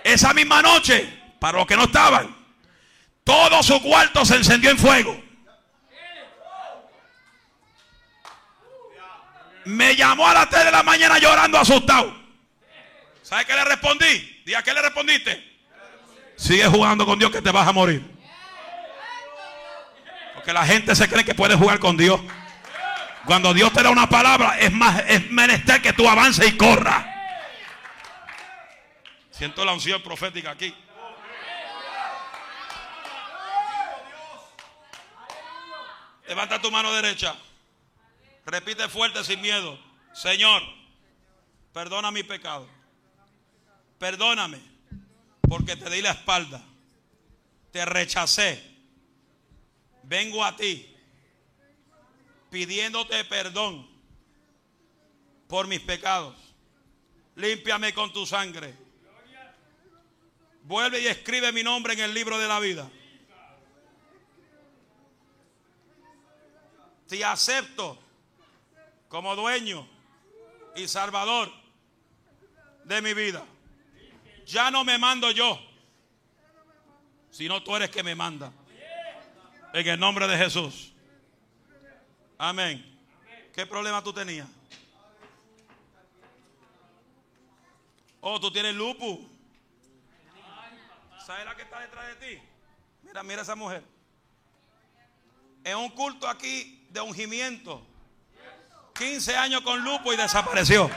Esa 0.05 0.33
misma 0.33 0.61
noche, 0.61 1.11
para 1.37 1.57
los 1.57 1.67
que 1.67 1.75
no 1.75 1.83
estaban, 1.83 2.44
todo 3.25 3.63
su 3.63 3.81
cuarto 3.81 4.23
se 4.23 4.35
encendió 4.35 4.69
en 4.69 4.77
fuego. 4.77 5.21
Me 9.65 9.95
llamó 9.95 10.27
a 10.27 10.33
las 10.35 10.49
3 10.49 10.65
de 10.65 10.71
la 10.71 10.83
mañana 10.83 11.17
llorando 11.17 11.57
asustado. 11.57 12.15
¿Sabe 13.23 13.45
qué 13.45 13.53
le 13.53 13.65
respondí? 13.65 14.43
Día 14.45 14.61
qué 14.61 14.73
le 14.73 14.81
respondiste. 14.83 15.57
Sigue 16.35 16.67
jugando 16.67 17.03
con 17.05 17.17
Dios 17.17 17.31
que 17.31 17.41
te 17.41 17.51
vas 17.51 17.67
a 17.67 17.71
morir. 17.71 18.03
Porque 20.35 20.53
la 20.53 20.65
gente 20.67 20.95
se 20.95 21.09
cree 21.09 21.25
que 21.25 21.33
puede 21.33 21.55
jugar 21.55 21.79
con 21.79 21.97
Dios. 21.97 22.21
Cuando 23.25 23.55
Dios 23.55 23.73
te 23.73 23.81
da 23.81 23.89
una 23.89 24.07
palabra, 24.07 24.59
es 24.59 24.71
más, 24.71 25.03
es 25.07 25.31
menester 25.31 25.81
que 25.81 25.93
tú 25.93 26.07
avances 26.07 26.47
y 26.47 26.55
corras. 26.55 27.03
Siento 29.31 29.65
la 29.65 29.73
unción 29.73 30.03
profética 30.03 30.51
aquí. 30.51 30.75
Levanta 36.27 36.61
tu 36.61 36.71
mano 36.71 36.91
derecha. 36.93 37.35
Repite 38.45 38.87
fuerte 38.89 39.23
sin 39.23 39.41
miedo. 39.41 39.79
Señor, 40.13 40.61
perdona 41.73 42.11
mi 42.11 42.23
pecado. 42.23 42.67
Perdóname 43.99 44.59
porque 45.47 45.75
te 45.75 45.89
di 45.89 46.01
la 46.01 46.11
espalda. 46.11 46.61
Te 47.71 47.85
rechacé. 47.85 48.75
Vengo 50.03 50.43
a 50.43 50.55
ti 50.55 50.95
pidiéndote 52.55 53.25
perdón 53.25 53.85
por 55.47 55.67
mis 55.67 55.81
pecados. 55.81 56.35
Límpiame 57.35 57.93
con 57.93 58.13
tu 58.13 58.25
sangre. 58.25 58.73
Vuelve 60.63 61.01
y 61.01 61.07
escribe 61.07 61.51
mi 61.51 61.63
nombre 61.63 61.93
en 61.93 61.99
el 61.99 62.13
libro 62.13 62.39
de 62.39 62.47
la 62.47 62.59
vida. 62.59 62.89
Te 67.07 67.23
acepto 67.23 67.97
como 69.07 69.35
dueño 69.35 69.87
y 70.75 70.87
salvador 70.87 71.51
de 72.83 73.01
mi 73.01 73.13
vida. 73.13 73.43
Ya 74.45 74.69
no 74.71 74.83
me 74.83 74.97
mando 74.97 75.31
yo, 75.31 75.59
sino 77.31 77.63
tú 77.63 77.75
eres 77.75 77.89
que 77.89 78.03
me 78.03 78.15
manda. 78.15 78.51
En 79.73 79.87
el 79.87 79.99
nombre 79.99 80.27
de 80.27 80.37
Jesús. 80.37 80.93
Amén. 82.37 82.93
¿Qué 83.53 83.65
problema 83.65 84.03
tú 84.03 84.13
tenías? 84.13 84.47
Oh, 88.21 88.39
tú 88.39 88.51
tienes 88.51 88.73
lupus. 88.73 89.19
¿Sabes 91.25 91.45
la 91.45 91.55
que 91.55 91.63
está 91.63 91.79
detrás 91.79 92.07
de 92.07 92.15
ti? 92.27 92.41
Mira, 93.03 93.23
mira 93.23 93.41
esa 93.41 93.55
mujer. 93.55 93.83
En 95.63 95.77
un 95.77 95.89
culto 95.89 96.27
aquí 96.27 96.84
de 96.95 97.01
ungimiento. 97.01 97.85
15 98.97 99.35
años 99.37 99.61
con 99.61 99.83
lupo 99.83 100.11
y 100.13 100.17
desapareció. 100.17 100.89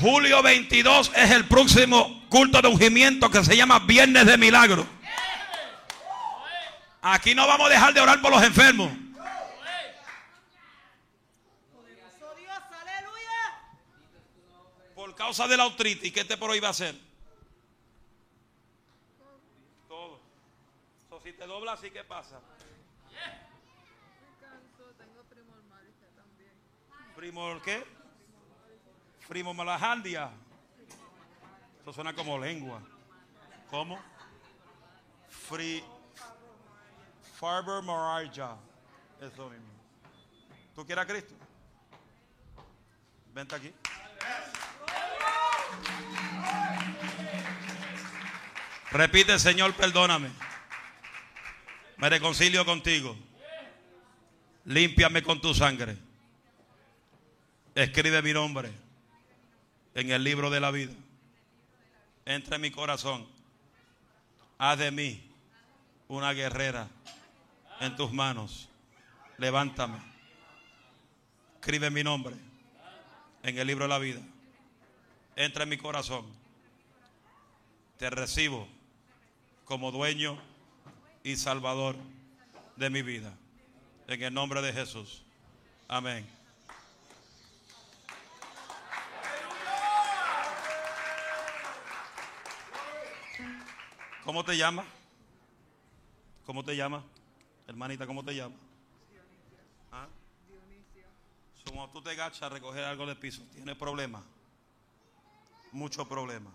Julio 0.00 0.42
22 0.42 1.10
es 1.16 1.30
el 1.32 1.48
próximo 1.48 2.24
culto 2.28 2.62
de 2.62 2.68
ungimiento 2.68 3.28
que 3.30 3.44
se 3.44 3.56
llama 3.56 3.80
Viernes 3.80 4.26
de 4.26 4.38
Milagro. 4.38 4.86
Aquí 7.02 7.34
no 7.34 7.46
vamos 7.48 7.66
a 7.66 7.70
dejar 7.70 7.94
de 7.94 8.00
orar 8.00 8.20
por 8.20 8.30
los 8.30 8.42
enfermos. 8.42 8.92
Por 14.94 15.14
causa 15.16 15.48
de 15.48 15.56
la 15.56 15.64
artritis, 15.64 16.12
¿qué 16.12 16.24
te 16.24 16.36
prohíbe 16.36 16.68
hacer? 16.68 16.94
Todo. 19.88 20.20
So, 21.08 21.17
si 21.28 21.34
te 21.34 21.46
dobla 21.46 21.72
así, 21.72 21.90
¿qué 21.90 22.02
pasa? 22.04 22.40
¿Primor 27.14 27.60
qué? 27.60 27.84
Primomalajandia. 29.28 30.30
Eso 31.82 31.92
suena 31.92 32.14
como 32.14 32.38
lengua. 32.38 32.80
¿Cómo? 33.70 33.98
Free. 35.28 35.84
Farber 37.38 37.82
Moraja. 37.82 38.56
Eso 39.20 39.50
mismo. 39.50 39.68
¿Tú 40.74 40.86
quieres 40.86 41.04
a 41.04 41.06
Cristo? 41.06 41.34
Vente 43.34 43.54
aquí. 43.54 43.74
Repite, 48.90 49.38
Señor, 49.38 49.74
perdóname. 49.74 50.47
Me 51.98 52.08
reconcilio 52.08 52.64
contigo. 52.64 53.16
Límpiame 54.64 55.22
con 55.22 55.40
tu 55.40 55.52
sangre. 55.52 55.96
Escribe 57.74 58.22
mi 58.22 58.32
nombre 58.32 58.70
en 59.94 60.10
el 60.10 60.22
libro 60.22 60.48
de 60.48 60.60
la 60.60 60.70
vida. 60.70 60.92
Entra 62.24 62.56
en 62.56 62.62
mi 62.62 62.70
corazón. 62.70 63.26
Haz 64.58 64.78
de 64.78 64.90
mí 64.92 65.28
una 66.06 66.32
guerrera 66.32 66.88
en 67.80 67.96
tus 67.96 68.12
manos. 68.12 68.68
Levántame. 69.36 69.98
Escribe 71.54 71.90
mi 71.90 72.04
nombre 72.04 72.36
en 73.42 73.58
el 73.58 73.66
libro 73.66 73.84
de 73.84 73.88
la 73.88 73.98
vida. 73.98 74.20
Entra 75.34 75.64
en 75.64 75.68
mi 75.68 75.78
corazón. 75.78 76.26
Te 77.96 78.08
recibo 78.08 78.68
como 79.64 79.90
dueño 79.90 80.40
y 81.28 81.36
salvador 81.36 81.94
de 82.76 82.88
mi 82.88 83.02
vida. 83.02 83.30
En 84.06 84.22
el 84.22 84.32
nombre 84.32 84.62
de 84.62 84.72
Jesús. 84.72 85.22
Amén. 85.86 86.26
¿Cómo 94.24 94.42
te 94.42 94.56
llamas? 94.56 94.86
¿Cómo 96.46 96.64
te 96.64 96.74
llamas? 96.74 97.04
Hermanita, 97.66 98.06
¿cómo 98.06 98.24
te 98.24 98.34
llamas? 98.34 98.58
¿Ah? 99.92 100.06
Como 101.66 101.90
tú 101.90 102.00
te 102.00 102.08
agachas 102.12 102.44
a 102.44 102.48
recoger 102.48 102.84
algo 102.84 103.04
del 103.04 103.18
piso, 103.18 103.42
¿tienes 103.52 103.76
problemas? 103.76 104.22
Muchos 105.72 106.08
problemas. 106.08 106.54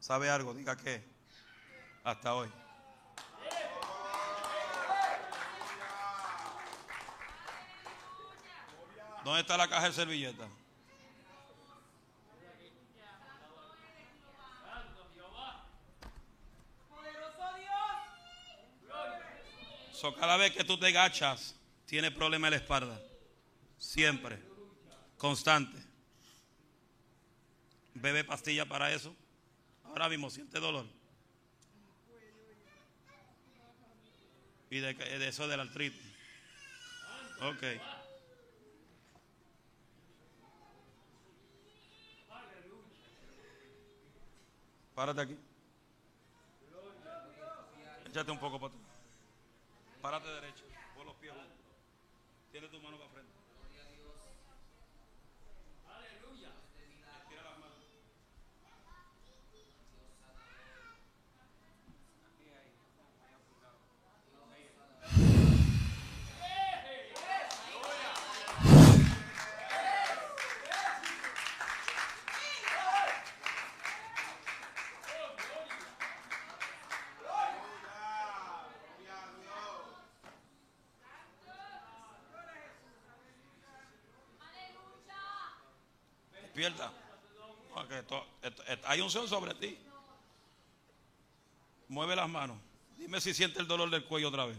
¿Sabe 0.00 0.30
algo? 0.30 0.54
Diga 0.54 0.78
qué. 0.78 1.04
Hasta 2.04 2.34
hoy. 2.34 2.61
¿Dónde 9.24 9.40
está 9.40 9.56
la 9.56 9.68
caja 9.68 9.88
de 9.88 9.92
servilleta? 9.92 10.48
So, 19.92 20.12
cada 20.16 20.36
vez 20.36 20.50
que 20.50 20.64
tú 20.64 20.76
te 20.76 20.88
agachas, 20.88 21.54
tienes 21.86 22.10
problema 22.10 22.48
en 22.48 22.52
la 22.52 22.56
espalda. 22.56 23.00
Siempre. 23.78 24.42
Constante. 25.16 25.80
Bebe 27.94 28.24
pastilla 28.24 28.66
para 28.66 28.92
eso. 28.92 29.14
Ahora 29.84 30.08
mismo 30.08 30.28
siente 30.30 30.58
dolor. 30.58 30.86
Y 34.70 34.80
de, 34.80 34.94
de 34.94 35.28
eso 35.28 35.46
de 35.46 35.56
la 35.56 35.62
artritis. 35.62 36.02
Ok. 37.40 37.62
Párate 44.94 45.20
aquí. 45.22 45.38
Échate 48.06 48.30
un 48.30 48.38
poco 48.38 48.60
para 48.60 48.74
atrás. 48.74 48.82
Párate 50.02 50.28
derecho. 50.28 50.64
Pon 50.94 51.06
los 51.06 51.14
pies 51.16 51.32
juntos. 51.32 51.56
Tiene 52.50 52.68
tu 52.68 52.78
mano 52.80 52.98
para 52.98 53.10
frente. 53.10 53.31
Despierta. 86.62 86.92
Porque 87.74 87.98
esto- 87.98 88.26
hay 88.84 89.00
unción 89.00 89.26
sobre 89.28 89.52
ti. 89.54 89.76
Mueve 91.88 92.14
las 92.14 92.28
manos. 92.28 92.56
Dime 92.96 93.20
si 93.20 93.34
siente 93.34 93.58
el 93.58 93.66
dolor 93.66 93.90
del 93.90 94.04
cuello 94.04 94.28
otra 94.28 94.46
vez. 94.46 94.56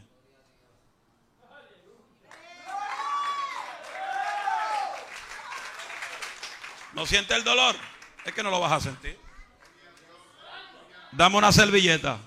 ¿No 6.93 7.05
siente 7.05 7.33
el 7.35 7.43
dolor? 7.43 7.75
Es 8.25 8.33
que 8.33 8.43
no 8.43 8.51
lo 8.51 8.59
vas 8.59 8.71
a 8.73 8.79
sentir. 8.79 9.19
Dame 11.11 11.37
una 11.37 11.51
servilleta. 11.51 12.17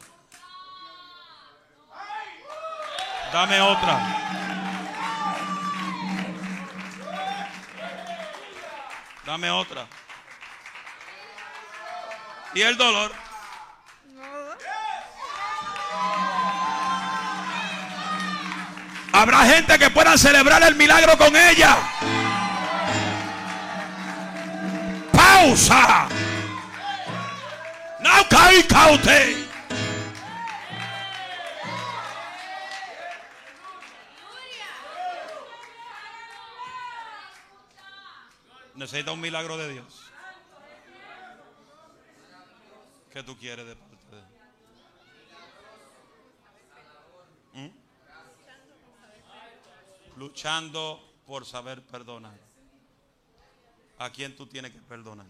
Dame 3.33 3.61
otra. 3.61 4.46
Dame 9.27 9.51
otra. 9.51 9.87
¿Y 12.55 12.63
el 12.63 12.77
dolor? 12.77 13.13
Habrá 19.13 19.45
gente 19.47 19.79
que 19.79 19.91
pueda 19.91 20.17
celebrar 20.17 20.63
el 20.63 20.77
milagro 20.77 21.19
con 21.19 21.35
ella. 21.37 21.77
Pausa. 25.13 26.09
Kai 28.29 28.63
caute. 28.65 29.46
Necesita 38.87 39.11
un 39.11 39.21
milagro 39.21 39.59
de 39.59 39.73
Dios. 39.73 40.13
¿Qué 43.13 43.21
tú 43.25 43.37
quieres 43.37 43.67
de 43.67 43.75
parte 43.75 43.97
de 44.13 44.19
él? 47.65 47.71
¿Mm? 50.15 50.19
Luchando 50.21 51.03
por 51.27 51.45
saber 51.45 51.83
perdonar. 51.83 52.39
¿A 53.99 54.09
quién 54.11 54.37
tú 54.37 54.47
tienes 54.47 54.71
que 54.71 54.79
perdonar? 54.79 55.27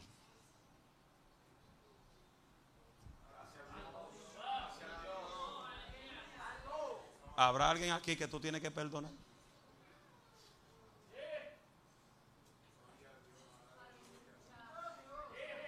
¿Habrá 7.38 7.70
alguien 7.70 7.92
aquí 7.92 8.16
que 8.16 8.28
tú 8.28 8.38
tienes 8.38 8.60
que 8.60 8.70
perdonar? 8.70 9.12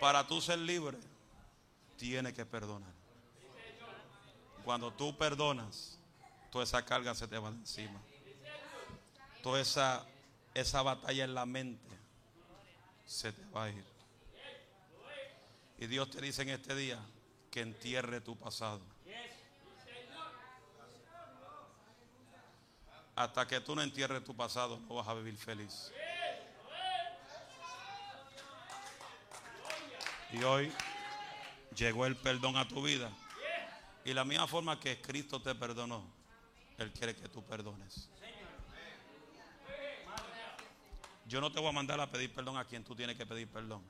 Para 0.00 0.26
tú 0.26 0.40
ser 0.40 0.58
libre, 0.58 0.98
tienes 1.96 2.32
que 2.32 2.46
perdonar. 2.46 2.92
Cuando 4.64 4.92
tú 4.92 5.16
perdonas, 5.16 5.98
toda 6.50 6.64
esa 6.64 6.84
carga 6.84 7.14
se 7.14 7.26
te 7.26 7.38
va 7.38 7.48
encima. 7.48 8.00
Toda 9.42 9.60
esa, 9.60 10.06
esa 10.54 10.82
batalla 10.82 11.24
en 11.24 11.34
la 11.34 11.46
mente 11.46 11.96
se 13.06 13.32
te 13.32 13.44
va 13.50 13.64
a 13.64 13.70
ir. 13.70 13.84
Y 15.78 15.86
Dios 15.86 16.10
te 16.10 16.20
dice 16.20 16.42
en 16.42 16.50
este 16.50 16.74
día 16.74 16.98
que 17.50 17.60
entierre 17.60 18.20
tu 18.20 18.36
pasado. 18.36 18.80
Hasta 23.14 23.48
que 23.48 23.60
tú 23.60 23.74
no 23.74 23.82
entierres 23.82 24.22
tu 24.22 24.36
pasado, 24.36 24.78
no 24.88 24.94
vas 24.94 25.08
a 25.08 25.14
vivir 25.14 25.36
feliz. 25.36 25.92
Y 30.32 30.42
hoy 30.42 30.70
llegó 31.74 32.04
el 32.06 32.16
perdón 32.16 32.56
a 32.56 32.68
tu 32.68 32.82
vida. 32.82 33.10
Y 34.04 34.12
la 34.12 34.24
misma 34.24 34.46
forma 34.46 34.78
que 34.78 35.00
Cristo 35.00 35.40
te 35.40 35.54
perdonó, 35.54 36.04
Él 36.76 36.92
quiere 36.92 37.14
que 37.14 37.28
tú 37.28 37.42
perdones. 37.42 38.08
Yo 41.26 41.40
no 41.40 41.52
te 41.52 41.60
voy 41.60 41.68
a 41.68 41.72
mandar 41.72 42.00
a 42.00 42.10
pedir 42.10 42.32
perdón 42.32 42.56
a 42.56 42.64
quien 42.64 42.84
tú 42.84 42.94
tienes 42.94 43.16
que 43.16 43.26
pedir 43.26 43.48
perdón. 43.48 43.82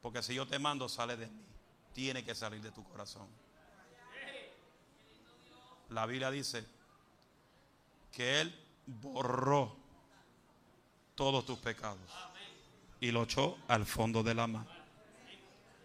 Porque 0.00 0.22
si 0.22 0.34
yo 0.34 0.46
te 0.46 0.58
mando, 0.58 0.88
sale 0.88 1.16
de 1.16 1.26
mí. 1.26 1.44
Tiene 1.92 2.24
que 2.24 2.34
salir 2.34 2.60
de 2.60 2.70
tu 2.70 2.84
corazón. 2.84 3.28
La 5.90 6.06
Biblia 6.06 6.30
dice 6.30 6.66
que 8.12 8.40
Él 8.40 8.64
borró 8.86 9.76
todos 11.14 11.46
tus 11.46 11.58
pecados 11.58 12.10
y 13.04 13.10
lo 13.10 13.24
echó 13.24 13.58
al 13.68 13.84
fondo 13.84 14.22
de 14.22 14.34
la 14.34 14.46
mar. 14.46 14.66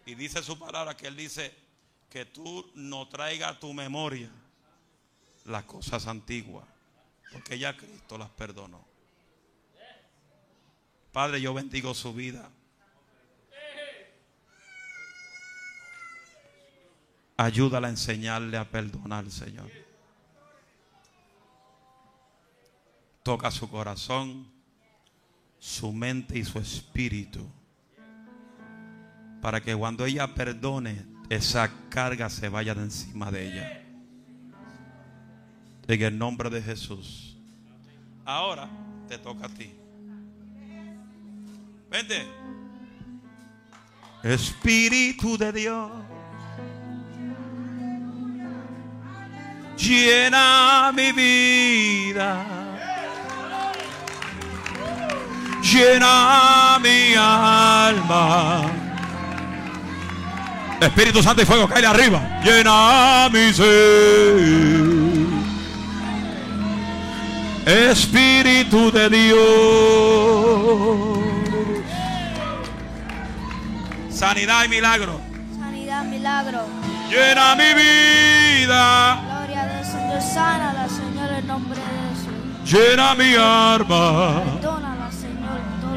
Y 0.06 0.16
dice 0.16 0.42
su 0.42 0.58
palabra 0.58 0.96
que 0.96 1.08
Él 1.08 1.18
dice 1.18 1.54
que 2.10 2.24
tú 2.24 2.72
no 2.76 3.10
traigas 3.10 3.52
a 3.52 3.60
tu 3.60 3.74
memoria 3.74 4.32
las 5.44 5.66
cosas 5.66 6.08
antiguas, 6.08 6.66
porque 7.34 7.60
ya 7.60 7.76
Cristo 7.76 8.18
las 8.18 8.30
perdonó. 8.30 8.86
Padre, 11.12 11.42
yo 11.42 11.54
bendigo 11.54 11.94
su 11.94 12.14
vida. 12.14 12.50
Ayúdala 17.36 17.88
a 17.88 17.92
enseñarle 17.92 18.56
a 18.56 18.70
perdonar, 18.70 19.30
Señor. 19.30 19.70
Toca 23.24 23.52
su 23.52 23.70
corazón, 23.70 24.59
su 25.60 25.92
mente 25.92 26.40
y 26.40 26.46
su 26.46 26.58
espíritu. 26.58 27.46
Para 29.42 29.62
que 29.62 29.76
cuando 29.76 30.06
ella 30.06 30.34
perdone, 30.34 31.06
esa 31.30 31.70
carga 31.90 32.30
se 32.30 32.50
vaya 32.50 32.74
de 32.74 32.84
encima 32.84 33.32
de 33.32 33.48
ella. 33.48 33.84
En 35.88 36.02
el 36.02 36.18
nombre 36.18 36.50
de 36.50 36.62
Jesús. 36.62 37.38
Ahora 38.26 38.70
te 39.08 39.18
toca 39.18 39.48
a 39.48 39.50
ti. 39.50 39.74
Vente. 41.90 42.28
Espíritu 44.24 45.38
de 45.38 45.52
Dios. 45.52 45.92
Llena 49.78 50.92
mi 50.94 51.12
vida. 51.14 52.69
Llena 55.72 56.80
mi 56.82 57.14
alma. 57.16 58.62
Espíritu 60.82 61.22
Santo 61.22 61.44
y 61.44 61.46
fuego, 61.46 61.68
cae 61.68 61.86
arriba. 61.86 62.40
Llena 62.44 63.30
mi 63.32 63.54
ser. 63.54 63.68
Espíritu 67.68 68.92
de 68.92 69.10
Dios. 69.10 69.38
Sanidad 74.10 74.64
y 74.66 74.70
milagro. 74.70 75.22
Sanidad, 75.60 76.04
milagro. 76.06 76.62
Llena 77.12 77.56
mi 77.56 77.74
vida. 77.76 79.22
Gloria 79.24 79.66
del 79.66 79.86
Señor. 79.86 80.22
Sánala, 80.22 80.90
Señor, 80.90 81.32
en 81.32 81.46
nombre 81.46 81.80
de 81.80 81.86
Jesús. 82.10 82.74
Llena 82.74 83.14
mi 83.14 83.36
alma. 83.36 84.42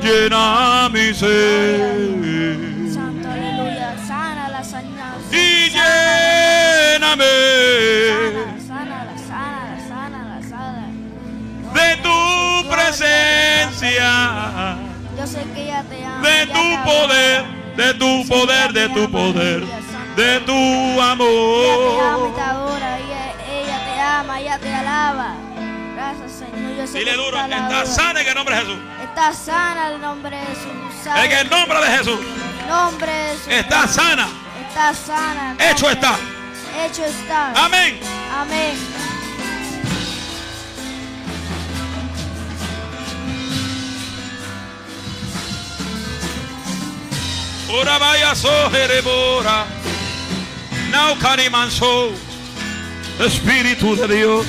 Llena 0.02 0.88
mi 0.92 1.14
ser. 1.14 1.78
Santo, 2.92 3.28
aleluya. 3.30 3.94
Sánala, 4.04 4.64
sánala. 4.64 5.14
Y 5.30 5.70
sánala, 5.70 6.98
lléname 6.98 7.24
Sánala, 8.66 9.14
sánala, 9.28 9.78
sánala, 9.88 10.40
sánala. 10.42 10.88
de 11.74 11.96
tu 12.02 12.68
presencia. 12.68 14.10
Yo 15.16 15.26
sé 15.26 15.44
que 15.54 15.62
ella 15.62 15.84
te 15.88 16.04
ama. 16.04 16.28
de 16.28 16.46
tu 16.46 16.84
poder, 16.84 17.44
de 17.76 17.94
tu 17.94 18.26
poder, 18.28 18.72
de 18.72 18.88
tu 18.88 19.10
poder, 19.10 19.60
de 20.16 20.40
tu 20.40 20.52
y 20.52 20.98
amor. 20.98 22.32
Ella, 23.52 23.78
te 23.84 24.00
ama, 24.00 24.40
ella 24.40 24.58
te 24.58 24.74
alaba. 24.74 25.34
Gracias, 25.94 26.32
Señor. 26.32 26.88
Dile 26.92 27.10
que 27.12 27.16
duro, 27.16 27.38
está 27.38 27.68
la 27.68 27.86
sana 27.86 28.20
en 28.20 28.28
el 28.28 28.34
nombre 28.34 28.56
de 28.56 28.60
Jesús. 28.62 28.78
Está 29.14 29.34
sana 29.34 29.88
el 29.88 30.00
nombre 30.00 30.34
de 30.34 30.46
Jesús. 30.46 31.04
Sana 31.04 31.24
En 31.26 31.32
el 31.32 31.50
nombre 31.50 31.78
de 31.80 31.98
Jesús. 31.98 32.18
el 32.18 32.66
nombre 32.66 33.12
de 33.12 33.28
Jesús. 33.32 33.46
Está 33.48 33.86
sana. 33.86 34.26
Está 34.66 34.94
sana. 34.94 35.54
Hecho 35.60 35.90
está. 35.90 36.16
Hecho 36.82 37.04
está. 37.04 37.52
Amén. 37.62 38.00
Amén. 38.34 38.74
Ora 47.68 47.98
vaya 47.98 48.34
sojerebora. 48.34 49.66
Now 50.90 51.18
canimanso. 51.18 52.12
Espíritu 53.20 53.94
de 53.94 54.08
Dios. 54.16 54.46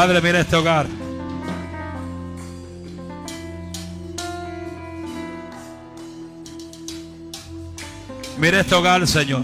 Padre, 0.00 0.22
mira 0.22 0.40
este 0.40 0.56
hogar. 0.56 0.86
Mira 8.38 8.60
este 8.60 8.74
hogar, 8.74 9.06
Señor. 9.06 9.42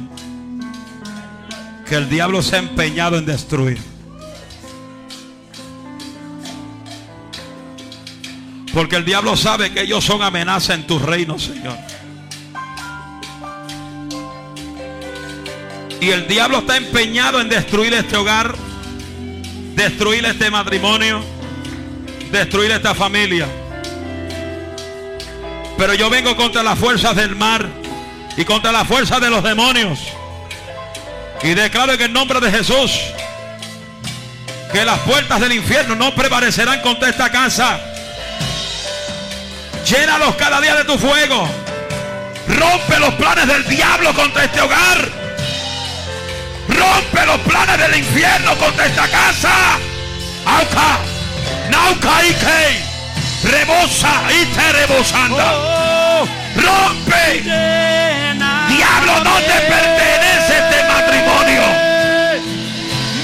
Que 1.86 1.96
el 1.96 2.08
diablo 2.08 2.40
se 2.40 2.56
ha 2.56 2.60
empeñado 2.60 3.18
en 3.18 3.26
destruir. 3.26 3.78
Porque 8.72 8.96
el 8.96 9.04
diablo 9.04 9.36
sabe 9.36 9.74
que 9.74 9.82
ellos 9.82 10.02
son 10.02 10.22
amenaza 10.22 10.72
en 10.72 10.86
tu 10.86 10.98
reino, 10.98 11.38
Señor. 11.38 11.76
Y 16.00 16.08
el 16.08 16.26
diablo 16.26 16.60
está 16.60 16.78
empeñado 16.78 17.42
en 17.42 17.50
destruir 17.50 17.92
este 17.92 18.16
hogar, 18.16 18.54
destruir 19.76 20.24
este 20.24 20.50
matrimonio, 20.50 21.22
destruir 22.32 22.72
esta 22.72 22.94
familia. 22.94 23.46
Pero 25.76 25.94
yo 25.94 26.08
vengo 26.08 26.34
contra 26.34 26.62
las 26.62 26.78
fuerzas 26.78 27.14
del 27.14 27.36
mar 27.36 27.68
y 28.36 28.44
contra 28.44 28.72
las 28.72 28.88
fuerzas 28.88 29.20
de 29.20 29.30
los 29.30 29.44
demonios. 29.44 30.00
Y 31.42 31.48
declaro 31.50 31.92
en 31.92 32.00
el 32.00 32.12
nombre 32.12 32.40
de 32.40 32.50
Jesús 32.50 32.90
que 34.72 34.84
las 34.84 34.98
puertas 35.00 35.40
del 35.40 35.52
infierno 35.52 35.94
no 35.94 36.14
prevalecerán 36.14 36.80
contra 36.80 37.10
esta 37.10 37.30
casa. 37.30 37.78
Llénalos 39.86 40.34
cada 40.36 40.60
día 40.60 40.74
de 40.74 40.84
tu 40.84 40.98
fuego. 40.98 41.46
Rompe 42.48 42.98
los 42.98 43.14
planes 43.14 43.46
del 43.46 43.68
diablo 43.68 44.14
contra 44.14 44.44
este 44.44 44.60
hogar. 44.62 45.15
Rompe 46.86 47.26
los 47.26 47.38
planes 47.38 47.78
del 47.78 47.96
infierno 47.96 48.56
contra 48.58 48.86
esta 48.86 49.08
casa. 49.08 49.50
Auca, 50.44 50.98
nauca 51.70 52.24
ike, 52.24 52.84
rebosa 53.42 54.12
y 54.30 54.46
te 54.46 54.72
rebosanda. 54.72 56.24
Rompe. 56.54 57.42
Diablo, 58.68 59.24
no 59.24 59.36
te 59.40 59.60
pertenece 59.72 60.58
este 60.58 60.84
matrimonio. 60.84 61.62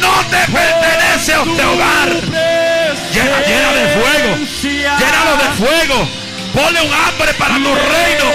No 0.00 0.14
te 0.30 0.52
pertenece 0.52 1.32
este 1.32 1.64
hogar. 1.64 2.08
Llena, 3.12 3.40
llena 3.46 3.72
de 3.72 3.88
fuego. 3.96 4.36
Llénalo 4.62 5.36
de 5.36 5.48
fuego. 5.56 6.08
Ponle 6.52 6.80
un 6.82 6.92
hambre 6.92 7.34
para 7.34 7.54
tu 7.54 7.74
reino. 7.74 8.26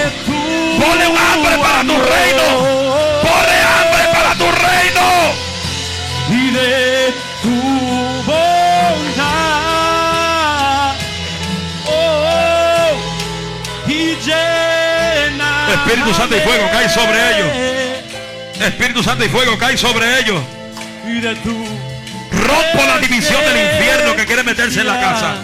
Ponle 0.80 1.06
un 1.06 1.18
hambre 1.18 1.58
para 1.58 1.82
tu 1.82 1.96
reino. 1.98 2.87
Y 6.48 6.50
de 6.50 7.12
tu 7.42 7.50
bondad. 8.24 9.34
Oh, 11.86 12.92
y 13.86 14.16
llena. 14.16 15.74
Espíritu 15.74 16.14
Santo 16.14 16.36
y 16.36 16.40
fuego, 16.40 16.70
cae 16.70 16.88
sobre 16.88 17.36
ellos. 17.36 17.48
Espíritu 18.60 19.02
Santo 19.02 19.24
y 19.24 19.28
fuego 19.28 19.58
cae 19.58 19.76
sobre 19.76 20.20
ellos. 20.20 20.40
Y 21.06 21.20
de 21.20 21.34
tu 21.36 21.66
Rompo 22.30 22.84
la 22.86 22.98
división 22.98 23.40
del 23.44 23.56
infierno 23.56 24.14
que 24.14 24.26
quiere 24.26 24.42
meterse 24.42 24.80
en 24.80 24.86
la 24.86 25.00
casa. 25.00 25.34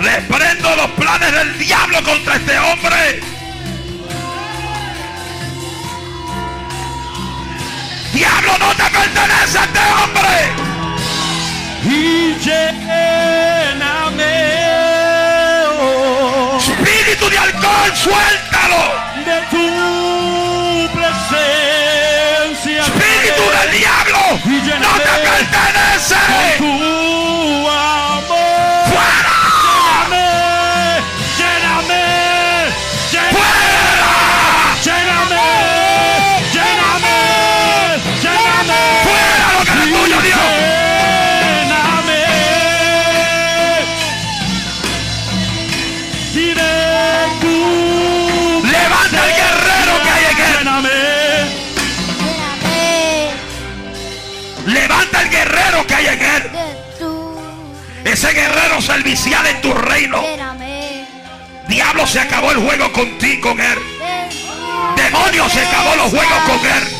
Reprendo 0.00 0.76
los 0.76 0.90
planes 0.90 1.32
del 1.32 1.58
diablo 1.58 2.02
contra 2.02 2.34
este 2.34 2.58
hombre. 2.58 3.31
Diablo 8.12 8.58
no 8.58 8.74
te 8.74 8.82
pertenece 8.90 9.58
a 9.58 9.64
este 9.64 9.80
hombre. 9.96 10.52
Y 11.84 12.36
lléname 12.44 14.34
oh, 15.80 16.58
Espíritu 16.58 17.30
de 17.30 17.38
alcohol, 17.38 17.92
suéltalo. 17.94 19.11
Ese 58.32 58.40
guerrero 58.40 58.80
servicial 58.80 59.46
en 59.46 59.60
tu 59.60 59.74
reino. 59.74 60.24
Diablo 61.68 62.06
se 62.06 62.18
acabó 62.18 62.50
el 62.52 62.58
juego 62.58 62.90
contigo, 62.90 63.50
con 63.50 63.60
él. 63.60 63.78
de 63.78 64.30
tu. 64.30 64.96
Demonio 64.96 65.48
se 65.50 65.60
acabó 65.60 65.96
los 65.96 66.10
juegos 66.10 66.38
con 66.46 66.66
él. 66.66 66.96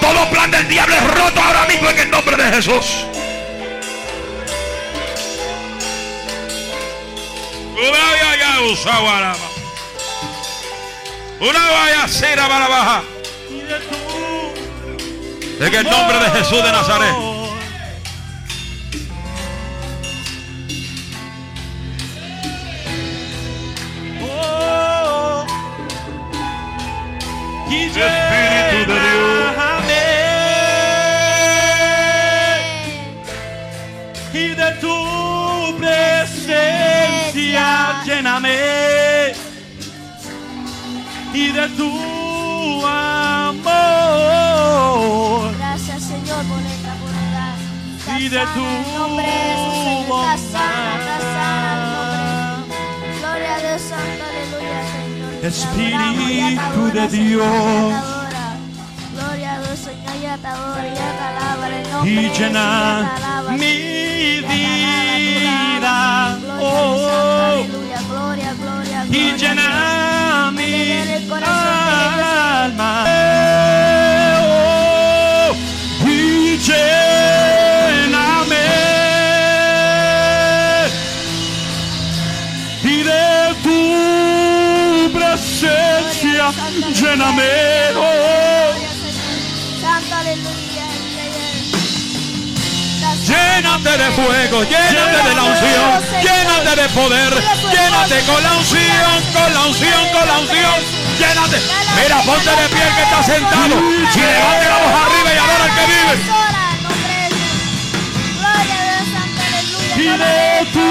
Todo 0.00 0.30
plan 0.30 0.50
del 0.50 0.66
diablo 0.68 0.94
es 0.94 1.04
roto 1.04 1.42
ahora 1.42 1.66
mismo 1.66 1.90
en 1.90 1.98
el 1.98 2.10
nombre 2.10 2.36
de 2.36 2.44
Jesús. 2.50 3.06
Una 11.40 11.70
vaya 11.70 12.08
cera 12.08 12.48
para 12.48 12.68
baja. 12.68 13.02
En 15.60 15.74
el 15.74 15.84
nombre 15.84 16.18
de 16.20 16.30
Jesús 16.30 16.64
de 16.64 16.72
Nazaret. 16.72 17.31
Y 27.72 27.84
Espíritu 27.86 28.92
de 28.92 29.00
Dios. 29.00 29.42
y 34.34 34.54
de 34.54 34.72
tu 34.80 35.76
presencia 35.78 37.66
lléname. 38.04 39.32
Y 41.34 41.52
de 41.52 41.68
tu 41.70 41.90
amor. 42.86 43.92
Gracias, 45.58 46.02
Señor, 46.02 46.44
por 46.44 46.60
esta. 46.60 46.92
Está 47.98 48.18
y 48.18 48.28
de 48.28 48.44
tu 48.54 48.64
nombre 48.98 49.32
en 55.42 55.82
el 55.82 55.98
nombre 55.98 56.34
y 56.34 56.56
de 56.92 57.08
Jesús, 57.08 57.42
ya 60.14 60.36
llena 60.36 60.36
te 60.36 60.46
alaba, 61.26 61.68
mi 61.68 62.30
Señor. 62.30 62.62
Ya 63.02 63.18
te 63.18 63.58
vida 63.58 64.71
fuego, 94.12 94.62
llénate 94.64 95.28
de 95.28 95.34
la 95.34 95.42
unción, 95.42 96.02
llénate 96.22 96.82
de 96.82 96.88
poder, 96.90 97.32
llénate 97.70 98.20
con 98.24 98.42
la 98.42 98.52
unción, 98.54 99.22
con 99.32 99.54
la 99.54 99.60
unción, 99.66 100.08
con 100.12 100.26
la 100.28 100.38
unción, 100.38 100.74
llénate. 101.18 101.58
Mira, 101.96 102.22
ponte 102.22 102.50
de 102.50 102.68
pie 102.68 102.82
el 102.88 102.94
que 102.94 103.02
está 103.02 103.22
sentado 103.22 103.76
y 103.78 104.18
levante 104.18 104.68
la 104.68 104.78
voz 104.78 104.94
arriba 105.06 105.34
y 105.34 105.38
adora 105.38 105.64
al 105.64 105.74
que 105.74 105.86
vive. 105.92 106.42
y 109.94 110.08
de 110.08 110.66
tu 110.72 110.88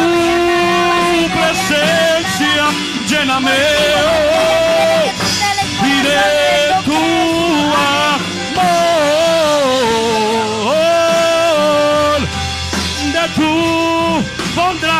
presencia 1.33 2.65
lléname 3.07 3.51
oh, 4.05 5.11
y 5.83 6.01
de 6.01 6.21
tu 6.85 7.01
amor 7.73 8.90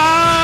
God. 0.02 0.41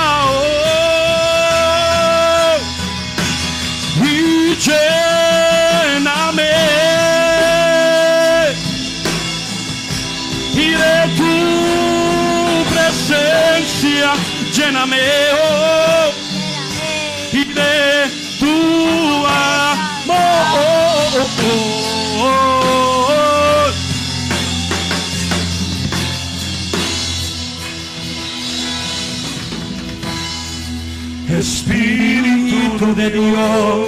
De 33.09 33.19
Dios. 33.19 33.86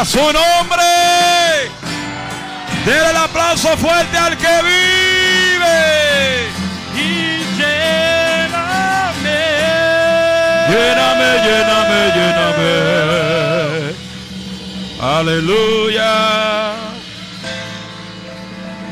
A 0.00 0.04
su 0.06 0.18
nombre. 0.18 0.82
Denle 2.86 3.10
el 3.10 3.16
aplauso 3.18 3.76
fuerte 3.76 4.16
al 4.16 4.34
que 4.38 4.62
vive. 4.62 6.48
y 6.96 7.44
lléname. 7.58 9.42
Lléname, 10.70 11.28
lléname, 11.44 11.98
lléname. 12.16 13.94
Aleluya. 15.02 16.12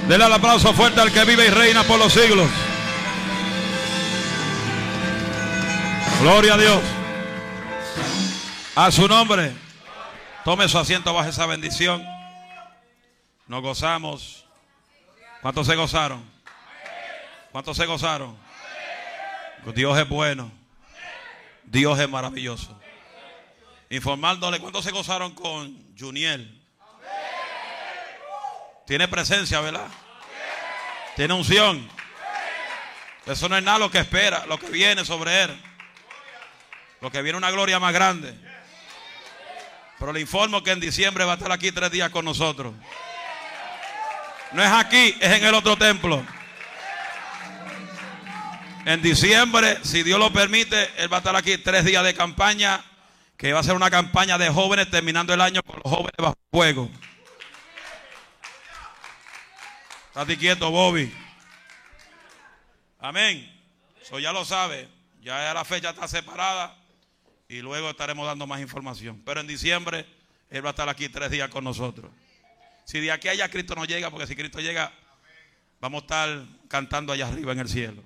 Denle 0.08 0.26
el 0.26 0.32
aplauso 0.34 0.74
fuerte 0.74 1.00
al 1.00 1.10
que 1.10 1.24
vive 1.24 1.46
y 1.46 1.48
reina 1.48 1.84
por 1.84 1.98
los 1.98 2.12
siglos. 2.12 2.50
Gloria 6.20 6.52
a 6.52 6.58
Dios. 6.58 6.80
A 8.76 8.90
su 8.90 9.08
nombre. 9.08 9.67
Tome 10.48 10.66
su 10.66 10.78
asiento 10.78 11.12
bajo 11.12 11.28
esa 11.28 11.44
bendición. 11.44 12.02
Nos 13.48 13.60
gozamos. 13.60 14.46
¿Cuántos 15.42 15.66
se 15.66 15.76
gozaron? 15.76 16.24
¿Cuántos 17.52 17.76
se 17.76 17.84
gozaron? 17.84 18.34
Dios 19.74 19.98
es 19.98 20.08
bueno. 20.08 20.50
Dios 21.64 22.00
es 22.00 22.08
maravilloso. 22.08 22.80
Informándole 23.90 24.58
cuántos 24.58 24.86
se 24.86 24.90
gozaron 24.90 25.34
con 25.34 25.76
Juniel. 25.98 26.58
Tiene 28.86 29.06
presencia, 29.06 29.60
¿verdad? 29.60 29.88
Tiene 31.14 31.34
unción. 31.34 31.86
Eso 33.26 33.50
no 33.50 33.58
es 33.58 33.62
nada 33.62 33.80
lo 33.80 33.90
que 33.90 33.98
espera, 33.98 34.46
lo 34.46 34.58
que 34.58 34.70
viene 34.70 35.04
sobre 35.04 35.42
él. 35.42 35.62
Lo 37.02 37.10
que 37.10 37.20
viene 37.20 37.36
una 37.36 37.50
gloria 37.50 37.78
más 37.78 37.92
grande. 37.92 38.47
Pero 39.98 40.12
le 40.12 40.20
informo 40.20 40.62
que 40.62 40.70
en 40.70 40.80
diciembre 40.80 41.24
va 41.24 41.32
a 41.32 41.36
estar 41.36 41.50
aquí 41.50 41.72
tres 41.72 41.90
días 41.90 42.10
con 42.10 42.24
nosotros. 42.24 42.72
No 44.52 44.62
es 44.62 44.70
aquí, 44.70 45.16
es 45.20 45.32
en 45.32 45.44
el 45.44 45.54
otro 45.54 45.76
templo. 45.76 46.24
En 48.84 49.02
diciembre, 49.02 49.78
si 49.82 50.02
Dios 50.02 50.18
lo 50.18 50.32
permite, 50.32 50.90
Él 50.96 51.12
va 51.12 51.16
a 51.16 51.20
estar 51.20 51.36
aquí 51.36 51.58
tres 51.58 51.84
días 51.84 52.02
de 52.04 52.14
campaña, 52.14 52.82
que 53.36 53.52
va 53.52 53.60
a 53.60 53.62
ser 53.64 53.74
una 53.74 53.90
campaña 53.90 54.38
de 54.38 54.48
jóvenes 54.48 54.88
terminando 54.88 55.34
el 55.34 55.40
año 55.40 55.62
con 55.62 55.80
los 55.82 55.92
jóvenes 55.92 56.14
bajo 56.16 56.36
fuego. 56.50 56.88
Estate 60.08 60.38
quieto, 60.38 60.70
Bobby. 60.70 61.12
Amén. 63.00 63.54
Eso 64.00 64.18
ya 64.18 64.32
lo 64.32 64.44
sabe. 64.44 64.88
Ya 65.20 65.52
la 65.52 65.64
fecha 65.64 65.90
está 65.90 66.08
separada 66.08 66.77
y 67.48 67.60
luego 67.60 67.90
estaremos 67.90 68.26
dando 68.26 68.46
más 68.46 68.60
información. 68.60 69.22
Pero 69.24 69.40
en 69.40 69.46
diciembre 69.46 70.06
Él 70.50 70.64
va 70.64 70.70
a 70.70 70.72
estar 70.72 70.88
aquí 70.88 71.08
tres 71.08 71.30
días 71.30 71.48
con 71.48 71.64
nosotros. 71.64 72.10
Si 72.84 73.00
de 73.00 73.10
aquí 73.10 73.28
allá 73.28 73.50
Cristo 73.50 73.74
no 73.74 73.84
llega, 73.84 74.10
porque 74.10 74.26
si 74.26 74.36
Cristo 74.36 74.60
llega, 74.60 74.92
vamos 75.80 76.02
a 76.02 76.04
estar 76.04 76.44
cantando 76.68 77.12
allá 77.12 77.28
arriba 77.28 77.52
en 77.52 77.58
el 77.60 77.68
cielo. 77.68 78.02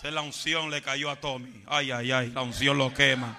Es 0.00 0.12
la 0.12 0.20
unción 0.20 0.70
le 0.70 0.80
cayó 0.80 1.10
a 1.10 1.16
Tommy. 1.16 1.64
Ay, 1.66 1.90
ay, 1.90 2.12
ay, 2.12 2.30
la 2.30 2.42
unción 2.42 2.78
lo 2.78 2.94
quema. 2.94 3.36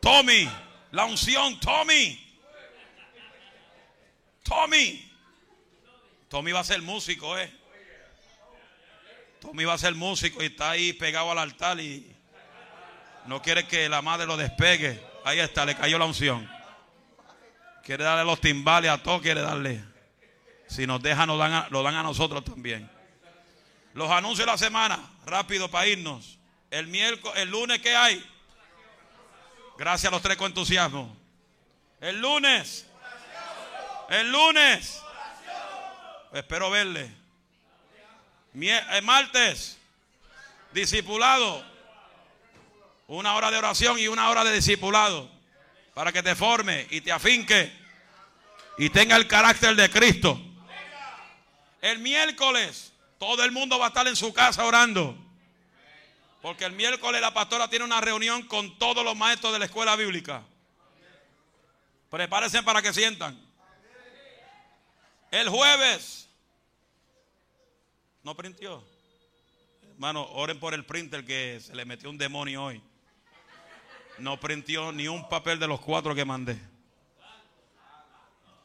Tommy, 0.00 0.48
la 0.92 1.04
unción, 1.04 1.60
Tommy. 1.60 2.18
Tommy. 4.42 5.12
Tommy 6.28 6.52
va 6.52 6.60
a 6.60 6.64
ser 6.64 6.80
músico, 6.80 7.36
eh. 7.36 7.52
Tommy 9.40 9.64
va 9.64 9.74
a 9.74 9.78
ser 9.78 9.94
músico 9.94 10.42
y 10.42 10.46
está 10.46 10.70
ahí 10.70 10.92
pegado 10.92 11.30
al 11.30 11.38
altar 11.38 11.78
y 11.80 12.14
no 13.26 13.40
quiere 13.42 13.66
que 13.66 13.88
la 13.88 14.02
madre 14.02 14.26
lo 14.26 14.36
despegue. 14.36 15.00
Ahí 15.24 15.38
está, 15.38 15.64
le 15.64 15.76
cayó 15.76 15.98
la 15.98 16.06
unción. 16.06 16.50
Quiere 17.84 18.04
darle 18.04 18.24
los 18.24 18.40
timbales 18.40 18.90
a 18.90 19.02
todos, 19.02 19.22
quiere 19.22 19.40
darle. 19.40 19.84
Si 20.66 20.86
nos 20.86 21.02
deja, 21.02 21.24
nos 21.26 21.38
dan 21.38 21.66
lo 21.70 21.82
dan 21.82 21.94
a 21.94 22.02
nosotros 22.02 22.44
también. 22.44 22.90
Los 23.94 24.10
anuncios 24.10 24.46
de 24.46 24.52
la 24.52 24.58
semana, 24.58 24.98
rápido 25.24 25.70
para 25.70 25.86
irnos. 25.86 26.38
El 26.70 26.86
miércoles, 26.86 27.38
el 27.38 27.50
lunes, 27.50 27.80
¿qué 27.80 27.96
hay? 27.96 28.24
Gracias 29.78 30.10
a 30.10 30.14
los 30.14 30.22
tres 30.22 30.36
con 30.36 30.48
entusiasmo. 30.48 31.16
El 32.00 32.20
lunes. 32.20 32.86
El 34.10 34.30
lunes. 34.30 35.02
Espero 36.32 36.70
verle. 36.70 37.17
Eh, 38.60 39.00
martes. 39.02 39.78
Discipulado. 40.72 41.64
Una 43.06 43.34
hora 43.34 43.50
de 43.50 43.56
oración 43.56 43.98
y 43.98 44.08
una 44.08 44.28
hora 44.30 44.44
de 44.44 44.52
discipulado. 44.52 45.30
Para 45.94 46.12
que 46.12 46.22
te 46.22 46.34
forme 46.34 46.86
y 46.90 47.00
te 47.00 47.12
afinque. 47.12 47.72
Y 48.78 48.90
tenga 48.90 49.16
el 49.16 49.26
carácter 49.26 49.74
de 49.76 49.90
Cristo. 49.90 50.40
El 51.80 51.98
miércoles. 52.00 52.92
Todo 53.18 53.44
el 53.44 53.52
mundo 53.52 53.78
va 53.78 53.86
a 53.86 53.88
estar 53.88 54.06
en 54.06 54.16
su 54.16 54.32
casa 54.32 54.64
orando. 54.64 55.16
Porque 56.42 56.64
el 56.64 56.72
miércoles 56.72 57.20
la 57.20 57.34
pastora 57.34 57.68
tiene 57.68 57.84
una 57.84 58.00
reunión 58.00 58.42
con 58.42 58.78
todos 58.78 59.04
los 59.04 59.16
maestros 59.16 59.52
de 59.52 59.58
la 59.58 59.64
escuela 59.64 59.96
bíblica. 59.96 60.42
Prepárense 62.10 62.62
para 62.62 62.80
que 62.80 62.92
sientan. 62.92 63.38
El 65.30 65.48
jueves. 65.48 66.27
No 68.28 68.34
printió. 68.34 68.84
Hermano, 69.94 70.28
oren 70.32 70.60
por 70.60 70.74
el 70.74 70.84
printer 70.84 71.24
que 71.24 71.60
se 71.62 71.74
le 71.74 71.86
metió 71.86 72.10
un 72.10 72.18
demonio 72.18 72.62
hoy. 72.62 72.82
No 74.18 74.38
printió 74.38 74.92
ni 74.92 75.08
un 75.08 75.26
papel 75.30 75.58
de 75.58 75.66
los 75.66 75.80
cuatro 75.80 76.14
que 76.14 76.26
mandé. 76.26 76.60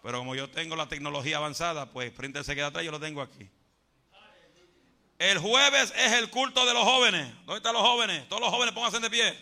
Pero 0.01 0.17
como 0.17 0.35
yo 0.35 0.49
tengo 0.49 0.75
la 0.75 0.89
tecnología 0.89 1.37
avanzada, 1.37 1.85
pues 1.85 2.11
printer 2.11 2.43
se 2.43 2.55
queda 2.55 2.67
atrás, 2.67 2.83
yo 2.83 2.91
lo 2.91 2.99
tengo 2.99 3.21
aquí. 3.21 3.49
El 5.17 5.37
jueves 5.37 5.93
es 5.95 6.11
el 6.11 6.29
culto 6.29 6.65
de 6.65 6.73
los 6.73 6.83
jóvenes. 6.83 7.33
¿Dónde 7.45 7.55
están 7.55 7.71
los 7.71 7.83
jóvenes? 7.83 8.27
Todos 8.27 8.41
los 8.41 8.49
jóvenes 8.49 8.73
pónganse 8.73 8.99
de 8.99 9.09
pie. 9.09 9.39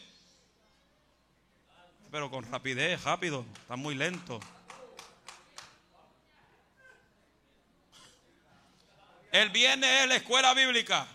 Pero 2.12 2.30
con 2.30 2.44
rapidez, 2.52 3.04
rápido. 3.04 3.44
Están 3.60 3.80
muy 3.80 3.96
lentos. 3.96 4.40
El 9.32 9.50
viernes 9.50 9.90
es 10.02 10.08
la 10.10 10.16
escuela 10.18 10.54
bíblica. 10.54 11.08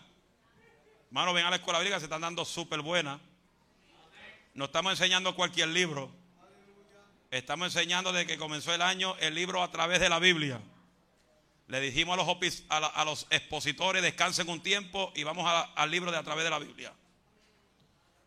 Hermano, 1.09 1.35
ven 1.35 1.45
a 1.45 1.51
la 1.51 1.57
escuela 1.57 1.81
bíblica, 1.81 1.99
se 1.99 2.07
están 2.07 2.23
dando 2.23 2.47
súper 2.47 2.81
buena. 2.81 3.21
No 4.55 4.65
estamos 4.65 4.93
enseñando 4.93 5.37
cualquier 5.37 5.69
libro. 5.69 6.11
Estamos 7.31 7.75
enseñando 7.75 8.13
desde 8.13 8.27
que 8.27 8.39
comenzó 8.39 8.73
el 8.73 8.81
año 8.81 9.15
el 9.19 9.35
libro 9.35 9.63
a 9.63 9.71
través 9.71 10.01
de 10.01 10.09
la 10.09 10.19
Biblia. 10.19 10.61
Le 11.69 11.81
dijimos 11.81 12.19
a 12.19 12.23
los, 12.23 12.65
a 12.71 12.77
a 12.77 13.05
los 13.05 13.27
expositores, 13.29 14.03
descansen 14.03 14.49
un 14.49 14.63
tiempo 14.63 15.13
y 15.15 15.23
vamos 15.23 15.47
al 15.75 15.91
libro 15.91 16.11
de 16.11 16.17
a 16.17 16.23
través 16.23 16.45
de 16.45 16.51
la 16.51 16.59
Biblia. 16.59 16.95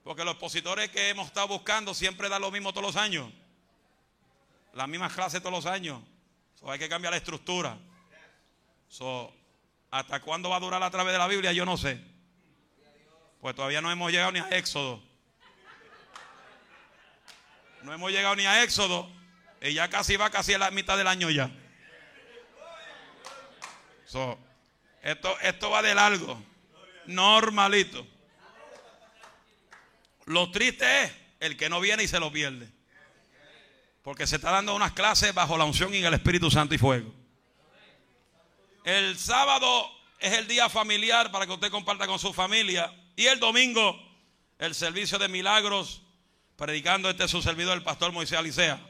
Porque 0.03 0.23
los 0.23 0.33
expositores 0.33 0.89
que 0.89 1.09
hemos 1.09 1.27
estado 1.27 1.47
buscando 1.47 1.95
siempre 1.95 2.29
dan 2.29 2.41
lo 2.41 2.51
mismo 2.51 2.73
todos 2.73 2.85
los 2.85 2.95
años. 2.95 3.31
Las 4.73 4.87
mismas 4.87 5.13
clases 5.13 5.41
todos 5.41 5.53
los 5.53 5.65
años. 5.65 5.99
Hay 6.67 6.77
que 6.77 6.89
cambiar 6.89 7.11
la 7.11 7.17
estructura. 7.17 7.75
So, 8.87 9.33
¿Hasta 9.91 10.19
cuándo 10.19 10.49
va 10.49 10.57
a 10.57 10.59
durar 10.59 10.83
a 10.83 10.91
través 10.91 11.13
de 11.13 11.19
la 11.19 11.27
Biblia? 11.27 11.51
Yo 11.51 11.65
no 11.65 11.77
sé. 11.77 11.99
Pues 13.41 13.55
todavía 13.55 13.81
no 13.81 13.91
hemos 13.91 14.11
llegado 14.11 14.31
ni 14.31 14.39
a 14.39 14.49
Éxodo. 14.49 15.01
No 17.83 17.93
hemos 17.93 18.11
llegado 18.11 18.35
ni 18.35 18.45
a 18.45 18.63
Éxodo. 18.63 19.09
Y 19.61 19.73
ya 19.73 19.89
casi 19.89 20.15
va 20.15 20.29
casi 20.29 20.53
a 20.53 20.57
la 20.57 20.71
mitad 20.71 20.97
del 20.97 21.07
año 21.07 21.29
ya. 21.29 21.49
So, 24.05 24.37
esto, 25.01 25.39
esto 25.41 25.69
va 25.69 25.81
de 25.81 25.95
largo. 25.95 26.41
Normalito. 27.05 28.05
Lo 30.25 30.51
triste 30.51 31.03
es 31.03 31.11
el 31.39 31.57
que 31.57 31.69
no 31.69 31.79
viene 31.79 32.03
y 32.03 32.07
se 32.07 32.19
lo 32.19 32.31
pierde. 32.31 32.69
Porque 34.03 34.27
se 34.27 34.35
está 34.35 34.51
dando 34.51 34.75
unas 34.75 34.91
clases 34.91 35.33
bajo 35.33 35.57
la 35.57 35.63
unción 35.63 35.93
y 35.93 36.03
el 36.03 36.13
Espíritu 36.13 36.51
Santo 36.51 36.75
y 36.75 36.77
fuego. 36.77 37.18
El 38.89 39.19
sábado 39.19 39.87
es 40.19 40.33
el 40.33 40.47
día 40.47 40.67
familiar 40.67 41.31
para 41.31 41.45
que 41.45 41.51
usted 41.51 41.69
comparta 41.69 42.07
con 42.07 42.17
su 42.17 42.33
familia. 42.33 42.91
Y 43.15 43.27
el 43.27 43.39
domingo, 43.39 43.95
el 44.57 44.73
servicio 44.73 45.19
de 45.19 45.27
milagros, 45.27 46.01
predicando 46.55 47.07
este 47.07 47.25
es 47.25 47.29
su 47.29 47.43
servidor, 47.43 47.77
el 47.77 47.83
pastor 47.83 48.11
Moisés 48.11 48.39
Alicea. 48.39 48.81